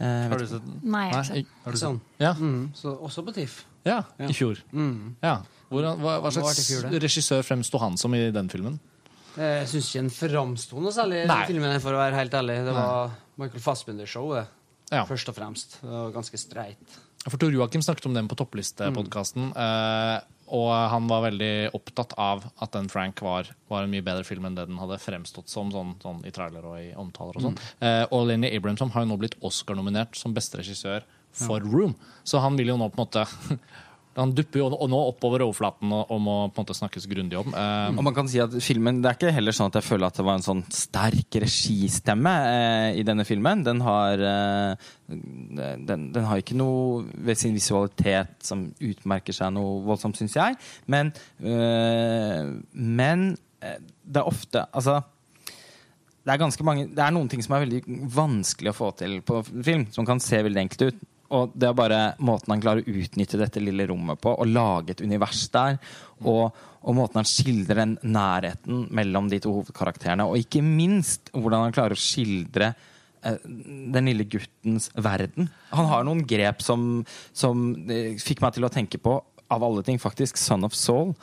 Eh, 0.00 0.28
Har 0.32 0.38
du 0.40 0.46
sett 0.48 0.64
den? 0.64 0.78
Nei, 0.82 1.06
jeg 1.10 1.14
har 1.14 1.24
ikke 1.24 1.34
Nei, 1.34 1.72
sett. 1.74 1.80
Sånn. 1.82 1.98
den? 2.00 2.24
Ja. 2.24 2.32
Mm, 2.40 2.60
så 2.74 2.94
også 3.04 3.24
på 3.26 3.34
TIFF. 3.36 3.64
ja, 3.84 3.98
i 4.18 4.32
fjor. 4.36 4.62
Mm. 4.72 5.16
Ja. 5.22 5.34
Hvordan, 5.70 6.00
hva, 6.00 6.14
hva 6.24 6.30
slags 6.34 6.62
fjor, 6.66 6.88
regissør 7.02 7.44
fremsto 7.46 7.78
han 7.82 7.96
som 8.00 8.14
i 8.16 8.22
den 8.34 8.48
filmen? 8.50 8.78
Jeg 9.36 9.68
syns 9.70 9.90
ikke 9.92 10.00
han 10.02 10.10
framsto 10.10 10.80
noe 10.82 10.90
særlig, 10.92 11.20
Nei. 11.28 11.36
den 11.46 11.52
filmen, 11.52 11.76
for 11.84 11.94
å 11.94 12.00
være 12.00 12.16
helt 12.18 12.34
ærlig. 12.34 12.56
Det 12.66 12.72
var 12.74 13.12
Michael 13.38 13.62
Fassbender-showet. 13.62 14.56
Ja. 14.90 15.04
Først 15.06 15.28
og 15.30 15.36
fremst. 15.36 15.76
Det 15.84 15.90
var 15.92 16.10
ganske 16.16 16.40
streit. 16.40 16.96
For 17.28 17.36
Tor 17.38 17.52
Joakim 17.52 17.82
snakket 17.84 18.08
om 18.08 18.14
den 18.16 18.26
på 18.26 18.34
topplistepodkasten. 18.40 19.52
Eh, 19.54 20.16
og 20.50 20.68
han 20.92 21.06
var 21.10 21.24
veldig 21.28 21.70
opptatt 21.76 22.14
av 22.20 22.44
at 22.58 22.72
den 22.74 22.88
Frank 22.92 23.22
var, 23.24 23.50
var 23.70 23.84
en 23.86 23.92
mye 23.92 24.04
bedre 24.04 24.26
film 24.26 24.48
enn 24.48 24.58
det 24.58 24.66
den 24.70 24.80
hadde 24.80 24.98
fremstått 25.02 25.52
som 25.52 25.70
sånn, 25.74 25.94
sånn 26.02 26.24
i 26.26 26.32
trailer 26.34 26.66
og 26.66 26.78
i 26.80 26.90
omtaler. 26.98 27.38
Og 27.38 27.46
sånn. 27.48 27.58
Eh, 27.86 28.02
og 28.10 28.26
Lenny 28.30 28.50
Abrahamson 28.56 28.92
har 28.94 29.06
jo 29.06 29.12
nå 29.12 29.20
blitt 29.22 29.38
Oscar-nominert 29.46 30.18
som 30.18 30.34
beste 30.36 30.60
regissør 30.60 31.06
for 31.36 31.62
Room. 31.62 31.94
Så 32.26 32.42
han 32.42 32.58
vil 32.58 32.72
jo 32.72 32.78
nå 32.80 32.90
på 32.90 32.98
en 32.98 33.06
måte 33.06 33.26
Han 34.18 34.32
dupper 34.34 34.58
jo 34.58 34.68
nå 34.90 35.00
oppover 35.12 35.44
overflaten 35.44 35.92
og, 35.94 36.10
må 36.18 36.34
på 36.50 36.58
en 36.58 36.64
måte 36.64 36.74
snakkes 36.74 37.06
grundig 37.10 37.38
om. 37.38 37.52
Eh, 37.54 37.92
Og 37.94 38.02
man 38.02 38.16
kan 38.16 38.28
si 38.28 38.40
at 38.42 38.50
filmen, 38.62 39.00
Det 39.02 39.10
er 39.10 39.18
ikke 39.18 39.34
heller 39.36 39.54
sånn 39.54 39.70
at 39.70 39.78
jeg 39.78 39.86
føler 39.86 40.06
at 40.08 40.18
det 40.18 40.24
var 40.26 40.40
en 40.40 40.46
sånn 40.46 40.64
sterk 40.74 41.38
registemme 41.44 42.32
eh, 42.48 42.98
i 42.98 43.04
denne 43.06 43.24
filmen. 43.28 43.62
Den 43.66 43.80
har, 43.86 44.18
eh, 44.18 44.90
den, 45.06 46.10
den 46.12 46.26
har 46.26 46.42
ikke 46.42 46.58
noe 46.58 47.04
ved 47.14 47.38
sin 47.38 47.54
visualitet 47.54 48.34
som 48.42 48.66
utmerker 48.80 49.36
seg 49.36 49.54
noe 49.54 49.78
voldsomt, 49.86 50.18
syns 50.18 50.34
jeg. 50.34 50.58
Men, 50.90 51.14
men 52.74 53.24
det 53.60 54.20
er 54.20 54.26
ofte 54.26 54.62
Altså 54.72 55.02
det 56.24 56.32
er 56.34 56.40
ganske 56.40 56.64
mange 56.64 56.86
Det 56.92 57.02
er 57.04 57.12
noen 57.14 57.28
ting 57.32 57.42
som 57.44 57.56
er 57.56 57.64
veldig 57.64 57.80
vanskelig 58.12 58.72
å 58.72 58.76
få 58.76 58.90
til 59.00 59.18
på 59.26 59.40
film, 59.48 59.86
som 59.92 60.06
kan 60.08 60.20
se 60.22 60.42
veldig 60.44 60.62
enkelt 60.66 60.84
ut. 60.90 60.98
Og 61.36 61.52
det 61.54 61.68
er 61.68 61.76
bare 61.78 61.98
måten 62.18 62.54
han 62.54 62.62
klarer 62.62 62.82
å 62.82 63.00
utnytte 63.00 63.38
dette 63.38 63.62
lille 63.62 63.86
rommet 63.90 64.18
på, 64.22 64.32
og 64.34 64.50
lage 64.50 64.96
et 64.96 65.02
univers 65.04 65.44
der. 65.54 65.78
Og, 66.26 66.50
og 66.82 66.96
måten 66.98 67.20
han 67.20 67.28
skildrer 67.28 67.82
den 67.84 67.96
nærheten 68.02 68.88
mellom 68.96 69.30
de 69.30 69.38
to 69.42 69.52
hovedkarakterene. 69.60 70.26
Og 70.26 70.40
ikke 70.42 70.64
minst 70.66 71.30
hvordan 71.36 71.68
han 71.68 71.76
klarer 71.76 71.94
å 71.94 72.00
skildre 72.00 72.72
eh, 72.72 73.38
den 73.46 74.10
lille 74.10 74.26
guttens 74.30 74.90
verden. 74.98 75.52
Han 75.70 75.90
har 75.92 76.08
noen 76.08 76.24
grep 76.26 76.66
som, 76.66 77.04
som 77.30 77.70
eh, 77.86 78.18
fikk 78.18 78.42
meg 78.42 78.58
til 78.58 78.66
å 78.66 78.72
tenke 78.72 78.98
på, 78.98 79.20
av 79.50 79.64
alle 79.66 79.86
ting, 79.86 80.02
faktisk, 80.02 80.38
Son 80.38 80.66
of 80.66 80.74
Soul. 80.78 81.14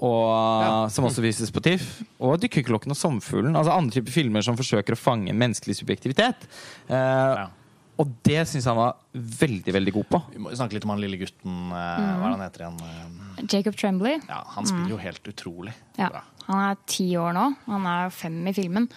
Og, 0.00 0.88
Som 0.88 1.04
også 1.04 1.20
vises 1.20 1.52
på 1.52 1.60
TIFF. 1.60 1.98
Og 2.24 2.38
'Dykkerklokken 2.40 2.92
og 2.92 2.96
sommerfuglen'. 2.96 3.56
Altså 3.56 3.76
andre 3.76 3.98
typer 3.98 4.14
filmer 4.14 4.44
som 4.44 4.56
forsøker 4.56 4.96
å 4.96 5.00
fange 5.00 5.34
menneskelig 5.36 5.76
subjektivitet. 5.82 6.46
Eh, 6.88 7.42
Og 8.00 8.12
det 8.24 8.42
syns 8.48 8.68
han 8.70 8.78
var 8.78 8.96
veldig, 9.12 9.74
veldig 9.76 9.92
god 9.98 10.06
på. 10.08 10.20
vi 10.32 10.42
må 10.42 10.52
snakke 10.56 10.76
litt 10.76 10.86
om 10.86 10.94
han 10.94 11.02
lille 11.02 11.18
gutten. 11.20 11.56
Mm. 11.68 11.72
Hva 11.74 12.28
er 12.28 12.34
han 12.34 12.44
heter 12.46 12.64
igjen? 12.64 12.78
Eh, 12.86 13.42
Jacob 13.50 13.76
Tremblay. 13.76 14.20
Ja, 14.28 14.42
han 14.54 14.68
spiller 14.68 14.94
jo 14.94 15.00
helt 15.00 15.26
utrolig 15.28 15.74
Ja. 15.98 16.08
bra. 16.08 16.22
Han 16.46 16.62
er 16.70 16.78
ti 16.86 17.10
år 17.20 17.34
nå. 17.36 17.44
Han 17.66 17.86
er 17.86 18.14
fem 18.14 18.38
i 18.48 18.54
filmen. 18.56 18.88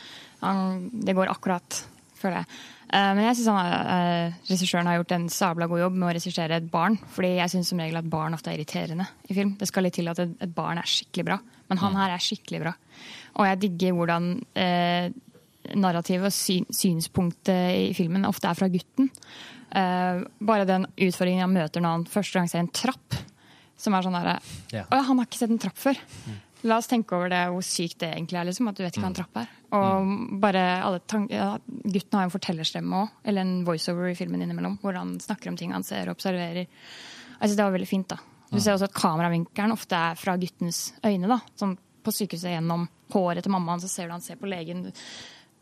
Han, 0.42 0.90
det 1.04 1.16
går 1.16 1.32
akkurat, 1.32 1.84
føler 2.18 2.42
jeg. 2.42 2.48
Eh, 2.94 3.10
men 3.18 3.26
jeg 3.26 3.40
syns 3.40 3.50
uh, 3.50 4.34
regissøren 4.50 4.88
har 4.90 5.00
gjort 5.00 5.16
en 5.16 5.28
sabla 5.34 5.68
god 5.68 5.82
jobb 5.82 5.98
med 5.98 6.08
å 6.08 6.14
regissere 6.16 6.60
et 6.62 6.72
barn. 6.72 6.98
Fordi 7.16 7.36
jeg 7.40 7.54
syns 7.54 7.74
som 7.74 7.82
regel 7.82 8.00
at 8.00 8.10
barn 8.10 8.38
ofte 8.38 8.52
er 8.52 8.60
irriterende 8.60 9.08
i 9.28 9.36
film. 9.36 9.56
Det 9.60 9.68
skal 9.70 9.88
litt 9.88 9.98
til 10.00 10.12
at 10.12 10.22
et, 10.24 10.48
barn 10.54 10.82
er 10.82 10.90
skikkelig 10.90 11.28
bra. 11.32 11.40
Men 11.72 11.82
han 11.82 11.98
her 11.98 12.14
er 12.14 12.24
skikkelig 12.24 12.64
bra. 12.64 12.74
Og 13.40 13.48
jeg 13.50 13.62
digger 13.64 13.96
hvordan 13.98 14.34
eh, 14.60 15.10
narrativet 15.76 16.28
og 16.30 16.36
syn, 16.36 16.66
synspunktet 16.74 17.90
i 17.90 17.94
filmen 17.98 18.26
ofte 18.30 18.50
er 18.50 18.58
fra 18.60 18.68
gutten. 18.72 19.10
Eh, 19.74 20.24
bare 20.44 20.66
den 20.70 20.86
utfordringen 20.98 21.46
han 21.48 21.54
møter 21.56 21.82
når 21.82 21.96
han 21.98 22.08
første 22.10 22.40
gang 22.40 22.50
ser 22.52 22.60
en 22.64 22.68
trapp, 22.74 23.16
som 23.78 23.94
er 23.98 24.06
sånn 24.06 24.18
derre 24.18 24.40
Ja. 24.72 24.84
Å 24.86 24.96
ja, 25.00 25.06
han 25.10 25.18
har 25.18 25.26
ikke 25.26 25.40
sett 25.42 25.50
en 25.54 25.62
trapp 25.64 25.78
før. 25.78 25.98
La 26.64 26.78
oss 26.80 26.88
tenke 26.88 27.12
over 27.18 27.28
det, 27.30 27.42
hvor 27.52 27.64
sykt 27.66 27.98
det 28.00 28.14
egentlig 28.14 28.40
er. 28.40 28.46
liksom, 28.48 28.70
At 28.70 28.78
du 28.78 28.84
vet 28.84 28.94
ikke 28.96 29.04
hva 29.04 29.10
en 29.12 29.18
trapp 29.18 29.40
er. 29.42 29.48
Og 29.74 30.40
bare 30.40 30.62
alle 30.86 31.02
ja, 31.34 31.58
Gutten 31.68 32.20
har 32.20 32.24
en 32.28 32.32
fortellerstemme 32.32 33.02
òg, 33.02 33.10
eller 33.26 33.42
en 33.42 33.66
voiceover 33.66 34.12
i 34.12 34.16
filmen 34.16 34.42
innimellom, 34.46 34.78
hvor 34.80 34.96
han 34.96 35.18
snakker 35.20 35.50
om 35.52 35.58
ting 35.60 35.74
han 35.74 35.84
ser 35.84 36.08
og 36.08 36.16
observerer. 36.16 36.68
Altså, 37.42 37.58
Det 37.58 37.66
var 37.66 37.72
veldig 37.76 37.88
fint. 37.90 38.08
da. 38.08 38.18
Du 38.54 38.60
ser 38.62 38.76
også 38.78 38.86
at 38.86 38.94
kameravinkelen 38.94 39.74
ofte 39.74 39.98
er 39.98 40.16
fra 40.16 40.38
guttens 40.38 40.94
øyne. 41.04 41.28
da, 41.28 41.42
sånn 41.58 41.78
På 42.04 42.12
sykehuset 42.12 42.52
gjennom 42.52 42.88
håret 43.12 43.44
til 43.44 43.52
mammaen, 43.52 43.80
så 43.80 43.88
ser 43.90 44.08
du 44.08 44.12
han 44.12 44.22
ser 44.22 44.36
på 44.36 44.48
legen. 44.48 44.92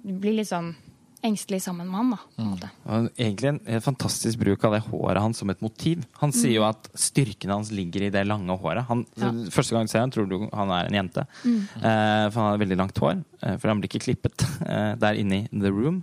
Blir 0.03 0.39
litt 0.39 0.49
sånn 0.49 0.73
engstelig 1.21 1.59
sammen 1.61 1.85
med 1.85 2.17
han. 2.17 2.55
da. 2.57 2.69
Og 2.89 3.09
egentlig 3.13 3.51
en, 3.51 3.59
en 3.75 3.83
fantastisk 3.85 4.39
bruk 4.41 4.63
av 4.65 4.73
det 4.73 4.79
håret 4.87 5.21
hans 5.21 5.37
som 5.37 5.51
et 5.53 5.61
motiv. 5.61 6.01
Han 6.17 6.33
sier 6.33 6.55
jo 6.55 6.65
at 6.65 6.89
styrken 6.97 7.53
hans 7.53 7.69
ligger 7.75 8.07
i 8.07 8.09
det 8.13 8.23
lange 8.25 8.55
håret. 8.57 8.87
Han, 8.89 9.05
Ja. 9.21 9.29
Første 9.53 9.75
gang 9.75 9.85
du 9.85 9.91
ser 9.93 10.01
han 10.01 10.13
tror 10.13 10.25
du 10.31 10.37
han 10.49 10.73
er 10.73 10.89
en 10.89 10.97
jente. 10.97 11.27
Eh, 11.45 12.25
for 12.31 12.39
han 12.41 12.49
har 12.49 12.61
veldig 12.63 12.79
langt 12.81 12.97
hår. 12.97 13.21
Eh, 13.43 13.57
for 13.61 13.69
han 13.69 13.83
blir 13.83 13.91
ikke 13.91 14.05
klippet 14.07 14.47
eh, 14.65 14.95
der 14.97 15.21
inne 15.21 15.43
i 15.43 15.47
The 15.53 15.69
Room. 15.69 16.01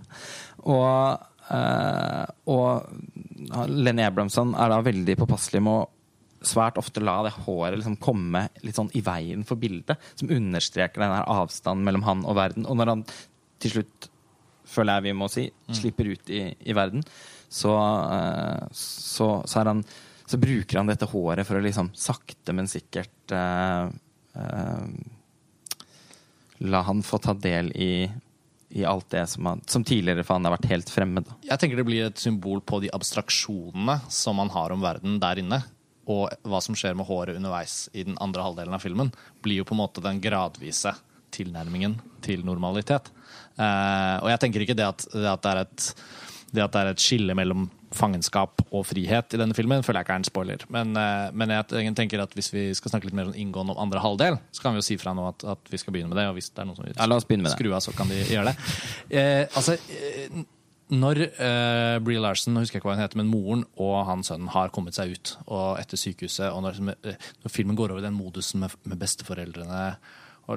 Og, 0.63 1.19
eh, 1.51 2.25
og 2.55 3.67
Lenny 3.67 4.07
Abramson 4.07 4.55
er 4.55 4.71
da 4.71 4.79
veldig 4.87 5.19
påpasselig 5.19 5.61
med 5.67 5.81
å 5.81 5.87
svært 6.47 6.77
ofte 6.79 7.01
la 7.03 7.17
det 7.25 7.33
håret 7.43 7.75
liksom 7.75 7.97
komme 7.99 8.45
litt 8.63 8.77
sånn 8.77 8.87
i 8.95 9.01
veien 9.03 9.43
for 9.43 9.59
bildet. 9.59 9.99
Som 10.15 10.31
understreker 10.31 11.03
den 11.03 11.11
her 11.11 11.27
avstanden 11.27 11.83
mellom 11.83 12.05
han 12.07 12.23
og 12.23 12.37
verden. 12.39 12.63
Og 12.63 12.79
når 12.79 12.93
han 12.93 13.03
til 13.59 13.77
slutt 13.77 14.09
føler 14.69 14.99
jeg 14.99 15.07
vi 15.09 15.17
må 15.17 15.29
si, 15.31 15.47
slipper 15.73 16.11
ut 16.13 16.31
i, 16.33 16.43
i 16.69 16.75
verden, 16.77 17.03
så, 17.49 17.73
eh, 18.13 18.65
så, 18.71 19.29
så, 19.49 19.63
han, 19.65 19.83
så 20.29 20.37
bruker 20.41 20.81
han 20.81 20.89
dette 20.91 21.09
håret 21.09 21.47
for 21.47 21.57
å 21.57 21.63
liksom 21.65 21.91
sakte, 21.97 22.53
men 22.53 22.69
sikkert 22.69 23.33
uh, 23.33 23.89
uh, 24.37 24.85
la 26.69 26.83
han 26.85 27.01
få 27.05 27.17
ta 27.23 27.33
del 27.33 27.71
i, 27.73 28.05
i 28.77 28.85
alt 28.85 29.09
det 29.15 29.25
som, 29.33 29.49
han, 29.49 29.65
som 29.65 29.85
tidligere 29.87 30.25
for 30.25 30.37
han 30.37 30.45
har 30.45 30.57
vært 30.59 30.69
helt 30.69 30.93
fremmed. 30.93 31.25
Da. 31.25 31.39
Jeg 31.53 31.63
tenker 31.63 31.81
det 31.81 31.89
blir 31.89 32.07
et 32.11 32.21
symbol 32.21 32.61
på 32.61 32.81
de 32.83 32.93
abstraksjonene 32.93 33.99
som 34.13 34.37
man 34.37 34.53
har 34.53 34.75
om 34.75 34.85
verden 34.85 35.17
der 35.23 35.41
inne. 35.41 35.63
Og 36.09 36.25
hva 36.49 36.57
som 36.65 36.73
skjer 36.77 36.95
med 36.97 37.05
håret 37.05 37.37
underveis 37.37 37.83
i 37.93 38.01
den 38.07 38.15
andre 38.21 38.41
halvdelen 38.41 38.73
av 38.73 38.81
filmen, 38.81 39.11
blir 39.45 39.61
jo 39.61 39.67
på 39.69 39.75
en 39.75 39.81
måte 39.83 40.01
den 40.01 40.21
gradvise 40.23 40.95
tilnærmingen 41.33 41.99
til 42.25 42.41
normalitet. 42.45 43.11
Eh, 43.59 44.15
og 44.23 44.31
jeg 44.31 44.41
tenker 44.45 44.65
ikke 44.65 44.77
det 44.79 44.87
at 44.87 45.05
det, 45.11 45.27
at 45.27 45.43
det, 45.43 45.51
er 45.51 45.61
et, 45.65 45.89
det 46.55 46.65
at 46.65 46.75
det 46.75 46.81
er 46.83 46.93
et 46.93 47.03
skille 47.03 47.35
mellom 47.37 47.67
fangenskap 47.95 48.61
og 48.69 48.83
frihet 48.85 49.33
i 49.33 49.39
denne 49.39 49.55
filmen, 49.57 49.81
føler 49.85 50.01
jeg 50.01 50.07
ikke 50.07 50.15
er 50.15 50.21
en 50.21 50.27
spoiler. 50.27 50.65
Men, 50.73 50.93
eh, 50.99 51.31
men 51.33 51.53
jeg 51.55 51.95
tenker 51.97 52.21
at 52.23 52.35
hvis 52.37 52.51
vi 52.53 52.67
skal 52.77 52.93
snakke 52.93 53.09
litt 53.09 53.17
mer 53.17 53.31
inngående 53.33 53.75
om 53.75 53.81
andre 53.81 54.03
halvdel, 54.03 54.39
så 54.53 54.63
kan 54.63 54.75
vi 54.75 54.83
jo 54.83 54.87
si 54.91 54.99
fra 55.01 55.15
nå 55.17 55.25
at, 55.31 55.45
at, 55.55 55.73
vi 55.73 55.81
skal 55.81 55.95
begynne 55.95 56.13
med 56.13 56.21
det. 56.21 56.29
Og 56.29 56.37
hvis 56.37 56.51
det 56.51 56.63
er 56.63 56.69
noen 56.69 56.77
som 56.77 56.85
vil 56.85 56.95
ja, 56.95 57.55
skru 57.55 57.73
av, 57.73 57.83
så 57.85 57.95
kan 57.97 58.11
de 58.11 58.21
gjøre 58.21 58.51
det. 58.51 58.71
Eh, 59.09 59.43
altså, 59.57 59.75
eh, 59.75 60.39
når 60.89 61.19
uh, 61.37 61.97
Brie 62.01 62.17
Larson 62.17 62.57
husker 62.57 62.79
jeg 62.79 62.81
ikke 62.81 62.89
hva 62.89 62.95
hun 62.97 63.03
heter, 63.03 63.19
men 63.19 63.27
moren 63.29 63.59
og 63.77 64.07
han 64.07 64.23
sønnen 64.25 64.49
har 64.49 64.71
kommet 64.73 64.97
seg 64.97 65.11
ut 65.13 65.35
og 65.45 65.77
etter 65.77 66.01
sykehuset, 66.01 66.47
og 66.49 66.63
når, 66.65 66.79
når 67.43 67.53
filmen 67.53 67.77
går 67.77 67.93
over 67.93 68.01
den 68.01 68.17
modusen 68.17 68.63
med, 68.63 68.73
med 68.89 68.97
besteforeldrene 68.97 69.83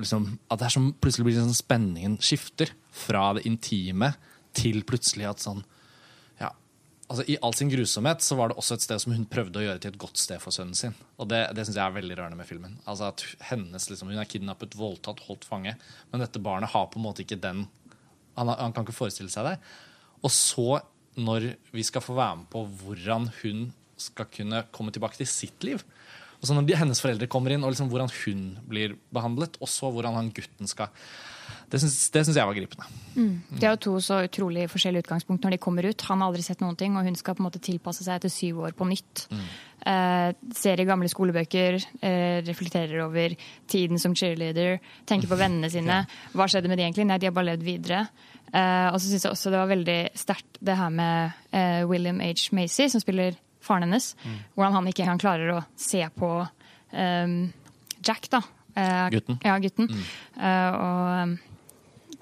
liksom, 0.01 0.39
At 0.49 0.61
det 0.61 0.69
er 0.69 0.75
som 0.77 0.93
plutselig 1.03 1.29
blir 1.29 1.39
sånn 1.41 1.57
spenningen 1.57 2.17
skifter 2.23 2.73
fra 2.93 3.33
det 3.37 3.45
intime 3.49 4.15
til 4.57 4.83
plutselig 4.89 5.29
at 5.29 5.43
sånn 5.43 5.63
ja, 6.41 6.51
altså 7.09 7.27
I 7.29 7.39
all 7.45 7.55
sin 7.57 7.73
grusomhet 7.73 8.25
så 8.25 8.37
var 8.39 8.51
det 8.51 8.59
også 8.61 8.79
et 8.79 8.87
sted 8.87 9.03
som 9.05 9.15
hun 9.17 9.29
prøvde 9.29 9.61
å 9.61 9.67
gjøre 9.67 9.83
til 9.83 9.93
et 9.93 10.01
godt 10.01 10.21
sted 10.21 10.41
for 10.43 10.55
sønnen 10.55 10.77
sin. 10.79 10.97
Og 11.21 11.29
det, 11.33 11.43
det 11.57 11.67
syns 11.67 11.79
jeg 11.79 11.85
er 11.85 11.99
veldig 11.99 12.19
rørende 12.19 12.41
med 12.41 12.49
filmen. 12.49 12.79
Altså 12.85 13.11
at 13.11 13.25
hennes, 13.51 13.89
liksom, 13.91 14.13
Hun 14.13 14.23
er 14.23 14.29
kidnappet, 14.29 14.77
voldtatt, 14.79 15.25
holdt 15.29 15.45
fange. 15.49 15.77
Men 16.13 16.25
dette 16.25 16.43
barnet 16.43 16.73
har 16.73 16.89
på 16.93 17.01
en 17.01 17.07
måte 17.09 17.25
ikke 17.27 17.41
den 17.43 17.67
Han, 18.33 18.49
han 18.49 18.73
kan 18.73 18.87
ikke 18.87 18.97
forestille 18.97 19.29
seg 19.29 19.45
det. 19.45 19.57
Og 20.25 20.33
så, 20.33 20.81
når 21.21 21.53
vi 21.75 21.85
skal 21.85 22.01
få 22.01 22.17
være 22.17 22.39
med 22.41 22.49
på 22.53 22.65
hvordan 22.81 23.29
hun 23.43 23.67
skal 24.01 24.29
kunne 24.33 24.65
komme 24.73 24.93
tilbake 24.95 25.19
til 25.19 25.29
sitt 25.29 25.65
liv 25.67 25.83
og 26.43 26.49
så 26.49 26.57
Når 26.57 26.75
hennes 26.75 26.99
foreldre 26.99 27.29
kommer 27.31 27.55
inn, 27.55 27.63
og 27.63 27.71
liksom 27.71 27.91
hvordan 27.93 28.11
hun 28.25 28.47
blir 28.67 28.97
behandlet, 29.15 29.61
og 29.63 29.71
så 29.71 29.93
hvordan 29.95 30.17
han 30.19 30.33
gutten 30.35 30.67
skal 30.67 30.91
Det 31.71 31.79
syns 31.81 32.37
jeg 32.37 32.45
var 32.45 32.57
gripende. 32.57 32.85
Mm. 33.15 33.37
Det 33.57 33.65
er 33.65 33.77
jo 33.77 33.81
to 33.87 33.93
så 34.03 34.19
utrolig 34.27 34.67
forskjellige 34.69 35.07
utgangspunkt 35.07 35.47
når 35.47 35.55
de 35.55 35.61
kommer 35.63 35.87
ut. 35.87 36.05
Han 36.11 36.21
har 36.21 36.29
aldri 36.29 36.43
sett 36.45 36.61
noen 36.61 36.77
ting, 36.77 36.99
og 36.99 37.07
hun 37.07 37.17
skal 37.17 37.37
på 37.39 37.41
en 37.41 37.47
måte 37.47 37.63
tilpasse 37.63 38.05
seg 38.05 38.19
etter 38.19 38.33
syv 38.33 38.59
år 38.67 38.75
på 38.77 38.89
nytt. 38.91 39.23
Mm. 39.31 39.47
Eh, 39.93 40.35
ser 40.59 40.83
i 40.83 40.87
gamle 40.87 41.09
skolebøker, 41.09 41.79
eh, 42.03 42.43
reflekterer 42.45 43.07
over 43.07 43.33
tiden 43.71 44.03
som 44.03 44.13
cheerleader, 44.15 44.83
tenker 45.07 45.31
på 45.31 45.39
vennene 45.41 45.71
sine. 45.77 46.03
Hva 46.35 46.51
skjedde 46.51 46.69
med 46.69 46.83
de 46.83 46.85
egentlig? 46.91 47.07
Nei, 47.09 47.21
de 47.23 47.31
har 47.31 47.39
bare 47.39 47.55
levd 47.55 47.65
videre. 47.71 48.03
Eh, 48.53 48.89
og 48.91 48.99
så 49.01 49.07
syns 49.09 49.25
jeg 49.25 49.33
også 49.33 49.55
det 49.55 49.63
var 49.63 49.73
veldig 49.73 50.01
sterkt 50.19 50.61
det 50.61 50.77
her 50.77 50.93
med 50.93 51.33
uh, 51.55 51.89
William 51.89 52.21
H. 52.21 52.51
Macy, 52.53 52.91
som 52.93 53.01
spiller 53.01 53.39
faren 53.65 53.87
hennes. 53.87 54.13
Mm. 54.23 54.37
Hvordan 54.57 54.77
han 54.79 54.91
ikke 54.91 55.07
engang 55.07 55.23
klarer 55.23 55.55
å 55.55 55.63
se 55.79 56.03
på 56.19 56.35
um, 56.43 57.39
Jack, 58.03 58.29
da. 58.33 58.43
Uh, 58.73 59.09
gutten. 59.13 59.41
Ja, 59.45 59.57
gutten. 59.63 59.91
Mm. 59.93 60.05
og 60.43 61.01
um, 61.23 61.35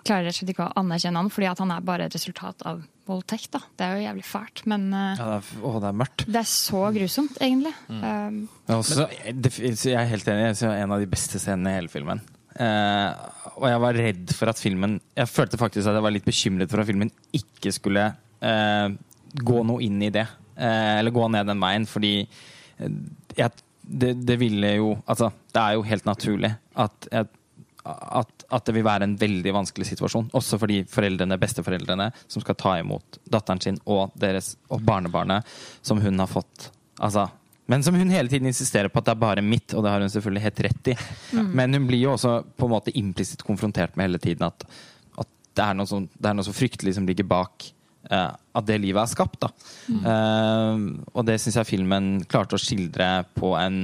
klarer 0.01 0.27
rett 0.27 0.35
og 0.35 0.41
slett 0.41 0.55
ikke 0.55 0.67
å 0.67 0.81
anerkjenne 0.81 1.21
han, 1.21 1.31
fordi 1.33 1.51
at 1.51 1.61
han 1.63 1.75
er 1.75 1.85
bare 1.85 2.09
et 2.09 2.17
resultat 2.17 2.65
av 2.69 2.83
voldtekt. 3.11 3.51
da. 3.55 3.63
Det 3.77 3.87
er 3.87 3.97
jo 3.97 4.05
jævlig 4.07 4.27
fælt, 4.27 4.65
men 4.71 4.89
ja, 4.93 5.15
det, 5.19 5.39
er, 5.39 5.63
å, 5.67 5.73
det 5.83 5.89
er 5.91 5.97
mørkt. 6.03 6.27
Det 6.27 6.41
er 6.41 6.51
så 6.51 6.83
grusomt, 6.95 7.41
egentlig. 7.43 7.73
Mm. 7.89 8.03
Um, 8.05 8.77
også, 8.77 9.09
det, 9.35 9.55
jeg 9.59 9.97
er 9.97 10.11
helt 10.11 10.29
enig. 10.31 10.53
Det 10.59 10.69
er 10.69 10.85
en 10.85 10.95
av 10.97 11.03
de 11.03 11.11
beste 11.11 11.43
scenene 11.43 11.75
i 11.75 11.81
hele 11.81 11.93
filmen. 11.93 12.23
Uh, 12.61 13.13
og 13.61 13.67
jeg 13.71 13.81
var 13.85 13.97
redd 13.97 14.33
for 14.35 14.51
at 14.51 14.59
filmen 14.59 14.97
Jeg 15.15 15.31
følte 15.31 15.57
faktisk 15.61 15.87
at 15.87 15.95
jeg 15.95 16.03
var 16.03 16.13
litt 16.13 16.27
bekymret 16.27 16.69
for 16.73 16.83
at 16.83 16.89
filmen 16.89 17.13
ikke 17.37 17.71
skulle 17.73 18.09
uh, 18.11 18.89
gå 19.39 19.63
noe 19.69 19.85
inn 19.87 20.01
i 20.03 20.11
det. 20.13 20.27
Uh, 20.61 20.99
eller 21.01 21.15
gå 21.15 21.27
ned 21.33 21.49
den 21.49 21.63
veien, 21.63 21.87
fordi 21.89 22.15
jeg, 23.37 23.51
det, 23.81 24.15
det, 24.25 24.37
ville 24.41 24.71
jo 24.79 24.95
Altså, 25.07 25.31
det 25.53 25.61
er 25.61 25.77
jo 25.77 25.85
helt 25.85 26.07
naturlig 26.09 26.51
at, 26.81 27.09
at, 27.13 27.35
at, 27.85 28.65
det 28.67 28.75
vil 28.77 28.87
være 28.87 29.09
en 29.09 29.17
veldig 29.21 29.53
vanskelig 29.57 29.91
situasjon. 29.91 30.31
Også 30.37 30.59
for 30.61 30.71
de 30.71 30.83
foreldrene, 30.89 31.39
besteforeldrene 31.41 32.11
som 32.27 32.45
skal 32.45 32.57
ta 32.61 32.77
imot 32.81 33.21
datteren 33.25 33.61
sin 33.61 33.81
og, 33.85 34.15
deres, 34.21 34.55
og 34.73 34.85
barnebarnet 34.87 35.49
som 35.83 36.01
hun 36.01 36.21
har 36.21 36.31
fått. 36.31 36.71
Altså 37.01 37.29
men 37.71 37.85
som 37.87 37.95
hun 37.95 38.11
hele 38.11 38.29
tiden 38.29 38.49
insisterer 38.51 38.91
på 38.91 38.99
at 38.99 39.07
det 39.07 39.13
er 39.13 39.19
bare 39.23 39.43
mitt, 39.47 39.71
og 39.79 39.85
det 39.85 39.91
har 39.93 40.03
hun 40.03 40.11
selvfølgelig 40.11 40.43
helt 40.43 40.63
rett 40.67 40.89
i. 40.91 40.95
Mm. 41.39 41.51
Men 41.55 41.77
hun 41.77 41.85
blir 41.87 42.01
jo 42.03 42.17
også 42.17 42.33
på 42.59 42.67
en 42.67 42.73
måte 42.73 42.95
implisitt 42.99 43.45
konfrontert 43.47 43.95
med 43.95 44.09
hele 44.09 44.19
tiden 44.19 44.43
at, 44.43 44.65
at 45.15 45.29
det, 45.55 45.67
er 45.69 45.85
som, 45.87 46.09
det, 46.11 46.25
er 46.27 46.35
noe 46.35 46.49
så 46.49 46.55
fryktelig 46.57 46.97
som 46.97 47.07
ligger 47.07 47.29
bak 47.31 47.69
uh, 48.09 48.33
at 48.33 48.67
det 48.69 48.81
livet 48.83 49.03
er 49.03 49.13
skapt. 49.13 49.47
Mm. 49.91 50.03
Uh, 50.05 51.07
og 51.15 51.27
det 51.29 51.39
syns 51.43 51.61
jeg 51.61 51.71
filmen 51.71 52.13
klarte 52.31 52.57
å 52.57 52.63
skildre 52.63 53.11
på 53.37 53.55
en, 53.61 53.81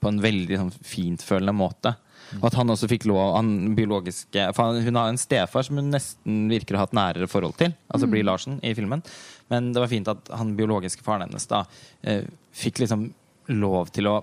på 0.00 0.12
en 0.12 0.20
veldig 0.24 0.62
sånn, 0.62 0.76
fintfølende 0.94 1.56
måte. 1.56 1.94
Og 2.36 2.48
at 2.50 2.58
han 2.58 2.70
også 2.72 2.88
fikk 2.90 3.06
lov 3.08 3.34
han 3.38 3.74
biologiske 3.76 4.50
for 4.56 4.80
Hun 4.84 4.98
har 5.00 5.08
en 5.08 5.20
stefar 5.20 5.64
som 5.64 5.78
hun 5.80 5.92
nesten 5.94 6.42
virker 6.50 6.76
å 6.76 6.82
ha 6.82 6.88
et 6.88 6.96
nærere 6.96 7.28
forhold 7.30 7.56
til. 7.60 7.72
Altså 7.88 8.08
mm. 8.08 8.12
blir 8.12 8.26
Larsen 8.26 8.58
i 8.60 8.74
filmen. 8.76 9.02
Men 9.48 9.72
det 9.72 9.82
var 9.82 9.92
fint 9.92 10.10
at 10.12 10.28
han 10.36 10.56
biologiske 10.58 11.04
faren 11.06 11.24
hennes 11.24 11.48
da 11.48 11.62
eh, 12.02 12.26
fikk 12.52 12.82
liksom 12.82 13.06
lov 13.56 13.92
til 13.96 14.10
å 14.10 14.16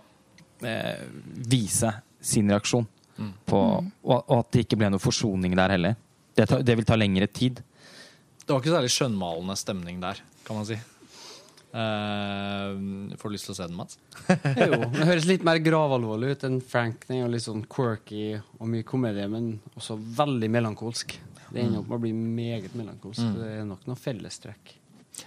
eh, 0.61 1.01
vise 1.49 1.95
sin 2.21 2.51
reaksjon. 2.53 2.85
Mm. 3.17 3.31
På, 3.47 3.61
og, 3.81 4.17
og, 4.19 4.37
at 4.41 4.51
det 4.53 4.65
ikke 4.65 4.79
ble 4.81 4.91
noe 4.93 5.01
forsoning 5.01 5.55
der 5.57 5.73
heller. 5.77 5.97
Det, 6.35 6.45
ta, 6.51 6.59
det, 6.61 6.75
vil 6.77 6.87
ta 6.87 6.97
lengre 6.99 7.29
tid. 7.31 7.63
Det 8.45 8.53
var 8.53 8.61
ikke 8.61 8.75
særlig 8.75 8.91
skjønnmalende 8.93 9.55
stemning 9.57 10.03
der, 10.03 10.21
kan 10.45 10.59
man 10.59 10.67
si. 10.69 10.77
Uh, 11.75 13.11
får 13.19 13.31
du 13.31 13.33
lyst 13.33 13.49
til 13.49 13.51
å 13.51 13.57
se 13.57 13.65
den, 13.67 13.75
Mats? 13.75 13.97
jo, 14.61 14.77
det 14.93 15.07
høres 15.09 15.25
litt 15.27 15.43
mer 15.43 15.59
gravalvorlig 15.63 16.35
ut 16.35 16.45
enn 16.47 16.61
Frank. 16.63 17.03
Den 17.09 17.25
er 17.25 17.33
litt 17.33 17.43
sånn 17.43 17.65
quirky 17.67 18.37
og 18.37 18.69
mye 18.71 18.85
komedie, 18.87 19.25
men 19.31 19.57
også 19.73 19.97
veldig 20.21 20.51
melankolsk. 20.55 21.17
Det 21.49 21.63
ender 21.63 21.81
opp 21.81 21.91
med 21.91 21.97
å 21.97 22.03
bli 22.05 22.13
meget 22.15 22.77
melankolsk. 22.77 23.25
Mm. 23.25 23.35
Det 23.41 23.51
er 23.57 23.67
nok 23.67 23.83
noen 23.89 23.99
fellestrekk. 23.99 24.73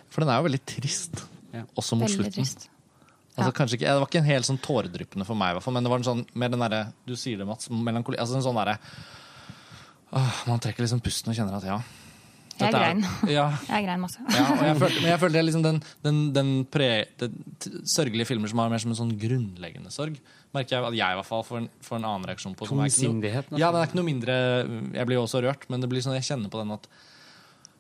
For 0.09 0.25
den 0.25 0.33
er 0.33 0.41
jo 0.41 0.49
veldig 0.49 0.65
trist, 0.69 1.23
ja. 1.53 1.67
også 1.75 1.99
mot 1.99 2.09
veldig 2.09 2.17
slutten. 2.23 2.41
Trist. 2.41 2.69
Altså, 3.39 3.53
ikke, 3.77 3.85
det 3.85 4.01
var 4.01 4.09
ikke 4.09 4.23
en 4.23 4.33
helt 4.33 4.49
sånn 4.49 4.59
tåredryppende 4.63 5.27
for 5.29 5.39
meg, 5.39 5.61
men 5.63 5.85
det 5.87 5.93
var 5.93 6.01
en 6.01 6.09
sånn, 6.09 6.25
mer 6.35 6.51
den 6.51 6.65
derre 6.65 6.81
Du 7.07 7.15
sier 7.15 7.39
det, 7.39 7.47
Mats. 7.47 7.69
Melankoli. 7.71 8.19
Altså 8.19 8.39
en 8.39 8.43
sånn 8.43 8.59
derre 8.59 8.81
Man 10.49 10.63
trekker 10.65 10.83
liksom 10.83 11.05
pusten 11.05 11.31
og 11.31 11.39
kjenner 11.39 11.61
at 11.61 11.69
ja. 11.69 11.77
Jeg 12.59 12.75
grein. 12.75 13.05
Ja. 13.39 13.47
Jeg 13.69 13.87
grein 13.87 14.03
masse. 14.03 14.23
Ja, 14.35 14.47
jeg 14.69 14.79
følte, 14.83 15.03
men 15.03 15.11
jeg 15.13 15.21
følte 15.23 15.45
liksom 15.45 15.65
den, 15.67 15.79
den, 16.07 16.19
den, 16.37 16.51
pre, 16.73 16.91
den, 17.21 17.39
sørgelige 17.89 18.29
filmer 18.31 18.51
som 18.51 18.63
har 18.63 18.73
mer 18.73 18.83
som 18.83 18.95
en 18.95 19.01
sånn 19.01 19.15
grunnleggende 19.21 19.93
sorg, 19.95 20.19
merker 20.57 20.79
jeg 20.79 20.89
at 20.91 20.99
jeg 20.99 21.17
i 21.17 21.21
hvert 21.21 21.29
fall 21.29 21.47
får 21.47 21.63
en, 21.63 21.71
får 21.85 22.01
en 22.01 22.09
annen 22.11 22.29
reaksjon 22.33 22.57
på. 22.59 22.69
Tungsindighet? 22.71 23.53
Ja, 23.61 23.71
det 23.75 23.83
er 23.83 23.91
ikke 23.91 24.01
noe 24.01 24.09
mindre 24.09 24.35
Jeg 24.97 25.09
blir 25.09 25.19
jo 25.19 25.25
også 25.27 25.43
rørt, 25.45 25.69
men 25.73 25.85
det 25.85 25.91
blir 25.93 26.05
sånn, 26.05 26.17
jeg 26.19 26.29
kjenner 26.31 26.53
på 26.53 26.61
den 26.63 26.77
at 26.77 26.91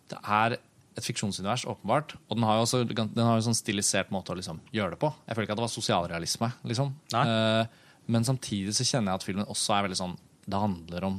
det 0.09 0.21
er 0.25 0.59
et 0.99 1.07
fiksjonsunivers, 1.07 1.67
åpenbart. 1.71 2.17
Og 2.29 2.39
den 2.39 2.47
har 2.49 2.59
jo 2.59 2.65
også 2.67 2.81
den 2.89 3.21
har 3.23 3.37
jo 3.39 3.45
sånn 3.47 3.57
stilisert 3.57 4.11
måte 4.15 4.35
å 4.35 4.39
liksom 4.39 4.61
gjøre 4.75 4.97
det 4.97 5.03
på. 5.03 5.13
Jeg 5.27 5.37
føler 5.37 5.47
ikke 5.47 5.55
at 5.55 5.61
det 5.61 5.67
var 5.67 5.75
sosialrealisme. 5.75 6.49
liksom. 6.71 6.95
Uh, 7.15 7.87
men 8.11 8.27
samtidig 8.27 8.75
så 8.77 8.87
kjenner 8.89 9.13
jeg 9.13 9.21
at 9.21 9.27
filmen 9.27 9.53
også 9.53 9.77
er 9.77 9.85
veldig 9.85 9.99
sånn 9.99 10.15
Det 10.49 10.61
handler 10.63 11.07
om 11.11 11.19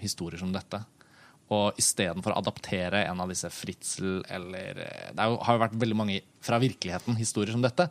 historier 0.00 0.40
som 0.40 0.52
dette. 0.54 0.80
Og 1.52 1.78
istedenfor 1.80 2.32
å 2.32 2.40
adaptere 2.40 3.02
en 3.08 3.20
av 3.20 3.32
disse 3.32 3.50
Fritzel 3.52 4.22
eller 4.30 4.78
eh, 4.84 5.10
Det 5.16 5.26
jo, 5.28 5.36
har 5.44 5.58
jo 5.58 5.64
vært 5.64 5.78
veldig 5.82 5.98
mange 5.98 6.20
fra 6.44 6.60
virkeligheten 6.62 7.18
historier 7.18 7.52
som 7.52 7.64
dette. 7.64 7.88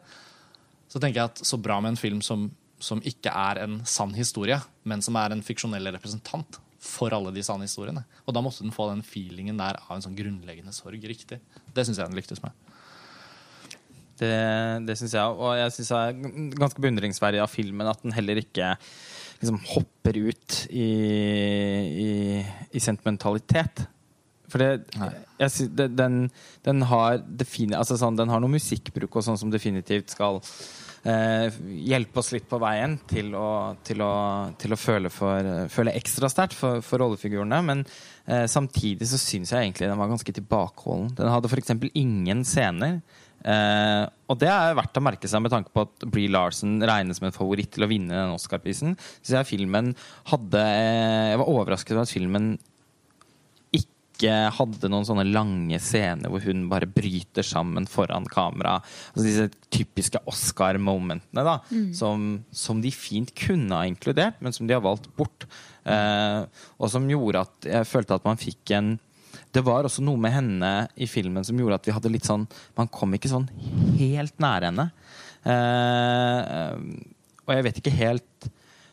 Så 0.92 1.00
tenker 1.00 1.22
jeg 1.22 1.32
at 1.32 1.46
så 1.48 1.60
bra 1.62 1.80
med 1.84 1.94
en 1.94 2.02
film 2.02 2.24
som, 2.26 2.50
som 2.82 3.04
ikke 3.06 3.32
er 3.32 3.62
en 3.64 3.80
sann 3.88 4.16
historie, 4.18 4.58
men 4.84 5.04
som 5.06 5.20
er 5.20 5.36
en 5.36 5.46
fiksjonell 5.46 5.92
representant 5.94 6.60
for 6.82 7.14
alle 7.14 7.32
de 7.36 7.44
sanne 7.46 7.68
historiene. 7.68 8.02
Og 8.26 8.34
da 8.34 8.42
måtte 8.44 8.66
den 8.66 8.74
få 8.74 8.90
den 8.90 9.06
feelingen 9.06 9.60
der 9.60 9.78
av 9.86 9.96
en 9.96 10.04
sånn 10.04 10.18
grunnleggende 10.18 10.74
sorg 10.76 11.04
riktig. 11.06 11.38
Det 11.72 11.86
syns 11.86 12.02
jeg 12.02 12.10
den 12.10 12.18
lyktes 12.18 12.42
med. 12.44 12.56
Det, 14.22 14.34
det 14.86 14.94
syns 15.00 15.16
jeg 15.18 15.34
Og 15.34 15.56
jeg 15.58 15.72
syns 15.74 15.88
det 15.90 16.00
er 16.00 16.58
ganske 16.62 16.84
beundringsverdig 16.84 17.40
av 17.42 17.50
filmen 17.50 17.88
at 17.90 18.04
den 18.04 18.14
heller 18.14 18.38
ikke 18.42 18.76
liksom 19.42 19.60
hopper 19.74 20.18
ut 20.18 20.60
i, 20.70 20.92
i, 22.06 22.12
i 22.72 22.84
sentimentalitet. 22.84 23.86
For 24.52 24.62
det, 24.62 24.70
jeg 25.40 25.72
det, 25.78 25.88
den, 25.96 26.26
den, 26.66 26.86
har 26.92 27.22
altså 27.22 27.98
sånn, 27.98 28.20
den 28.20 28.32
har 28.32 28.42
noe 28.44 28.52
musikkbruk 28.52 29.16
og 29.16 29.26
sånn 29.26 29.40
som 29.40 29.52
definitivt 29.54 30.12
skal 30.12 30.42
eh, 31.08 31.48
hjelpe 31.88 32.20
oss 32.20 32.34
litt 32.36 32.50
på 32.52 32.60
veien 32.62 32.98
til 33.10 33.32
å, 33.38 33.78
til 33.88 34.04
å, 34.04 34.14
til 34.60 34.76
å 34.76 34.80
føle, 34.80 35.12
for, 35.14 35.52
føle, 35.72 35.96
ekstra 35.98 36.30
sterkt 36.32 36.58
for, 36.58 36.84
for, 36.86 37.02
rollefigurene. 37.04 37.62
Men 37.68 37.86
eh, 38.26 38.46
samtidig 38.52 39.08
så 39.10 39.22
syns 39.22 39.56
jeg 39.56 39.70
egentlig 39.70 39.90
den 39.90 40.02
var 40.02 40.12
ganske 40.12 40.36
tilbakeholden. 40.42 41.14
Den 41.18 41.32
hadde 41.32 41.52
f.eks. 41.52 41.76
ingen 41.94 42.44
scener 42.48 43.00
Eh, 43.42 44.04
og 44.30 44.38
det 44.42 44.50
er 44.52 44.76
verdt 44.78 45.00
å 45.00 45.04
merke 45.04 45.30
seg 45.30 45.42
med 45.44 45.54
tanke 45.54 45.74
på 45.74 45.86
at 45.88 46.06
Bree 46.12 46.32
Larson 46.32 46.78
regnes 46.86 47.18
som 47.20 47.30
en 47.30 47.36
favoritt 47.36 47.72
til 47.74 47.86
å 47.86 47.90
vinne 47.92 48.14
den 48.14 48.36
Oscar-prisen. 48.36 48.98
Så 49.22 49.38
jeg, 49.38 49.50
filmen 49.50 49.94
hadde, 50.32 50.62
eh, 50.62 51.32
jeg 51.34 51.42
var 51.42 51.56
overrasket 51.56 51.96
over 51.96 52.06
at 52.06 52.14
filmen 52.14 52.54
ikke 53.72 54.32
hadde 54.54 54.90
noen 54.92 55.08
sånne 55.08 55.24
lange 55.32 55.80
scener 55.82 56.30
hvor 56.30 56.44
hun 56.46 56.68
bare 56.70 56.86
bryter 56.86 57.46
sammen 57.46 57.88
foran 57.90 58.28
kamera. 58.30 58.76
Altså 59.16 59.26
disse 59.26 59.48
typiske 59.74 60.22
Oscar-momentene 60.30 61.46
da, 61.48 61.56
som, 61.98 62.44
som 62.54 62.84
de 62.84 62.92
fint 62.94 63.34
kunne 63.34 63.74
ha 63.74 63.88
inkludert, 63.90 64.38
men 64.46 64.54
som 64.54 64.70
de 64.70 64.78
har 64.78 64.86
valgt 64.86 65.10
bort. 65.18 65.48
Eh, 65.90 66.44
og 66.78 66.94
som 66.94 67.10
gjorde 67.10 67.48
at 67.48 67.72
jeg 67.74 67.90
følte 67.90 68.20
at 68.20 68.28
man 68.28 68.38
fikk 68.38 68.76
en 68.78 69.00
det 69.52 69.64
var 69.66 69.88
også 69.88 70.04
noe 70.06 70.20
med 70.22 70.34
henne 70.34 70.72
i 70.96 71.08
filmen 71.10 71.46
som 71.48 71.60
gjorde 71.60 71.80
at 71.80 71.88
vi 71.90 71.96
hadde 71.96 72.12
litt 72.14 72.28
sånn 72.28 72.46
Man 72.78 72.90
kom 72.92 73.14
ikke 73.18 73.32
sånn 73.32 73.50
helt 74.00 74.38
nære 74.42 74.72
henne. 74.72 74.88
Eh, 75.44 76.76
og 77.42 77.54
jeg 77.56 77.66
vet 77.68 77.82
ikke 77.82 77.96
helt 77.98 78.52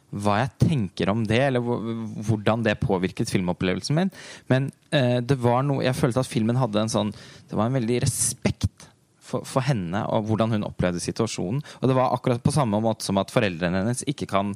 hva 0.08 0.38
jeg 0.40 0.70
tenker 0.70 1.10
om 1.12 1.20
det, 1.28 1.40
eller 1.50 1.60
hvordan 1.60 2.62
det 2.64 2.78
påvirket 2.80 3.28
filmopplevelsen 3.28 3.98
min. 3.98 4.12
Men 4.48 4.70
eh, 4.88 5.18
det 5.20 5.36
var 5.42 5.66
noe 5.68 5.84
Jeg 5.84 5.98
følte 5.98 6.24
at 6.24 6.30
filmen 6.30 6.56
hadde 6.56 6.80
en 6.80 6.92
sånn 6.92 7.10
Det 7.12 7.58
var 7.58 7.68
en 7.68 7.76
veldig 7.76 7.98
respekt 8.06 8.88
for, 9.20 9.44
for, 9.44 9.60
henne 9.66 10.00
og 10.08 10.30
hvordan 10.30 10.56
hun 10.56 10.66
opplevde 10.68 11.02
situasjonen. 11.04 11.60
Og 11.80 11.90
det 11.90 11.96
var 11.98 12.14
akkurat 12.16 12.42
på 12.42 12.54
samme 12.54 12.80
måte 12.80 13.04
som 13.04 13.20
at 13.20 13.32
foreldrene 13.32 13.82
hennes 13.82 14.04
ikke 14.08 14.28
kan 14.30 14.54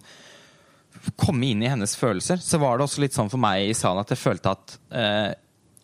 komme 1.20 1.50
inn 1.50 1.62
i 1.64 1.68
hennes 1.68 1.94
følelser. 1.98 2.40
Så 2.40 2.61
var 2.62 2.78
det 2.78 2.86
også 2.86 3.05
litt 3.05 3.16
sånn 3.16 3.30
for 3.32 3.42
meg 3.42 3.68
i 3.68 3.76
salen 3.76 4.00
at 4.00 4.12
jeg 4.12 4.22
følte 4.22 4.55
at 4.57 4.76
eh, 4.96 5.30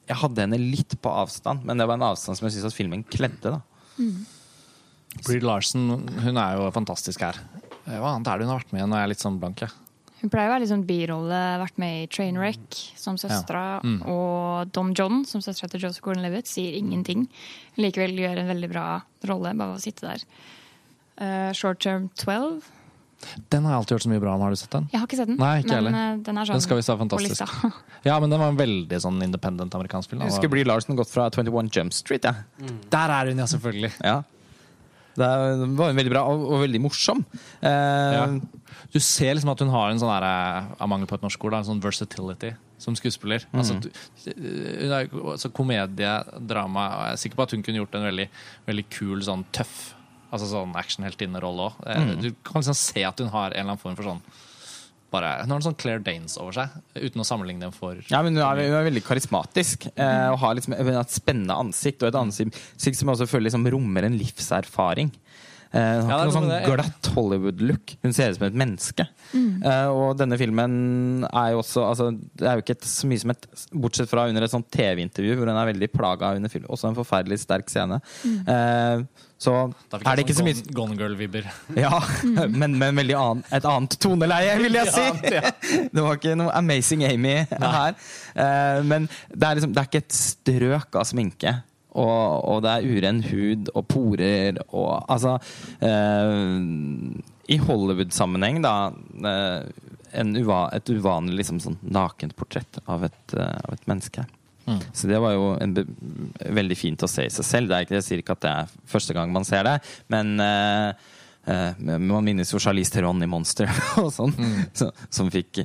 jeg 0.09 0.21
hadde 0.23 0.45
henne 0.45 0.59
litt 0.61 0.97
på 1.03 1.13
avstand, 1.13 1.67
men 1.69 1.81
det 1.81 1.87
var 1.89 1.99
en 1.99 2.09
avstand 2.11 2.39
som 2.39 2.49
jeg 2.49 2.57
syns 2.57 2.77
filmen 2.77 3.05
kledde. 3.07 3.59
da. 3.59 3.61
Mm. 3.99 4.25
Breed 5.27 5.45
Larsen 5.45 5.91
hun 6.25 6.39
er 6.41 6.57
jo 6.59 6.71
fantastisk 6.75 7.25
her. 7.27 7.41
Hva 7.89 8.15
annet 8.15 8.29
er 8.31 8.39
det 8.39 8.47
hun 8.47 8.53
har 8.53 8.63
vært 8.63 8.75
med 8.75 8.85
i? 8.85 8.89
Nå 8.89 8.97
er 8.97 9.07
jeg 9.07 9.15
litt 9.15 9.25
sånn 9.25 9.39
blank. 9.41 9.65
Ja. 9.65 9.71
Hun 10.19 10.33
pleier 10.33 10.51
å 10.51 10.53
være 10.53 10.65
litt 10.65 10.73
sånn 10.73 10.87
birolle, 10.87 11.43
vært 11.63 11.77
med 11.79 12.01
i 12.01 12.07
Trainwreck 12.11 12.79
som 12.99 13.19
søstera. 13.21 13.79
Ja. 13.79 13.85
Mm. 13.87 14.01
Og 14.11 14.73
Dom 14.75 14.91
John 14.99 15.23
som 15.29 15.45
søstera 15.45 15.71
til 15.73 15.85
Joseph 15.87 16.05
Gordon-Levitt 16.07 16.51
sier 16.51 16.75
ingenting. 16.79 17.29
Likevel 17.79 18.19
gjør 18.19 18.43
en 18.43 18.51
veldig 18.51 18.71
bra 18.73 18.89
rolle 19.31 19.55
bare 19.55 19.75
ved 19.75 19.79
å 19.79 19.85
sitte 19.85 20.09
der. 20.09 20.27
Uh, 21.19 21.51
Short 21.57 21.81
Term 21.83 22.11
12 22.19 22.67
den 23.51 23.65
har 23.67 23.73
jeg 23.75 23.79
alltid 23.83 23.97
hørt 23.97 24.05
så 24.07 24.11
mye 24.13 24.23
bra 24.23 24.35
om. 24.37 24.43
Har 24.47 24.55
du 24.55 24.59
sett 24.61 24.71
den? 24.75 24.89
Jeg 24.93 25.01
har 25.03 25.07
ikke 25.09 25.19
sett 25.19 25.31
den. 25.33 25.39
Nei, 25.41 25.53
ikke 25.63 25.69
men 25.75 25.77
heller. 25.95 26.15
uh, 26.15 26.23
den 26.29 26.39
er 26.39 26.49
sånn 26.49 26.59
Den 26.59 26.65
skal 26.65 26.79
visst 26.81 26.93
være 26.93 27.03
fantastisk. 27.05 27.55
Ja, 28.09 28.17
men 28.23 28.31
den 28.31 28.41
var 28.41 28.53
en 28.55 28.59
veldig 28.61 29.01
sånn 29.03 29.19
independent 29.27 29.75
amerikansk 29.75 30.13
film. 30.13 30.23
Jeg 30.23 30.31
husker 30.37 30.53
Brie 30.53 30.67
Larsen 30.69 30.97
gått 30.99 31.11
fra 31.11 31.27
21 31.35 31.71
Jump 31.75 31.93
Street. 31.97 32.25
Ja. 32.29 32.71
Der 32.95 33.15
er 33.19 33.33
hun, 33.33 33.43
ja, 33.43 33.49
selvfølgelig. 33.51 33.91
Ja. 34.07 34.21
Det 35.19 35.27
var 35.75 35.97
veldig 35.99 36.13
bra 36.13 36.23
og, 36.31 36.45
og 36.47 36.61
veldig 36.63 36.81
morsom. 36.85 37.25
Eh, 37.59 38.15
Ja. 38.15 38.27
Du 38.93 39.01
ser 39.03 39.35
liksom 39.35 39.51
at 39.51 39.61
hun 39.61 39.69
har 39.73 39.91
en 39.91 39.99
sånn 40.01 40.09
der, 40.15 40.25
eh, 40.25 40.69
av 40.81 40.89
mangel 40.89 41.09
på 41.11 41.17
et 41.19 41.25
norsk 41.27 41.43
ord, 41.45 41.59
en 41.59 41.67
sånn 41.67 41.81
versatility 41.83 42.53
som 42.81 42.95
skuespiller. 42.97 43.43
Altså, 43.53 43.75
hun 43.83 44.93
er 44.95 45.09
altså, 45.11 45.51
komedie, 45.53 46.13
drama 46.47 46.85
Jeg 47.09 47.13
er 47.17 47.21
sikker 47.25 47.41
på 47.41 47.43
at 47.49 47.55
hun 47.57 47.65
kunne 47.67 47.83
gjort 47.83 47.99
en 47.99 48.07
veldig, 48.07 48.29
veldig 48.71 48.85
kul, 48.95 49.19
sånn 49.27 49.43
tøff 49.53 49.75
altså 50.33 50.49
sånn 50.51 50.75
actionheltinnerolle 50.77 51.71
òg. 51.71 52.21
Du 52.23 52.31
kan 52.45 52.61
liksom 52.63 52.77
se 52.77 53.05
at 53.09 53.19
hun 53.23 53.31
har 53.33 53.51
en 53.51 53.57
eller 53.57 53.73
annen 53.73 53.83
form 53.83 53.97
for 53.97 54.05
sånn 54.11 54.23
bare, 55.11 55.31
Hun 55.41 55.49
har 55.55 55.57
en 55.57 55.65
sånn 55.65 55.77
Claire 55.81 56.03
Danes 56.05 56.35
over 56.37 56.53
seg, 56.53 56.69
uten 56.95 57.23
å 57.23 57.25
sammenligne 57.25 57.61
dem 57.65 57.73
for 57.73 57.97
Ja, 58.11 58.21
men 58.21 58.35
hun 58.37 58.43
er, 58.45 58.59
hun 58.69 58.75
er 58.77 58.91
veldig 58.91 59.01
karismatisk 59.07 59.87
Mm. 59.97 60.33
og 60.35 60.39
har 60.43 60.55
liksom 60.59 60.75
et 60.77 61.15
spennende 61.15 61.57
ansikt. 61.57 62.03
Og 62.03 62.09
et 62.11 62.19
ansikt 62.21 62.97
som 62.99 63.09
også 63.09 63.27
føler 63.27 63.49
liksom 63.49 63.65
rommer 63.73 64.05
en 64.05 64.19
livserfaring. 64.19 65.11
Eh, 65.69 65.99
hun 66.01 66.09
har 66.09 66.11
Ja, 66.11 66.19
ikke 66.25 66.29
noe 66.31 66.37
sånn 66.39 66.65
glatt 66.65 67.09
Hollywood-look. 67.13 67.95
Hun 68.05 68.15
ser 68.17 68.33
ut 68.33 68.39
som 68.39 68.47
et 68.49 68.57
menneske. 68.57 69.05
Eh, 69.37 69.89
og 69.93 70.17
denne 70.17 70.39
filmen 70.41 71.27
er 71.29 71.51
jo 71.53 71.59
også 71.61 71.83
altså, 71.85 72.07
Det 72.17 72.47
er 72.49 72.57
jo 72.57 72.63
ikke 72.65 72.77
et, 72.79 72.87
så 72.89 73.09
mye 73.11 73.21
som 73.21 73.35
et 73.35 73.45
Bortsett 73.77 74.09
fra 74.09 74.25
under 74.31 74.47
et 74.47 74.53
sånt 74.55 74.71
TV-intervju 74.73 75.37
hvor 75.37 75.51
hun 75.51 75.61
er 75.61 75.69
veldig 75.75 75.91
plaga 75.93 76.33
under 76.39 76.49
film. 76.53 76.65
Også 76.73 76.89
en 76.89 76.97
forferdelig 76.97 77.41
sterk 77.45 77.69
scene. 77.73 78.01
Eh, 78.25 79.05
så 79.39 79.53
Da 79.93 80.01
fikk 80.01 80.09
er 80.09 80.17
det 80.19 80.25
ikke 80.25 80.39
så 80.41 80.47
mye 80.49 80.75
Gone, 80.75 80.97
Girl-vibber. 80.99 81.45
Ja, 81.85 82.01
men 82.49 82.75
med 82.81 82.89
en 82.89 82.97
veldig 83.05 83.19
annen, 83.21 83.45
et 83.55 83.69
annet 83.69 83.95
toneleie, 84.03 84.57
vil 84.65 84.81
jeg 84.81 84.91
si. 84.97 85.05
Det 85.95 86.03
var 86.03 86.17
ikke 86.19 86.35
noe 86.41 86.51
Amazing 86.59 87.05
Amy 87.07 87.37
her. 87.53 87.95
Eh, 88.35 88.81
men 88.89 89.07
det 89.31 89.45
er, 89.45 89.61
liksom, 89.61 89.77
det 89.77 89.85
er 89.85 89.91
ikke 89.93 90.03
et 90.07 90.17
strøk 90.17 90.99
av 90.99 91.07
sminke. 91.13 91.55
Og, 91.97 92.45
og 92.45 92.63
det 92.65 92.73
er 92.75 92.89
uren 92.89 93.23
hud 93.25 93.71
og 93.73 93.87
porer 93.89 94.59
og 94.69 95.07
Altså 95.09 95.39
eh, 95.81 96.35
I 97.49 97.61
Hollywood-sammenheng, 97.65 98.61
da 98.65 98.75
eh, 99.33 99.71
en 100.19 100.35
uva, 100.37 100.67
Et 100.77 100.93
uvanlig 100.93 101.41
liksom, 101.43 101.63
sånn 101.65 101.79
nakent 101.83 102.37
portrett 102.37 102.81
av 102.87 103.07
et, 103.09 103.23
eh, 103.35 103.57
av 103.65 103.77
et 103.77 103.89
menneske. 103.91 104.25
Mm. 104.69 104.81
Så 104.93 105.09
det 105.09 105.19
var 105.21 105.33
jo 105.33 105.53
en 105.57 105.75
veldig 106.61 106.77
fint 106.77 107.03
å 107.05 107.09
se 107.09 107.25
i 107.25 107.33
seg 107.33 107.47
selv. 107.47 107.71
Det 107.71 107.77
er 107.77 107.87
ikke, 107.87 107.97
jeg 107.99 108.07
sier 108.07 108.23
ikke 108.23 108.37
at 108.37 108.45
det 108.45 108.51
er 108.53 108.75
første 108.93 109.17
gang 109.17 109.33
man 109.33 109.47
ser 109.49 109.65
det, 109.65 109.79
men 110.13 110.35
eh, 110.45 110.91
eh, 111.49 111.85
man 111.97 112.27
minnes 112.27 112.53
jo 112.53 112.61
Charlize 112.61 112.93
Theron 112.93 113.25
i 113.25 113.31
Monster 113.31 113.71
og 114.03 114.11
sånn, 114.13 114.35
så, 114.77 114.91
som, 115.09 115.33
fikk, 115.33 115.63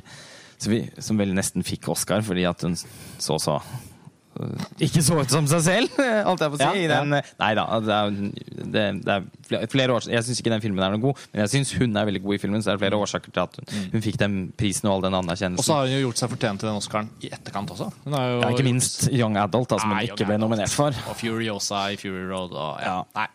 så 0.56 0.72
vi, 0.72 0.84
som 1.04 1.20
vel 1.20 1.36
nesten 1.36 1.66
fikk 1.66 1.90
Oscar 1.92 2.24
fordi 2.24 2.46
at 2.48 2.64
hun 2.64 2.78
så 2.78 3.36
så 3.42 3.58
ikke 4.82 5.02
så 5.04 5.18
ut 5.20 5.30
som 5.32 5.46
seg 5.50 5.62
selv, 5.64 5.98
alt 6.00 6.42
jeg 6.42 6.52
får 6.54 6.60
si. 6.60 6.66
Ja, 6.66 6.72
i 6.74 6.88
den, 6.90 7.14
Nei 7.40 7.50
da, 7.58 7.64
det 7.84 7.96
er, 7.96 8.14
det, 8.74 8.84
det 9.06 9.14
er 9.14 9.66
flere, 9.70 9.94
år, 9.96 10.06
Jeg 10.10 10.26
syns 10.26 10.40
ikke 10.42 10.52
den 10.54 10.64
filmen 10.64 10.82
er 10.84 10.94
noe 10.94 11.02
god, 11.02 11.20
men 11.32 11.44
jeg 11.44 11.52
syns 11.54 11.74
hun 11.78 11.96
er 12.00 12.08
veldig 12.08 12.22
god 12.24 12.36
i 12.36 12.40
filmen. 12.42 12.62
Så 12.64 12.72
det 12.72 12.76
er 12.76 12.82
flere 12.84 13.00
årsaker 13.04 13.34
til 13.34 13.44
at 13.44 13.58
hun, 13.60 13.90
hun 13.94 14.04
fikk 14.04 14.18
den 14.22 14.38
prisen 14.58 14.90
og 14.90 14.96
all 14.96 15.06
den 15.06 15.18
Og 15.20 15.64
så 15.64 15.76
har 15.78 15.86
hun 15.86 15.94
jo 15.94 16.02
gjort 16.08 16.22
seg 16.22 16.32
fortjent 16.34 16.62
til 16.64 16.70
den 16.70 16.80
Oscaren 16.80 17.10
i 17.22 17.30
etterkant 17.34 17.70
også. 17.76 17.90
Hun 18.06 18.18
har 18.18 18.26
jo 18.32 18.40
Ja, 18.42 18.50
ikke 18.56 18.66
minst 18.66 19.06
Young 19.12 19.38
Adult, 19.40 19.70
da, 19.70 19.78
som 19.82 19.94
hun 19.94 20.02
ikke 20.06 20.26
ble 20.28 20.40
nominert 20.42 20.74
for. 20.74 20.96
Og 21.10 21.18
Furiosa 21.20 21.86
i 21.94 22.00
Fury 22.00 22.26
Road 22.30 22.54
og 22.56 22.82
ja. 22.82 22.94
Ja. 22.94 22.98
Nei. 23.20 23.28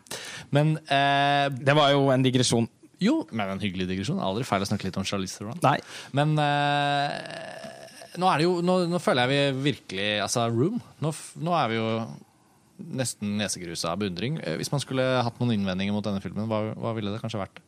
Men 0.55 0.75
eh, 0.89 1.47
Det 1.55 1.75
var 1.77 1.93
jo 1.95 2.09
en 2.13 2.23
digresjon. 2.25 2.67
jo, 2.99 3.21
men 3.31 3.49
en 3.55 3.61
hyggelig 3.63 3.87
digresjon. 3.87 4.19
Aldri 4.19 4.43
feil 4.47 4.63
å 4.65 4.67
snakke 4.67 4.89
litt 4.89 4.97
om 4.99 5.05
Charlize 5.07 5.39
Theron. 5.39 5.59
Nei. 5.63 5.77
Men 6.11 6.35
eh, 6.43 7.78
nå 8.17 8.29
jo 8.41 8.55
nå, 8.65 8.75
nå 8.89 8.99
føler 9.03 9.27
jeg 9.29 9.53
vi 9.53 9.71
virkelig 9.71 10.07
Altså, 10.23 10.47
Room. 10.49 10.79
Nå, 11.03 11.11
nå 11.45 11.55
er 11.59 11.71
vi 11.71 11.77
jo 11.79 11.87
nesten 12.99 13.35
nesegrusa 13.39 13.91
av 13.93 13.99
beundring. 14.01 14.39
Eh, 14.43 14.55
Hvis 14.59 14.71
man 14.71 14.81
skulle 14.83 15.03
hatt 15.25 15.39
noen 15.41 15.57
innvendinger 15.57 15.93
mot 15.95 16.05
denne 16.05 16.21
filmen, 16.23 16.47
hva, 16.49 16.61
hva 16.79 16.93
ville 16.97 17.11
det 17.13 17.21
kanskje 17.21 17.41
vært? 17.41 17.59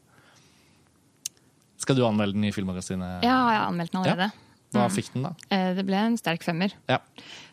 Skal 1.82 1.98
du 1.98 2.04
anmelde 2.06 2.38
den 2.38 2.46
i 2.48 2.54
Filmmagasinet? 2.54 3.24
Ja, 3.26 3.36
jeg 3.52 3.60
har 3.60 3.68
anmeldt 3.68 3.92
den 3.94 4.02
allerede. 4.04 4.32
Hva 4.72 4.86
fikk 4.94 5.10
den, 5.16 5.26
da? 5.28 5.32
Eh, 5.52 5.72
Det 5.76 5.84
ble 5.88 5.98
en 6.00 6.18
sterk 6.20 6.46
femmer. 6.46 6.72
Ja. 6.88 7.02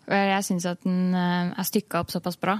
Jeg 0.09 0.45
syns 0.47 0.65
at 0.69 0.85
den 0.87 1.15
eh, 1.19 1.51
er 1.59 1.67
stykka 1.69 2.05
opp 2.05 2.13
såpass 2.13 2.39
bra. 2.41 2.59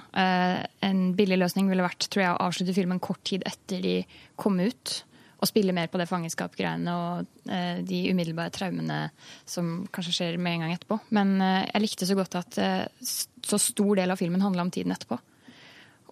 En 0.85 1.05
billig 1.17 1.39
løsning 1.41 1.69
ville 1.71 1.85
vært 1.85 2.09
tror 2.11 2.25
jeg, 2.25 2.33
å 2.35 2.49
avslutte 2.49 2.75
filmen 2.77 2.99
kort 3.01 3.23
tid 3.29 3.45
etter 3.49 3.85
de 3.85 3.95
kom 4.41 4.59
ut. 4.61 5.03
Og 5.39 5.47
spille 5.47 5.75
mer 5.75 5.87
på 5.91 6.01
det 6.01 6.09
fangenskapgreiene 6.11 6.95
og 6.99 7.51
eh, 7.53 7.81
de 7.87 8.01
umiddelbare 8.11 8.51
traumene 8.55 9.05
som 9.47 9.85
kanskje 9.95 10.15
skjer 10.17 10.39
med 10.43 10.57
en 10.57 10.65
gang 10.67 10.75
etterpå. 10.75 10.99
Men 11.15 11.37
eh, 11.45 11.69
jeg 11.69 11.85
likte 11.85 12.09
så 12.09 12.17
godt 12.19 12.39
at 12.41 12.59
eh, 12.63 12.87
så 12.99 13.61
stor 13.63 14.01
del 14.01 14.11
av 14.11 14.19
filmen 14.19 14.43
handla 14.43 14.67
om 14.67 14.73
tiden 14.75 14.95
etterpå. 14.97 15.21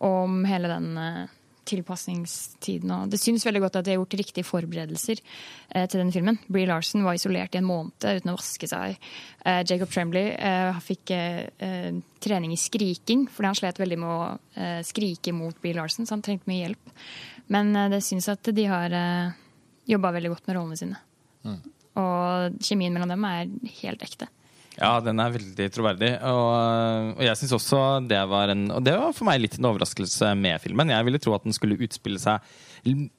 Om 0.06 0.44
hele 0.46 0.70
den 0.70 0.92
eh, 1.02 1.34
tilpasningstiden. 1.66 2.90
Og 2.94 3.10
det 3.12 3.20
syns 3.20 3.44
veldig 3.46 3.62
godt 3.64 3.78
at 3.80 3.86
de 3.86 3.92
har 3.94 4.00
gjort 4.00 4.16
riktige 4.20 4.46
forberedelser 4.46 5.20
eh, 5.20 5.86
til 5.86 6.00
den 6.02 6.12
filmen. 6.14 6.38
Brie 6.48 6.68
Larson 6.68 7.04
var 7.06 7.18
isolert 7.18 7.56
i 7.56 7.60
en 7.60 7.68
måned 7.68 8.06
uten 8.06 8.32
å 8.32 8.36
vaske 8.38 8.68
seg. 8.70 8.96
Eh, 9.44 9.62
Jacob 9.68 9.90
Tremblay 9.92 10.32
eh, 10.34 10.80
fikk 10.86 11.14
eh, 11.16 11.42
eh, 11.62 11.90
trening 12.22 12.54
i 12.54 12.60
skriking, 12.60 13.26
fordi 13.32 13.50
han 13.50 13.58
slet 13.58 13.80
veldig 13.82 13.98
med 14.02 14.12
å 14.12 14.20
eh, 14.56 14.80
skrike 14.86 15.34
mot 15.36 15.58
Brie 15.62 15.76
Larson, 15.76 16.06
så 16.06 16.16
han 16.16 16.24
trengte 16.26 16.50
mye 16.50 16.64
hjelp. 16.64 16.94
Men 17.54 17.74
det 17.92 18.02
syns 18.02 18.26
at 18.32 18.48
de 18.54 18.64
har 18.70 18.94
eh, 18.96 19.36
jobba 19.86 20.14
veldig 20.16 20.32
godt 20.34 20.48
med 20.48 20.58
rollene 20.58 20.80
sine. 20.80 21.02
Og 21.96 22.58
kjemien 22.60 22.92
mellom 22.92 23.08
dem 23.08 23.22
er 23.24 23.52
helt 23.82 24.02
ekte. 24.04 24.26
Ja, 24.76 24.98
den 25.00 25.20
er 25.22 25.32
veldig 25.32 25.66
troverdig. 25.72 26.10
Og, 26.28 27.14
og 27.16 27.22
jeg 27.24 27.40
synes 27.40 27.54
også 27.56 27.82
det 28.08 28.20
var 28.28 28.52
en 28.52 28.66
Og 28.74 28.82
det 28.84 28.96
var 29.00 29.14
for 29.16 29.28
meg 29.28 29.40
litt 29.40 29.56
en 29.56 29.70
overraskelse 29.70 30.34
med 30.38 30.60
filmen. 30.64 30.92
Jeg 30.92 31.06
ville 31.08 31.20
tro 31.22 31.36
at 31.36 31.46
den 31.46 31.56
skulle 31.56 31.78
utspille 31.80 32.20
seg 32.22 32.44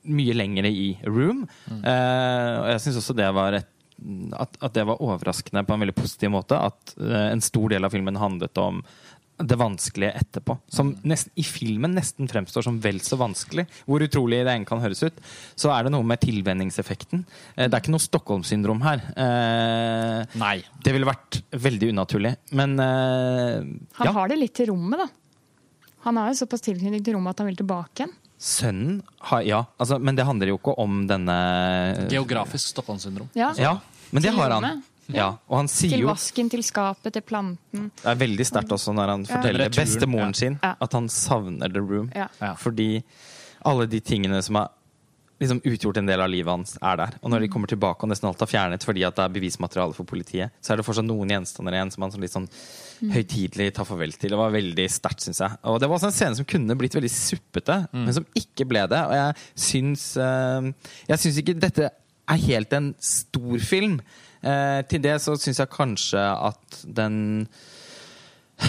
mye 0.08 0.36
lengre 0.38 0.70
i 0.72 0.92
Room. 1.10 1.42
Eh, 1.68 2.54
og 2.62 2.70
jeg 2.72 2.86
syns 2.86 3.02
også 3.02 3.18
det 3.18 3.32
var 3.36 3.58
et 3.58 3.74
at, 4.38 4.58
at 4.62 4.76
det 4.76 4.84
var 4.86 5.02
overraskende 5.02 5.64
på 5.66 5.74
en 5.74 5.82
veldig 5.82 5.96
positiv 5.98 6.30
måte. 6.36 6.58
At 6.70 6.94
eh, 7.02 7.30
en 7.32 7.42
stor 7.42 7.74
del 7.74 7.88
av 7.88 7.94
filmen 7.94 8.20
handlet 8.22 8.60
om 8.62 8.84
det 9.38 9.58
vanskelige 9.60 10.16
etterpå. 10.18 10.58
Som 10.70 10.96
nesten, 11.08 11.32
i 11.38 11.44
filmen 11.46 11.94
nesten 11.98 12.30
fremstår 12.30 12.66
som 12.66 12.80
vel 12.82 13.00
så 13.06 13.20
vanskelig. 13.20 13.68
Hvor 13.86 14.02
utrolig 14.02 14.42
det 14.46 14.54
enn 14.56 14.66
kan 14.68 14.82
høres 14.82 15.04
ut. 15.06 15.20
Så 15.56 15.70
er 15.74 15.86
det 15.86 15.94
noe 15.94 16.06
med 16.08 16.22
tilvenningseffekten. 16.24 17.24
Eh, 17.56 17.68
det 17.68 17.72
er 17.72 17.84
ikke 17.84 17.94
noe 17.94 18.06
Stockholm-syndrom 18.06 18.82
her. 18.86 19.04
Eh, 19.14 20.38
Nei. 20.42 20.58
det 20.84 20.96
ville 20.96 21.10
vært 21.10 21.42
veldig 21.54 21.92
unaturlig. 21.94 22.34
Men 22.58 22.78
eh, 22.82 23.62
Han 24.02 24.10
ja. 24.10 24.16
har 24.18 24.34
det 24.34 24.40
litt 24.42 24.56
til 24.58 24.72
rommet, 24.72 25.06
da. 25.06 25.10
Han 26.08 26.18
har 26.22 26.32
jo 26.32 26.40
såpass 26.40 26.64
tilknytning 26.66 27.04
til 27.04 27.18
rommet 27.18 27.36
at 27.36 27.44
han 27.44 27.52
vil 27.52 27.60
tilbake 27.60 28.04
igjen. 28.04 28.16
Sønnen 28.38 29.00
har 29.32 29.42
Ja, 29.42 29.64
altså, 29.82 29.98
men 29.98 30.18
det 30.18 30.26
handler 30.28 30.52
jo 30.52 30.60
ikke 30.60 30.76
om 30.78 31.02
denne 31.10 31.38
Geografisk 32.12 32.70
Stockholm-syndrom. 32.76 33.30
Ja. 33.38 33.50
Ja, 33.58 33.80
men 34.14 34.24
det 34.24 34.34
har 34.38 34.54
han. 34.54 34.84
Ja, 35.14 35.30
og 35.48 35.58
han 35.62 35.68
sier 35.72 35.94
Til 35.96 36.02
jo 36.04 36.08
vasken, 36.12 36.50
til 36.52 36.64
skapet, 36.68 37.14
til 37.16 37.22
planten. 37.24 37.92
Det 38.02 38.10
er 38.12 38.16
veldig 38.20 38.46
sterkt 38.50 38.74
også 38.76 38.94
når 38.96 39.14
han 39.14 39.26
forteller 39.30 39.68
Returen, 39.70 39.86
bestemoren 39.88 40.34
sin 40.36 40.60
Ja. 40.64 40.76
at 40.82 40.94
han 40.98 41.08
savner 41.08 41.72
The 41.72 41.80
Room. 41.80 42.10
Fordi 42.58 43.04
alle 43.66 43.88
de 43.88 44.00
tingene 44.00 44.42
som 44.44 44.56
har 44.56 44.70
liksom 45.40 45.60
utgjort 45.70 45.98
en 46.02 46.08
del 46.10 46.20
av 46.20 46.30
livet 46.34 46.50
hans, 46.50 46.78
er 46.82 46.96
der. 46.98 47.12
Og 47.22 47.30
når 47.30 47.44
de 47.44 47.48
kommer 47.54 47.70
tilbake 47.70 48.02
og 48.04 48.10
nesten 48.10 48.26
alt 48.28 48.42
er 48.42 48.50
fjernet 48.50 48.82
fordi 48.84 49.04
at 49.06 49.16
det 49.16 49.24
er 49.28 49.34
bevismateriale 49.36 49.94
for 49.94 50.04
politiet, 50.10 50.50
så 50.60 50.74
er 50.74 50.78
det 50.82 50.86
fortsatt 50.88 51.06
noen 51.06 51.30
gjenstander 51.30 51.78
igjen 51.78 51.92
som 51.94 52.02
han 52.02 52.12
sånn 52.16 52.24
litt 52.26 52.34
sånn 52.34 52.48
høytidelig 53.14 53.68
tar 53.78 53.86
farvel 53.86 54.16
til. 54.18 54.34
Det 54.34 54.40
var 54.40 54.50
veldig 54.56 54.88
sterkt, 54.90 55.22
syns 55.28 55.42
jeg. 55.44 55.60
Og 55.70 55.78
det 55.80 55.90
var 55.92 56.00
også 56.00 56.10
en 56.10 56.16
scene 56.18 56.40
som 56.40 56.48
kunne 56.50 56.78
blitt 56.80 56.98
veldig 56.98 57.12
suppete, 57.14 57.78
men 57.94 58.14
som 58.18 58.26
ikke 58.34 58.66
ble 58.66 58.88
det. 58.90 59.04
Og 59.06 59.14
jeg 59.14 59.36
syns 59.68 60.08
eh, 60.18 60.72
Jeg 61.12 61.22
syns 61.24 61.38
ikke 61.44 61.58
dette 61.62 61.92
er 62.28 62.42
helt 62.50 62.74
en 62.74 62.90
stor 63.00 63.60
film. 63.64 64.02
Eh, 64.48 64.82
til 64.88 65.04
det 65.04 65.18
så 65.24 65.36
syns 65.40 65.60
jeg 65.60 65.74
kanskje 65.74 66.22
at 66.22 66.84
den 67.00 67.18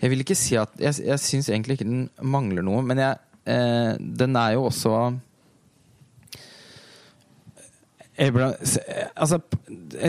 Jeg 0.00 0.12
vil 0.12 0.22
ikke 0.22 0.38
si 0.38 0.56
at 0.56 0.76
Jeg, 0.80 0.94
jeg 1.04 1.20
syns 1.20 1.50
egentlig 1.50 1.78
ikke 1.78 1.88
den 1.88 2.06
mangler 2.22 2.64
noe, 2.64 2.84
men 2.86 3.02
jeg, 3.02 3.18
eh, 3.50 3.96
den 3.98 4.38
er 4.38 4.54
jo 4.56 4.68
også 4.70 4.94
Abraham, 8.20 8.52
altså, 9.16 9.38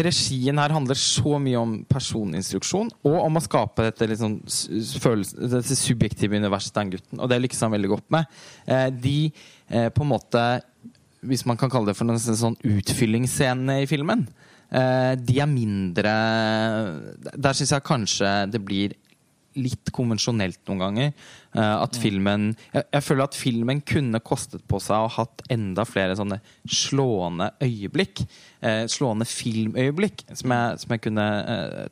regien 0.03 0.59
her 0.59 0.73
handler 0.75 0.97
så 0.99 1.37
mye 1.39 1.59
om 1.59 1.75
personinstruksjon 1.87 2.89
og 3.07 3.15
om 3.21 3.39
å 3.39 3.43
skape 3.43 3.85
dette, 3.87 4.17
sånn 4.19 4.35
følelse, 4.99 5.37
dette 5.53 5.77
subjektive 5.79 6.41
universet 6.41 6.73
til 6.73 6.81
den 6.81 6.91
gutten. 6.97 7.21
Og 7.21 7.31
det 7.31 7.39
lykkes 7.39 7.63
han 7.63 7.71
veldig 7.71 7.91
godt 7.93 8.09
med. 8.11 8.41
Eh, 8.67 8.89
de 8.91 9.15
eh, 9.29 9.87
på 9.95 10.03
en 10.03 10.11
måte 10.11 10.43
Hvis 11.21 11.45
man 11.45 11.59
kan 11.59 11.69
kalle 11.69 11.91
det 11.91 11.97
for 11.97 12.09
en 12.09 12.17
sånn 12.17 12.57
utfyllingsscene 12.65 13.81
i 13.83 13.87
filmen, 13.89 14.25
eh, 14.73 15.13
de 15.19 15.37
er 15.37 15.49
mindre 15.49 16.13
Der 17.35 17.53
syns 17.53 17.73
jeg 17.75 17.85
kanskje 17.85 18.31
det 18.49 18.61
blir 18.65 18.97
litt 19.59 19.91
konvensjonelt 19.91 20.61
noen 20.69 20.79
ganger. 20.79 21.09
Eh, 21.53 21.75
at 21.83 21.97
filmen 21.99 22.53
jeg, 22.71 22.85
jeg 22.85 23.03
føler 23.03 23.25
at 23.25 23.37
filmen 23.37 23.81
kunne 23.83 24.21
kostet 24.23 24.63
på 24.71 24.79
seg 24.79 25.03
å 25.03 25.11
hatt 25.11 25.43
enda 25.51 25.83
flere 25.85 26.15
sånne 26.17 26.39
slående 26.65 27.51
øyeblikk. 27.61 28.23
Eh, 28.63 28.85
slående 28.89 29.27
filmøyeblikk 29.27 30.23
som 30.31 30.55
jeg, 30.55 30.81
som 30.81 30.95
jeg 30.95 31.05
kunne 31.05 31.27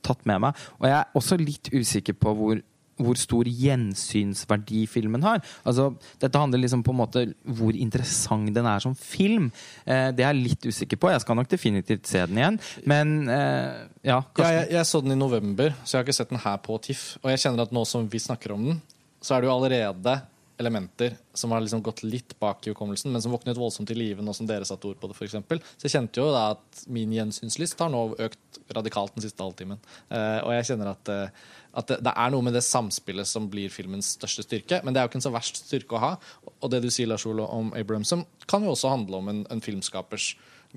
tatt 0.01 0.25
med 0.29 0.47
meg. 0.47 0.65
Og 0.79 0.89
jeg 0.89 0.97
er 1.01 1.19
også 1.21 1.37
litt 1.41 1.69
usikker 1.75 2.17
på 2.17 2.33
hvor 2.39 2.63
hvor 2.99 3.17
stor 3.19 3.47
gjensynsverdi 3.47 4.83
filmen 4.91 5.23
har. 5.23 5.41
Altså, 5.67 5.89
dette 6.21 6.41
handler 6.41 6.61
liksom 6.63 6.83
på 6.85 6.93
en 6.93 6.99
måte 6.99 7.25
hvor 7.57 7.75
interessant 7.75 8.51
den 8.55 8.67
er 8.69 8.83
som 8.83 8.95
film. 8.97 9.49
Eh, 9.85 10.09
det 10.15 10.25
er 10.25 10.33
jeg 10.33 10.43
litt 10.49 10.69
usikker 10.69 10.99
på. 10.99 11.11
Jeg 11.13 11.23
skal 11.23 11.39
nok 11.39 11.51
definitivt 11.51 12.09
se 12.09 12.23
den 12.29 12.41
igjen. 12.41 12.59
Men 12.89 13.15
eh, 13.31 13.85
ja, 14.07 14.19
Ja, 14.39 14.51
jeg, 14.59 14.71
jeg 14.77 14.85
så 14.89 15.01
den 15.03 15.15
i 15.15 15.19
november, 15.19 15.73
så 15.83 15.97
jeg 15.97 16.01
har 16.01 16.07
ikke 16.07 16.19
sett 16.19 16.33
den 16.33 16.43
her 16.43 16.59
på 16.63 16.77
TIFF. 16.83 17.05
Og 17.23 17.31
jeg 17.33 17.43
kjenner 17.45 17.65
at 17.67 17.75
nå 17.75 17.85
som 17.87 18.07
vi 18.11 18.21
snakker 18.21 18.55
om 18.55 18.67
den, 18.71 18.81
så 19.23 19.35
er 19.35 19.41
det 19.43 19.49
jo 19.49 19.55
allerede 19.55 20.19
elementer 20.59 21.15
som 21.33 21.51
har 21.51 21.63
liksom 21.63 21.81
gått 21.83 22.01
litt 22.03 22.33
bak 22.39 22.67
i 22.67 22.73
hukommelsen, 22.73 23.13
men 23.13 23.23
som 23.23 23.31
våknet 23.31 23.57
voldsomt 23.57 23.87
til 23.87 23.99
live 24.01 24.23
nå 24.23 24.33
som 24.35 24.47
dere 24.47 24.67
satte 24.67 24.89
ord 24.89 24.99
på 24.99 25.07
det. 25.07 25.15
Eksempel. 25.29 25.61
så 25.77 25.87
jeg 25.87 25.93
kjente 25.93 26.19
jo 26.19 26.27
da 26.33 26.49
at 26.55 26.81
min 26.91 27.13
gjensynslyst 27.15 27.79
har 27.79 27.91
nå 27.93 28.01
økt 28.19 28.59
radikalt 28.75 29.15
den 29.15 29.23
siste 29.23 29.43
halvtimen. 29.43 29.79
Uh, 30.11 30.39
og 30.43 30.51
jeg 30.57 30.67
kjenner 30.71 30.91
at, 30.91 31.11
uh, 31.11 31.55
at 31.79 31.91
det, 31.91 31.99
det 32.07 32.13
er 32.13 32.33
noe 32.33 32.45
med 32.45 32.57
det 32.57 32.65
samspillet 32.65 33.29
som 33.29 33.47
blir 33.51 33.71
filmens 33.71 34.13
største 34.17 34.45
styrke. 34.45 34.81
Men 34.83 34.95
det 34.95 35.01
er 35.01 35.07
jo 35.07 35.13
ikke 35.13 35.21
en 35.21 35.27
så 35.29 35.33
verst 35.33 35.63
styrke 35.63 35.95
å 35.97 36.03
ha. 36.03 36.13
Og 36.59 36.71
det 36.73 36.83
du 36.83 36.89
sier 36.91 37.09
Lars 37.09 37.27
Olo, 37.29 37.47
om 37.47 37.71
Abrahamson, 37.77 38.25
kan 38.49 38.65
jo 38.65 38.75
også 38.75 38.91
handle 38.93 39.21
om 39.21 39.31
en, 39.31 39.43
en 39.53 39.63
filmskapers 39.63 40.33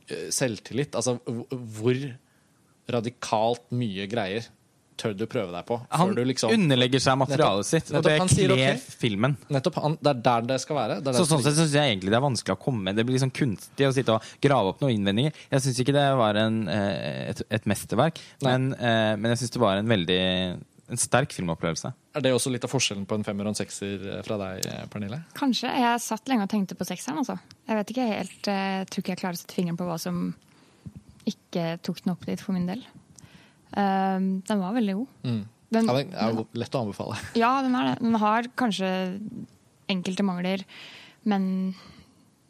uh, 0.07 0.29
selvtillit. 0.31 0.95
Altså 0.99 1.19
hvor 1.51 2.07
radikalt 2.93 3.67
mye 3.75 4.07
greier 4.11 4.47
tør 5.03 5.15
du 5.19 5.25
prøve 5.31 5.51
deg 5.53 5.67
på? 5.69 5.79
Han 5.91 6.13
før 6.13 6.19
du 6.21 6.29
liksom 6.31 6.55
underlegger 6.55 7.03
seg 7.03 7.19
materialet 7.21 7.67
Nettopp. 7.67 7.71
sitt, 7.71 7.93
og 7.93 8.07
det 8.07 8.17
kler 8.33 8.55
okay. 8.57 8.81
filmen. 9.03 9.37
Nettopp, 9.53 9.79
han, 9.85 9.97
Det 10.01 10.13
er 10.13 10.25
der 10.29 10.49
det 10.53 10.59
skal 10.63 10.79
være. 10.79 10.99
Det 11.03 11.13
er 11.13 11.19
Så 11.19 11.25
det 11.27 11.33
sånn 11.33 11.45
sett 11.45 11.57
så 11.59 11.67
syns 11.67 11.77
jeg 11.79 11.95
egentlig 11.95 12.15
det 12.15 12.19
er 12.19 12.27
vanskelig 12.27 12.57
å 12.57 12.61
komme 12.63 12.87
med. 12.89 12.99
Det 12.99 13.07
blir 13.09 13.19
liksom 13.19 13.33
kunstig 13.35 13.89
å 13.89 13.95
sitte 13.95 14.17
og 14.17 14.35
grave 14.45 14.75
opp 14.75 14.85
noen 14.85 14.95
innvendinger. 14.97 15.39
Jeg 15.53 15.65
syns 15.67 15.81
ikke 15.83 15.97
det 15.97 16.05
var 16.21 16.39
en, 16.43 16.61
eh, 16.71 17.33
et, 17.33 17.43
et 17.59 17.67
mesterverk, 17.71 18.21
men, 18.47 18.71
eh, 18.79 19.15
men 19.19 19.35
jeg 19.35 19.43
syns 19.43 19.57
det 19.57 19.65
var 19.65 19.81
en 19.81 19.91
veldig 19.97 20.21
en 20.93 21.01
sterk 21.01 21.33
filmopplevelse. 21.33 21.89
Er 22.19 22.25
det 22.25 22.35
også 22.35 22.51
litt 22.53 22.65
av 22.67 22.73
forskjellen 22.73 23.07
på 23.09 23.17
en 23.17 23.23
femmer 23.25 23.47
og 23.47 23.55
en 23.55 23.59
sekser 23.63 24.03
eh, 24.19 24.23
fra 24.27 24.37
deg, 24.41 24.67
Pernille? 24.93 25.23
Kanskje. 25.39 25.71
Jeg 25.83 26.03
satt 26.05 26.29
lenge 26.29 26.45
og 26.45 26.53
tenkte 26.53 26.77
på 26.77 26.87
sekseren, 26.89 27.23
altså. 27.23 27.39
Jeg 27.69 27.79
vet 27.79 27.93
ikke 27.95 28.09
helt, 28.11 28.41
jeg 28.51 28.89
tror 28.91 29.05
ikke 29.05 29.15
jeg 29.15 29.23
klarer 29.23 29.39
å 29.39 29.43
sette 29.43 29.57
fingeren 29.57 29.79
på 29.81 29.89
hva 29.89 29.97
som 30.03 30.27
ikke 31.29 31.77
tok 31.87 32.03
den 32.03 32.13
opp 32.13 32.27
dit 32.27 32.43
for 32.43 32.57
min 32.57 32.69
del. 32.69 32.83
Um, 33.73 34.29
den 34.49 34.63
var 34.63 34.77
veldig 34.77 34.97
god. 35.01 35.13
Den, 35.73 35.87
Ja, 35.89 35.95
det 35.97 36.19
er 36.21 36.35
jo 36.35 36.47
lett 36.61 36.75
å 36.77 36.83
anbefale. 36.85 37.21
ja, 37.43 37.53
den 37.65 37.77
er 37.79 37.93
det. 37.93 37.95
Den 38.03 38.19
har 38.21 38.49
kanskje 38.61 38.91
enkelte 39.93 40.27
mangler, 40.27 40.65
men 41.29 41.47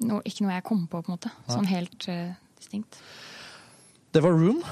no, 0.03 0.19
ikke 0.27 0.47
noe 0.47 0.57
jeg 0.57 0.67
kom 0.67 0.87
på, 0.91 1.03
på 1.03 1.13
en 1.13 1.17
måte. 1.17 1.31
Sånn 1.51 1.69
helt 1.71 2.09
uh, 2.11 2.35
distinkt. 2.59 2.99
Det 4.13 4.21
var 4.25 4.35
Room. 4.35 4.65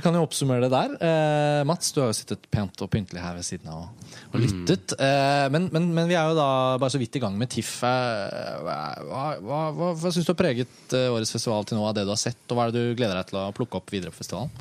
Vi 0.00 0.02
kan 0.04 0.14
jo 0.14 0.22
oppsummere 0.22 0.62
det 0.64 0.70
der. 0.72 0.92
Eh, 1.02 1.62
Mats, 1.66 1.90
du 1.92 1.98
har 2.00 2.08
jo 2.08 2.16
sittet 2.16 2.44
pent 2.52 2.78
og 2.80 2.88
pyntelig 2.92 3.20
her 3.20 3.34
ved 3.36 3.44
siden 3.44 3.68
av 3.68 3.82
og, 3.82 4.04
og 4.30 4.36
lyttet. 4.40 4.94
Eh, 4.96 5.46
men, 5.52 5.66
men, 5.74 5.88
men 5.96 6.06
vi 6.08 6.14
er 6.16 6.30
jo 6.30 6.36
da 6.38 6.46
bare 6.80 6.94
så 6.94 7.00
vidt 7.02 7.18
i 7.18 7.22
gang 7.22 7.34
med 7.36 7.50
TIFF. 7.52 7.72
Eh, 7.84 8.54
hva 8.64 8.76
hva, 9.10 9.24
hva, 9.42 9.90
hva 9.98 10.12
syns 10.14 10.28
du 10.28 10.32
har 10.32 10.38
preget 10.38 10.94
eh, 10.96 11.10
årets 11.10 11.34
festival 11.34 11.66
til 11.68 11.76
nå 11.76 11.84
av 11.88 11.96
det 11.98 12.06
du 12.06 12.14
har 12.14 12.20
sett, 12.22 12.40
og 12.48 12.56
hva 12.56 12.68
er 12.68 12.76
det 12.76 12.84
du 12.86 12.94
gleder 12.96 13.18
deg 13.18 13.32
til 13.32 13.40
å 13.42 13.50
plukke 13.56 13.80
opp 13.80 13.92
videre 13.92 14.14
på 14.14 14.22
festivalen? 14.22 14.54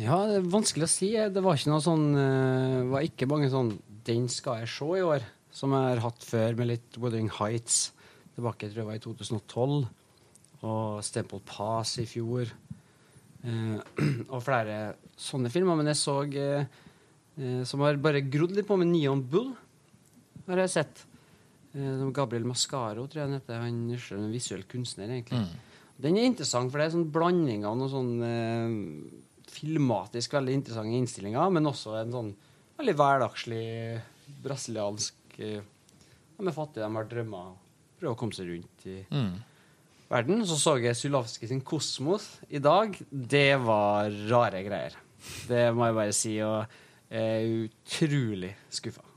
Ja, 0.00 0.16
det 0.26 0.38
er 0.38 0.52
vanskelig 0.52 0.86
å 0.86 0.90
si. 0.90 1.10
Det 1.14 1.42
var 1.44 1.58
ikke 1.58 1.72
noe 1.72 1.84
sånn 1.84 2.06
uh, 2.16 2.90
var 2.90 3.04
ikke 3.06 3.28
mange 3.28 3.50
sånn 3.52 3.74
'den 4.02 4.24
skal 4.32 4.62
jeg 4.62 4.70
se' 4.72 4.98
i 4.98 5.04
år, 5.04 5.22
som 5.54 5.74
jeg 5.76 5.92
har 5.92 6.00
hatt 6.02 6.24
før 6.26 6.56
med 6.58 6.70
litt 6.72 6.96
Wuthering 6.98 7.28
Heights. 7.30 7.92
Tilbake 8.34 8.70
tror 8.70 8.80
jeg 8.82 8.88
var 8.88 8.98
i 8.98 9.04
2012. 9.04 9.86
Og 10.62 11.04
Stemple 11.04 11.40
Pass 11.46 11.98
i 12.02 12.06
fjor. 12.08 12.50
Uh, 13.44 13.78
og 14.34 14.42
flere 14.42 14.96
sånne 15.14 15.52
filmer. 15.52 15.76
Men 15.78 15.92
jeg 15.92 16.00
så 16.00 16.18
uh, 16.24 17.64
som 17.68 17.84
har 17.84 18.00
bare 18.02 18.24
grodd 18.24 18.56
litt 18.56 18.66
på 18.68 18.76
med 18.80 18.90
Neon 18.90 19.22
Bull, 19.22 19.52
har 20.48 20.64
jeg 20.64 20.76
sett. 20.80 21.06
Gabriel 21.72 22.44
Mascaro, 22.44 23.06
tror 23.08 23.22
jeg 23.22 23.28
han 23.30 23.38
heter. 23.38 23.60
Han 23.62 23.92
er 23.94 24.08
en 24.18 24.32
visuell 24.32 24.66
kunstner, 24.68 25.08
egentlig. 25.08 25.46
Den 26.02 26.18
er 26.18 26.26
interessant, 26.28 26.68
for 26.68 26.76
det 26.76 26.88
er 26.90 26.96
sånn 26.98 27.12
blanding 27.14 27.64
av 27.64 27.78
noe 27.78 27.88
sånn 27.88 28.10
filmatisk 29.52 30.34
veldig 30.38 30.56
interessante 30.58 30.96
innstillinger, 30.98 31.52
men 31.52 31.68
også 31.68 31.96
en 32.00 32.14
sånn 32.14 32.32
veldig 32.80 32.94
hverdagslig 32.98 33.66
brasiliansk 34.42 35.38
eh, 35.38 35.60
De 36.38 36.48
er 36.48 36.56
fattige, 36.56 36.82
de 36.86 36.96
har 36.96 37.08
drømmer, 37.10 37.52
prøver 38.00 38.16
å 38.16 38.18
komme 38.18 38.34
seg 38.34 38.48
rundt 38.50 38.86
i 38.90 38.96
verden. 40.10 40.42
Så 40.48 40.56
så 40.58 40.76
jeg 40.82 40.98
Sylavski 40.98 41.46
sin 41.48 41.62
'Kosmos' 41.62 42.40
i 42.50 42.58
dag. 42.58 42.96
Det 43.10 43.60
var 43.62 44.10
rare 44.32 44.64
greier. 44.66 44.96
Det 45.46 45.68
må 45.74 45.86
jeg 45.86 45.98
bare 46.00 46.16
si, 46.16 46.34
og 46.42 46.66
jeg 47.12 47.22
er 47.22 47.68
utrolig 47.68 48.54
skuffa. 48.70 49.11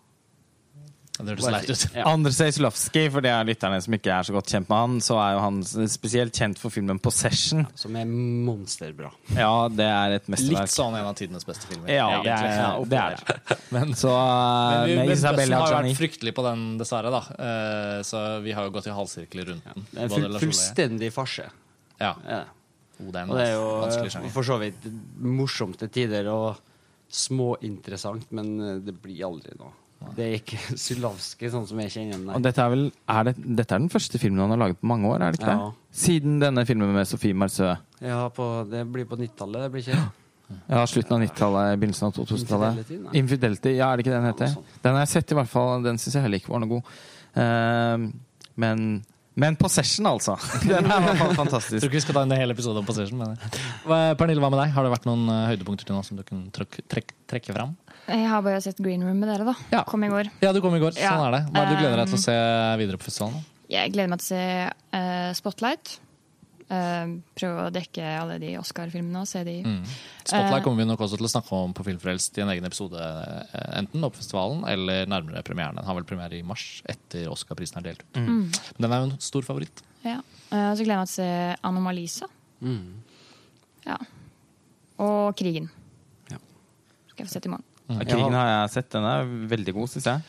Det 1.16 1.32
hørtes 1.32 1.48
leit 1.48 1.70
ut. 1.70 1.84
Ja. 1.96 2.04
Andrzej 2.12 2.52
Zulavsky, 2.58 3.06
for 3.14 3.24
det 3.24 3.32
er 3.32 3.46
lytterne 3.48 3.78
som 3.84 3.96
ikke 3.96 4.12
er 4.12 4.26
så 4.28 4.34
godt 4.36 4.52
kjent 4.52 4.68
med 4.72 4.82
han, 4.82 4.98
så 5.06 5.16
er 5.24 5.36
jo 5.38 5.44
han 5.46 5.60
spesielt 5.92 6.36
kjent 6.36 6.60
for 6.60 6.74
filmen 6.74 7.00
'Possession'. 7.00 7.64
Som 7.80 7.96
er 7.96 8.10
monsterbra. 8.10 9.12
Ja, 9.38 9.70
det 9.72 9.88
er 9.88 10.18
et 10.18 10.28
mesterverk. 10.32 10.68
Litt 10.68 10.76
sånn 10.76 10.98
en 11.00 11.08
av 11.08 11.16
tidenes 11.16 11.48
beste 11.48 11.70
filmer. 11.70 11.88
Ja, 11.94 12.10
det 12.26 12.34
er, 12.36 12.50
er 12.52 12.90
det. 12.92 13.00
Er 13.00 13.16
det. 13.16 13.60
Men, 13.72 13.96
Så 13.96 14.12
uh, 14.12 14.20
men, 14.20 14.90
vi, 14.90 14.98
med 14.98 15.06
men 15.06 15.16
Isabella 15.16 15.62
har 15.64 15.72
jo 15.72 15.80
vært 15.80 16.02
fryktelig 16.02 16.36
på 16.36 16.46
den, 16.50 16.68
dessverre. 16.82 17.14
da 17.14 17.24
uh, 17.32 18.04
Så 18.04 18.26
vi 18.44 18.58
har 18.58 18.68
jo 18.68 18.76
gått 18.76 18.92
i 18.92 18.98
halvsirkler 19.00 19.52
rundt 19.54 19.72
den. 19.72 19.88
Det 19.96 20.12
full, 20.12 20.40
fullstendig 20.44 21.14
farse. 21.16 21.48
Ja. 22.02 22.12
Ja. 22.28 22.44
Oh, 23.00 23.12
det 23.12 23.20
er 23.20 23.24
en 23.24 23.32
Og 23.32 23.40
det 23.40 23.48
er 23.50 23.56
jo 23.56 24.30
for 24.36 24.48
så 24.48 24.60
vidt 24.60 24.88
morsomt 25.20 25.80
til 25.80 25.92
tider 25.92 26.28
og 26.32 26.60
småinteressant, 27.12 28.32
men 28.36 28.54
eh, 28.60 28.78
det 28.84 28.96
blir 29.02 29.26
aldri 29.28 29.56
noe. 29.60 29.74
Det 30.16 30.26
er 30.26 30.34
ikke 30.38 30.60
Sulavski 30.86 31.50
sånn 31.50 31.66
som 31.70 31.80
jeg 31.82 31.94
kjenner 31.96 32.28
Og 32.28 32.34
ham. 32.36 32.44
dette 32.46 32.62
er 32.62 32.70
vel 32.74 32.84
er 33.10 33.24
det, 33.30 33.34
Dette 33.62 33.76
er 33.78 33.80
den 33.86 33.90
første 33.94 34.20
filmen 34.22 34.44
han 34.44 34.54
har 34.54 34.62
laget 34.66 34.82
på 34.82 34.90
mange 34.92 35.08
år, 35.10 35.24
er 35.24 35.32
det 35.34 35.40
ikke 35.42 35.56
Ja. 35.56 35.70
det? 35.72 35.96
Siden 35.96 36.38
denne 36.44 36.66
filmen 36.68 36.92
med 36.94 37.08
Sophie 37.08 37.34
Marceau. 37.34 37.78
Ja, 38.04 38.28
på, 38.30 38.46
det 38.70 38.84
blir 38.92 39.08
på 39.08 39.16
90-tallet, 39.18 39.66
det 39.66 39.72
blir 39.72 39.86
ikke 39.88 40.04
Ja, 40.70 40.84
slutten 40.86 41.16
av 41.16 41.24
90-tallet, 41.24 41.80
begynnelsen 41.82 42.06
av 42.12 42.14
2000-tallet. 42.20 42.92
Infidelity, 43.18 43.72
ja, 43.80 43.88
er 43.90 43.98
det 43.98 44.06
ikke 44.06 44.14
det 44.14 44.20
den 44.22 44.30
heter? 44.30 44.56
Den 44.84 44.94
har 44.94 45.06
jeg 45.08 45.14
sett, 45.16 45.32
i 45.34 45.38
hvert 45.40 45.50
fall. 45.50 45.82
Den 45.88 45.98
syns 45.98 46.20
jeg 46.20 46.22
heller 46.28 46.38
ikke 46.38 46.52
var 46.54 46.62
noe 46.62 46.70
god. 46.76 46.92
Uh, 47.34 48.06
men, 48.62 48.84
men 49.34 49.58
Possession, 49.58 50.06
altså. 50.06 50.36
Den 50.70 50.86
er 50.86 51.00
i 51.02 51.08
hvert 51.08 51.18
fall 51.24 51.32
Jeg 51.34 51.40
fantastisk. 51.40 51.80
tror 51.82 51.90
ikke 51.90 51.98
vi 51.98 52.04
skal 52.06 52.20
ta 52.20 52.24
en 52.28 52.36
hel 52.38 52.54
episode 52.54 52.78
om 52.84 52.86
Possession. 52.88 53.18
Men... 53.24 53.34
Pernille, 54.22 54.44
hva 54.44 54.52
med 54.54 54.62
deg? 54.62 54.76
Har 54.78 54.86
det 54.86 54.94
vært 54.94 55.10
noen 55.10 55.26
eh, 55.34 55.42
høydepunkter 55.56 55.90
til 55.90 55.98
nå 55.98 56.04
som 56.06 56.22
du 56.22 56.24
kan 56.28 56.46
trek, 56.56 56.78
trek, 56.94 57.16
trekke 57.32 57.56
fram? 57.58 57.74
Jeg 58.08 58.28
har 58.30 58.42
bare 58.46 58.62
sett 58.62 58.78
Green 58.84 59.02
Room 59.04 59.18
med 59.20 59.30
dere, 59.32 59.46
da. 59.48 59.56
Ja. 59.72 59.84
Kom 59.90 60.04
i 60.06 60.10
går. 60.12 60.30
Ja, 60.44 60.52
du 60.54 60.62
kom 60.62 60.76
i 60.78 60.80
går. 60.80 60.92
Sånn 60.94 61.02
Ja. 61.04 61.28
er 61.28 61.32
det. 61.40 61.44
Hva 61.52 61.62
er 61.62 61.66
det 61.66 61.76
du 61.76 61.82
gleder 61.82 61.98
deg 62.04 62.08
til 62.12 62.20
å 62.20 62.26
se 62.26 62.40
videre 62.78 62.98
på 63.02 63.08
festivalen? 63.10 63.46
Jeg 63.70 63.94
gleder 63.96 64.10
meg 64.12 64.20
til 64.22 64.28
å 64.28 64.34
se 64.36 64.44
uh, 64.94 65.34
Spotlight. 65.34 66.00
Uh, 66.66 67.22
prøve 67.38 67.66
å 67.68 67.72
dekke 67.74 68.02
alle 68.22 68.40
de 68.42 68.56
Oscar-filmene 68.58 69.22
og 69.22 69.28
se 69.30 69.44
de. 69.46 69.56
Mm. 69.66 69.82
Spotlight 70.24 70.64
kommer 70.66 70.82
vi 70.82 70.88
nok 70.90 71.02
også 71.06 71.18
til 71.18 71.28
å 71.28 71.34
snakke 71.34 71.54
om 71.66 71.74
på 71.78 71.86
Filmfrelst 71.86 72.38
i 72.38 72.42
en 72.46 72.50
egen 72.54 72.66
episode. 72.66 72.98
eh, 72.98 73.66
Enten 73.82 74.02
på 74.02 74.10
festivalen 74.18 74.64
eller 74.70 75.06
nærmere 75.10 75.44
premieren. 75.46 75.76
Den 75.78 75.86
har 75.86 75.98
vel 75.98 76.08
premiere 76.10 76.38
i 76.40 76.42
mars, 76.46 76.82
etter 76.90 77.28
Oscar-prisen 77.30 77.78
er 77.82 77.90
delt 77.92 78.02
ut. 78.06 78.18
Mm. 78.18 78.50
Men 78.50 78.82
Den 78.82 78.92
er 78.92 79.04
jo 79.04 79.10
en 79.12 79.20
stor 79.22 79.46
favoritt. 79.46 79.82
Ja. 80.06 80.20
Uh, 80.52 80.74
så 80.74 80.82
gleder 80.86 80.98
jeg 80.98 81.04
meg 81.04 81.10
til 81.10 81.14
å 81.14 81.22
se 81.22 81.58
Anomalisa. 81.70 82.30
Mm. 82.62 82.94
Ja. 83.86 83.98
Og 85.06 85.36
Krigen. 85.38 85.70
Ja. 86.34 86.38
Skal 87.14 87.26
jeg 87.26 87.30
få 87.30 87.34
sett 87.38 87.46
i 87.46 87.54
morgen. 87.54 87.66
Ja, 87.86 88.02
Krigen 88.08 88.34
har 88.34 88.50
jeg 88.50 88.74
sett. 88.78 88.90
Den 88.96 89.06
er 89.06 89.28
veldig 89.52 89.76
god, 89.78 89.92
syns 89.94 90.08
jeg. 90.10 90.24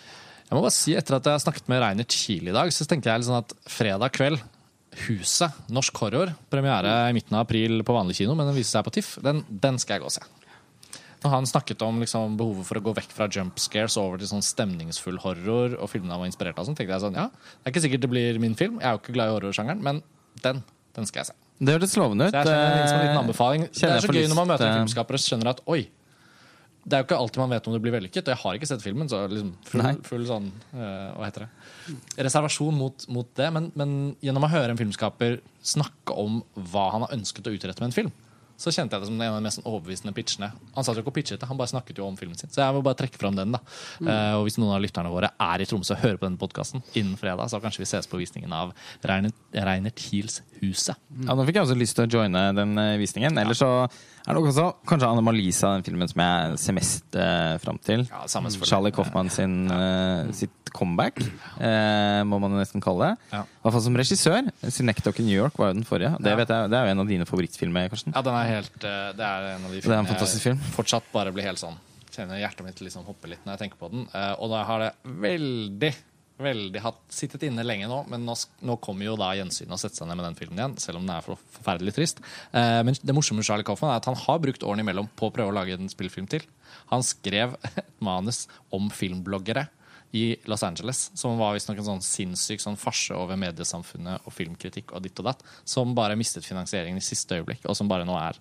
Jeg 0.46 0.54
må 0.54 0.60
bare 0.62 0.74
si, 0.74 0.94
Etter 0.94 1.16
at 1.16 1.26
jeg 1.26 1.38
har 1.38 1.42
snakket 1.42 1.70
med 1.72 1.80
Reiner 1.82 2.06
Kiel 2.06 2.50
i 2.50 2.54
dag, 2.54 2.70
så 2.74 2.86
tenkte 2.86 3.10
jeg 3.10 3.26
sånn 3.26 3.40
at 3.40 3.56
fredag 3.70 4.12
kveld 4.14 4.42
Huset, 5.06 5.52
norsk 5.68 5.98
horror, 6.00 6.30
premiere 6.48 6.92
i 7.10 7.14
midten 7.16 7.36
av 7.36 7.42
april 7.44 7.82
på 7.84 7.92
vanlig 7.92 8.14
kino, 8.16 8.32
men 8.38 8.48
den 8.48 8.56
viser 8.56 8.78
seg 8.78 8.86
på 8.86 8.94
TIFF. 8.96 9.10
Den, 9.24 9.42
den 9.50 9.76
skal 9.82 9.98
jeg 9.98 10.06
gå 10.06 10.08
og 10.08 10.14
se. 10.14 10.22
Når 11.20 11.32
han 11.34 11.48
snakket 11.50 11.82
om 11.84 11.98
liksom, 12.00 12.36
behovet 12.40 12.68
for 12.68 12.80
å 12.80 12.82
gå 12.86 12.94
vekk 12.96 13.12
fra 13.12 13.26
jump 13.32 13.60
scares 13.60 13.98
over 14.00 14.22
til 14.22 14.30
sånn 14.30 14.44
stemningsfull 14.46 15.18
horror, 15.20 15.74
og 15.76 15.90
filmene 15.92 16.14
han 16.14 16.22
var 16.22 16.30
inspirert 16.30 16.56
av, 16.56 16.68
sånn, 16.68 16.78
tenkte 16.78 16.96
jeg 16.96 17.04
sånn, 17.04 17.18
ja, 17.18 17.26
det 17.28 17.66
er 17.66 17.74
ikke 17.74 17.84
sikkert 17.84 18.06
det 18.06 18.12
blir 18.14 18.40
min 18.40 18.56
film. 18.56 18.78
Jeg 18.80 18.88
er 18.88 18.96
jo 18.96 19.02
ikke 19.02 19.16
glad 19.18 19.32
i 19.32 19.36
horrorsjangeren, 19.36 19.84
men 19.84 20.00
den, 20.44 20.62
den 20.96 21.10
skal 21.10 21.24
jeg 21.24 21.32
se. 21.32 21.36
Det 21.56 21.76
hørtes 21.76 21.96
lovende 21.96 22.30
ut. 22.30 22.36
Så 22.36 22.40
jeg 22.40 22.56
kjenner 22.56 22.80
det 22.80 22.88
som 22.88 22.96
en 22.96 23.04
liten 23.04 23.16
Eh, 23.16 23.22
anbefaling. 23.24 23.68
Det 23.72 23.90
er 23.90 24.04
så 24.04 24.12
gøy 24.12 24.26
når 24.28 24.38
man 24.38 24.50
møter 24.54 24.68
eh, 24.68 24.74
filmskapere 24.80 25.20
og 25.20 25.24
skjønner 25.24 25.52
at 25.54 25.62
oi, 25.72 25.82
det 26.86 26.94
er 26.94 27.02
jo 27.02 27.06
ikke 27.08 27.16
alltid 27.18 27.40
man 27.42 27.50
vet 27.50 27.66
om 27.66 27.74
det 27.74 27.80
blir 27.82 27.94
vellykket. 27.96 28.28
Og 28.28 28.32
jeg 28.32 28.42
har 28.44 28.58
ikke 28.58 28.68
sett 28.70 28.84
filmen, 28.84 29.08
så 29.10 29.24
liksom 29.26 29.48
full, 29.66 29.88
full 30.06 30.26
sånn 30.28 30.52
uh, 30.70 31.16
Hva 31.16 31.26
heter 31.26 31.46
det? 31.46 31.96
Reservasjon 32.28 32.78
mot, 32.78 33.08
mot 33.10 33.32
det. 33.38 33.48
Men, 33.56 33.72
men 33.74 33.96
gjennom 34.22 34.46
å 34.46 34.52
høre 34.52 34.70
en 34.70 34.78
filmskaper 34.78 35.40
snakke 35.66 36.14
om 36.14 36.38
hva 36.70 36.86
han 36.94 37.02
har 37.02 37.16
ønsket 37.18 37.50
å 37.50 37.56
utrette 37.56 37.82
med 37.82 37.90
en 37.90 37.96
film, 37.96 38.14
så 38.56 38.72
kjente 38.72 38.96
jeg 38.96 39.02
det 39.02 39.08
som 39.10 39.18
en 39.18 39.34
av 39.34 39.36
de 39.36 39.44
mest 39.44 39.60
overbevisende 39.64 40.14
pitchene. 40.16 40.48
Han 40.76 40.86
satt 40.86 40.96
jo 40.96 41.02
ikke 41.02 41.12
og 41.12 41.16
pitchet 41.18 41.42
det, 41.42 41.48
han 41.50 41.58
bare 41.58 41.72
snakket 41.74 41.98
jo 42.00 42.06
om 42.06 42.16
filmen 42.16 42.38
sin. 42.40 42.48
Så 42.52 42.62
jeg 42.62 42.72
må 42.72 42.80
bare 42.86 42.96
trekke 43.02 43.20
fram 43.20 43.36
den. 43.36 43.52
da. 43.52 43.60
Eh, 44.00 44.36
og 44.38 44.46
hvis 44.46 44.56
noen 44.56 44.72
av 44.78 44.80
lytterne 44.80 45.12
våre 45.12 45.28
er 45.44 45.60
i 45.60 45.66
Tromsø 45.68 45.92
og 45.92 46.00
hører 46.00 46.16
på 46.20 46.28
denne 46.28 46.40
podkasten 46.40 46.84
innen 46.94 47.18
fredag, 47.20 47.50
så 47.52 47.60
kanskje 47.60 47.82
vi 47.82 47.90
ses 47.90 48.08
på 48.08 48.20
visningen 48.22 48.54
av 48.56 48.72
Reiner, 49.04 49.34
Reiner 49.52 49.92
Thiels 49.92 50.40
Huset. 50.62 50.96
Ja, 51.26 51.36
Nå 51.36 51.44
fikk 51.44 51.60
jeg 51.60 51.68
også 51.68 51.76
lyst 51.76 51.98
til 51.98 52.06
å 52.06 52.22
joine 52.22 52.46
den 52.56 52.78
eh, 52.80 52.96
visningen. 53.02 53.36
Eller 53.42 53.58
så 53.58 53.70
er 54.26 54.34
nok 54.38 54.48
også 54.50 54.66
kanskje 54.90 55.08
Anne-Malisa, 55.08 55.70
den 55.76 55.84
filmen 55.86 56.08
som 56.10 56.22
jeg 56.24 56.58
ser 56.58 56.74
mest 56.76 57.16
eh, 57.16 57.56
fram 57.62 57.78
til. 57.78 58.04
Ja. 58.10 58.24
Charlie 58.66 58.92
Coffman 58.96 59.30
sin, 59.30 59.70
eh, 59.70 60.32
sitt 60.36 60.72
comeback, 60.76 61.20
eh, 61.60 62.22
må 62.26 62.40
man 62.42 62.52
jo 62.52 62.58
nesten 62.60 62.82
kalle 62.84 63.12
det. 63.12 63.28
Ja. 63.32 63.42
I 63.46 63.62
hvert 63.64 63.76
fall 63.76 63.84
som 63.86 63.96
regissør. 63.96 64.50
Synecdoche 64.66 65.20
in 65.22 65.26
New 65.30 65.36
York 65.38 65.56
var 65.58 65.70
jo 65.72 65.78
den 65.80 65.84
forrige. 65.88 66.10
Det, 66.20 66.32
Ja. 66.32 66.36
vet 66.42 66.48
jeg, 66.48 66.70
det 66.70 66.78
er 66.78 66.86
jo 66.86 66.90
en 66.96 67.00
av 67.04 67.08
dine 67.08 67.24
favorittfilmer, 67.28 67.88
Karsten. 67.90 68.12
Ja, 68.14 68.22
den 68.22 68.34
er 68.34 68.50
helt 68.50 68.84
eh, 68.84 69.12
Det 69.16 69.24
er 69.30 69.48
en 69.56 69.64
av 69.64 69.70
de 69.70 69.80
filmene 69.80 70.06
fantastisk 70.10 70.42
jeg 70.44 70.56
film. 70.56 70.58
fortsatt 70.76 71.04
bare 71.12 71.32
blir 71.32 71.44
helt 71.46 71.58
sånn 71.62 71.76
Kjenner 72.16 72.38
hjertet 72.40 72.64
mitt 72.64 72.78
liksom 72.80 73.04
hoppe 73.04 73.28
litt 73.28 73.42
når 73.44 73.58
jeg 73.58 73.60
tenker 73.70 73.76
på 73.78 73.90
den. 73.92 74.06
Eh, 74.14 74.34
og 74.40 74.48
da 74.50 74.62
har 74.64 74.78
det 74.80 74.92
veldig 75.04 75.94
veldig 76.42 76.82
hatt 76.84 76.98
sittet 77.12 77.46
inne 77.48 77.64
lenge 77.64 77.88
nå, 77.88 78.02
men 78.12 78.26
nå, 78.26 78.34
nå 78.68 78.76
kommer 78.84 79.08
jo 79.08 79.16
da 79.18 79.30
gjensynet 79.38 79.76
å 79.76 79.80
sette 79.80 79.98
seg 79.98 80.08
ned 80.10 80.18
med 80.20 80.26
den 80.28 80.38
filmen 80.38 80.60
igjen, 80.60 80.76
selv 80.82 81.00
om 81.00 81.06
den 81.06 81.14
er 81.16 81.24
for 81.24 81.40
forferdelig 81.56 81.96
trist. 81.96 82.20
Eh, 82.52 82.82
men 82.86 82.98
det 83.00 83.16
morsomme 83.16 83.40
med 83.40 83.48
Charlie 83.48 83.66
Coffman 83.66 83.94
er 83.94 84.02
at 84.02 84.08
han 84.10 84.18
har 84.26 84.42
brukt 84.42 84.66
årene 84.66 84.84
imellom 84.84 85.08
på 85.16 85.30
å 85.30 85.34
prøve 85.34 85.52
å 85.52 85.56
lage 85.56 85.78
en 85.78 85.92
spillfilm 85.92 86.28
til. 86.30 86.44
Han 86.92 87.04
skrev 87.06 87.56
et 87.72 87.94
manus 88.04 88.44
om 88.74 88.90
filmbloggere 88.92 89.68
i 90.14 90.36
Los 90.46 90.62
Angeles, 90.62 91.10
som 91.18 91.34
var 91.38 91.52
visstnok 91.56 91.78
en 91.78 91.84
sånn 91.84 92.02
sinnssyk 92.04 92.60
sånn 92.62 92.76
farse 92.78 93.12
over 93.16 93.36
mediesamfunnet 93.36 94.22
og 94.24 94.32
filmkritikk 94.32 94.92
og 94.96 95.02
ditt 95.04 95.18
og 95.20 95.26
datt, 95.26 95.42
som 95.64 95.94
bare 95.94 96.14
mistet 96.16 96.46
finansieringen 96.46 96.96
i 96.96 97.04
siste 97.04 97.36
øyeblikk, 97.40 97.66
og 97.68 97.76
som 97.76 97.88
bare 97.90 98.06
nå 98.08 98.14
er 98.16 98.38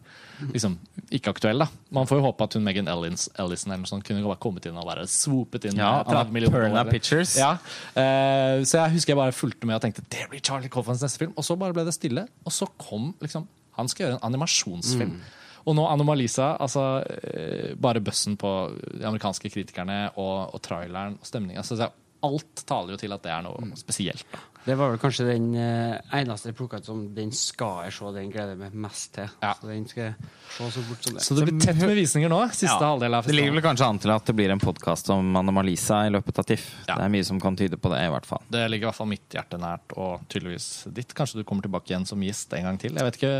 liksom 0.54 0.78
ikke 1.12 1.34
aktuell. 1.34 1.60
da. 1.66 1.68
Man 1.92 2.06
får 2.08 2.22
jo 2.22 2.26
håpe 2.28 2.44
at 2.48 2.54
hun 2.54 2.64
Megan 2.64 2.88
Ellins, 2.88 3.28
Ellison 3.40 3.72
eller 3.74 3.82
noe 3.84 3.92
sånt 3.92 4.06
kunne 4.08 4.24
bare 4.24 4.40
kommet 4.40 4.66
inn 4.70 4.78
og 4.78 4.86
bare 4.88 5.04
swoopet 5.10 5.66
inn 5.72 5.78
Ja, 5.82 6.04
30 6.04 6.32
millioner 6.32 6.68
Perna. 6.70 6.86
Pictures. 6.92 7.36
Ja, 7.38 7.56
Uh, 7.96 8.64
Så 8.64 8.78
jeg 8.78 8.92
husker 8.96 9.14
jeg 9.14 9.18
bare 9.18 9.32
fulgte 9.36 9.66
med 9.68 9.76
og 9.76 9.82
tenkte 9.82 10.04
det 10.10 10.30
blir 10.30 10.40
Charlie 10.44 10.70
Coffans 10.70 11.02
neste 11.02 11.18
film. 11.20 11.34
Og 11.36 11.44
så 11.44 11.56
bare 11.60 11.74
ble 11.74 11.84
det 11.88 11.94
stille, 11.96 12.28
og 12.46 12.52
så 12.52 12.68
kom 12.78 13.14
liksom 13.22 13.48
Han 13.76 13.90
skal 13.92 14.06
gjøre 14.06 14.16
en 14.22 14.24
animasjonsfilm. 14.34 15.18
Og 15.66 15.74
nå 15.78 15.86
Anomalisa, 15.90 16.56
altså 16.62 16.86
eh, 17.02 17.72
bare 17.82 18.04
bøssen 18.06 18.38
på 18.38 18.52
de 18.86 19.06
amerikanske 19.06 19.50
kritikerne 19.50 20.00
og, 20.14 20.54
og 20.54 20.62
traileren 20.66 21.18
og 21.18 21.26
stemninga. 21.26 21.64
Alt 22.26 22.66
taler 22.70 22.94
jo 22.94 23.00
til 23.02 23.16
at 23.16 23.26
det 23.26 23.34
er 23.34 23.46
noe 23.46 23.72
spesielt. 23.80 24.38
Det 24.66 24.74
var 24.76 24.90
vel 24.90 24.98
kanskje 24.98 25.28
den 25.28 25.52
eh, 25.62 26.00
eneste 26.18 26.50
jeg 26.50 26.56
plukka 26.58 26.80
ut 26.82 26.88
som 26.88 27.04
den 27.14 27.30
skal 27.38 27.84
jeg 27.86 27.94
se, 27.94 28.08
den 28.16 28.32
gleder 28.34 28.56
jeg 28.56 28.62
meg 28.64 28.78
mest 28.86 29.12
til. 29.14 29.28
Ja. 29.44 29.52
Så 29.60 29.70
den 29.70 29.84
skal 29.86 30.08
jeg 30.08 30.16
se 30.56 30.70
så 30.74 30.84
fort 30.88 31.06
som 31.06 31.18
det. 31.18 31.26
Så 31.26 31.38
det 31.38 31.44
blir 31.46 31.60
tett 31.62 31.78
med 31.84 31.94
visninger 32.00 32.32
nå. 32.34 32.40
Siste 32.50 32.72
Ja, 32.74 32.90
halvdel 32.90 33.14
av 33.20 33.30
Det 33.30 33.36
ligger 33.36 33.54
vel 33.54 33.64
kanskje 33.66 33.90
an 33.92 34.00
til 34.02 34.14
at 34.16 34.26
det 34.26 34.36
blir 34.40 34.54
en 34.56 34.64
podkast 34.64 35.12
om 35.14 35.38
Anna-Malisa 35.38 36.00
i 36.08 36.14
løpet 36.16 36.42
av 36.42 36.48
TIFF. 36.50 36.66
Ja. 36.88 36.96
Det 36.96 37.06
er 37.06 37.14
mye 37.14 37.28
som 37.30 37.42
kan 37.44 37.60
tyde 37.60 37.78
på 37.78 37.92
det, 37.94 38.02
i 38.08 38.10
hvert 38.16 38.26
fall. 38.26 38.42
Det 38.50 38.64
ligger 38.72 38.88
i 38.88 38.90
hvert 38.90 39.00
fall 39.04 39.12
mitt 39.12 39.38
hjerte 39.38 39.62
nært, 39.62 39.96
og 40.02 40.26
tydeligvis 40.34 40.68
ditt. 40.98 41.14
Kanskje 41.18 41.44
du 41.44 41.46
kommer 41.46 41.68
tilbake 41.68 41.94
igjen 41.94 42.10
som 42.10 42.26
gjest 42.26 42.58
en 42.58 42.66
gang 42.72 42.82
til. 42.82 42.98
Jeg 42.98 43.10
vet 43.12 43.22
ikke, 43.22 43.34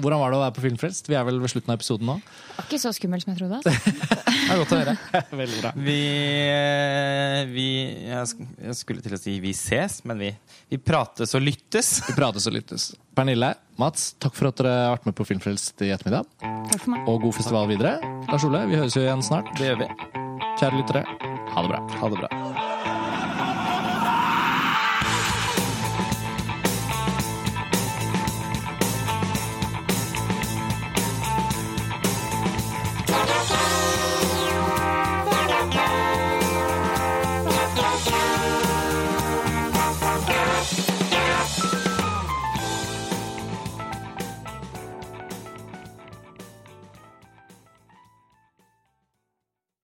Hvordan 0.00 0.24
var 0.24 0.32
det 0.32 0.40
å 0.40 0.42
være 0.46 0.56
på 0.56 0.64
Filmfrelst? 0.64 1.12
Vi 1.12 1.20
er 1.20 1.28
vel 1.28 1.42
ved 1.44 1.52
slutten 1.52 1.74
av 1.74 1.80
episoden 1.80 2.08
nå? 2.08 2.16
Ikke 2.64 2.80
så 2.80 2.94
skummelt 2.96 3.26
som 3.26 3.34
jeg 3.34 3.42
trodde. 3.42 3.60
Altså. 3.60 3.94
Det 4.44 4.52
er 4.52 4.60
godt 4.60 4.72
å 4.74 4.78
høre. 4.80 4.96
Veldig 5.44 5.60
bra. 5.62 5.70
Vi, 5.76 6.00
eh, 6.52 7.44
vi 7.52 7.68
jeg, 8.08 8.48
jeg 8.64 8.76
skulle 8.76 9.04
til 9.04 9.16
å 9.16 9.20
si 9.20 9.38
vi 9.44 9.52
ses, 9.56 10.00
men 10.08 10.20
vi, 10.20 10.32
vi 10.72 10.78
prates 10.80 11.34
og 11.36 11.44
lyttes. 11.44 11.90
Vi 12.08 12.16
prates 12.16 12.48
og 12.50 12.56
lyttes. 12.56 12.88
Pernille, 13.14 13.52
Mats, 13.78 14.12
takk 14.22 14.34
for 14.38 14.50
at 14.50 14.58
dere 14.62 14.74
har 14.74 14.96
vært 14.96 15.08
med 15.10 15.18
på 15.18 15.26
Filmfrelst 15.28 15.84
i 15.86 15.92
ettermiddag. 15.94 16.28
Takk 16.42 16.80
for 16.80 16.94
meg. 16.94 17.06
Og 17.10 17.22
god 17.26 17.36
festival 17.38 17.70
videre. 17.70 17.96
Lars 18.30 18.46
Ole, 18.48 18.64
vi 18.70 18.78
høres 18.80 18.98
jo 18.98 19.04
igjen 19.04 19.24
snart. 19.24 19.50
Det 19.58 19.70
gjør 19.70 19.84
vi. 19.84 19.90
Kjære 20.60 20.80
lyttere, 20.80 21.06
ha 21.54 21.66
det 21.66 21.74
bra. 21.74 21.82
Ha 22.00 22.12
det 22.14 22.22
bra. 22.22 22.53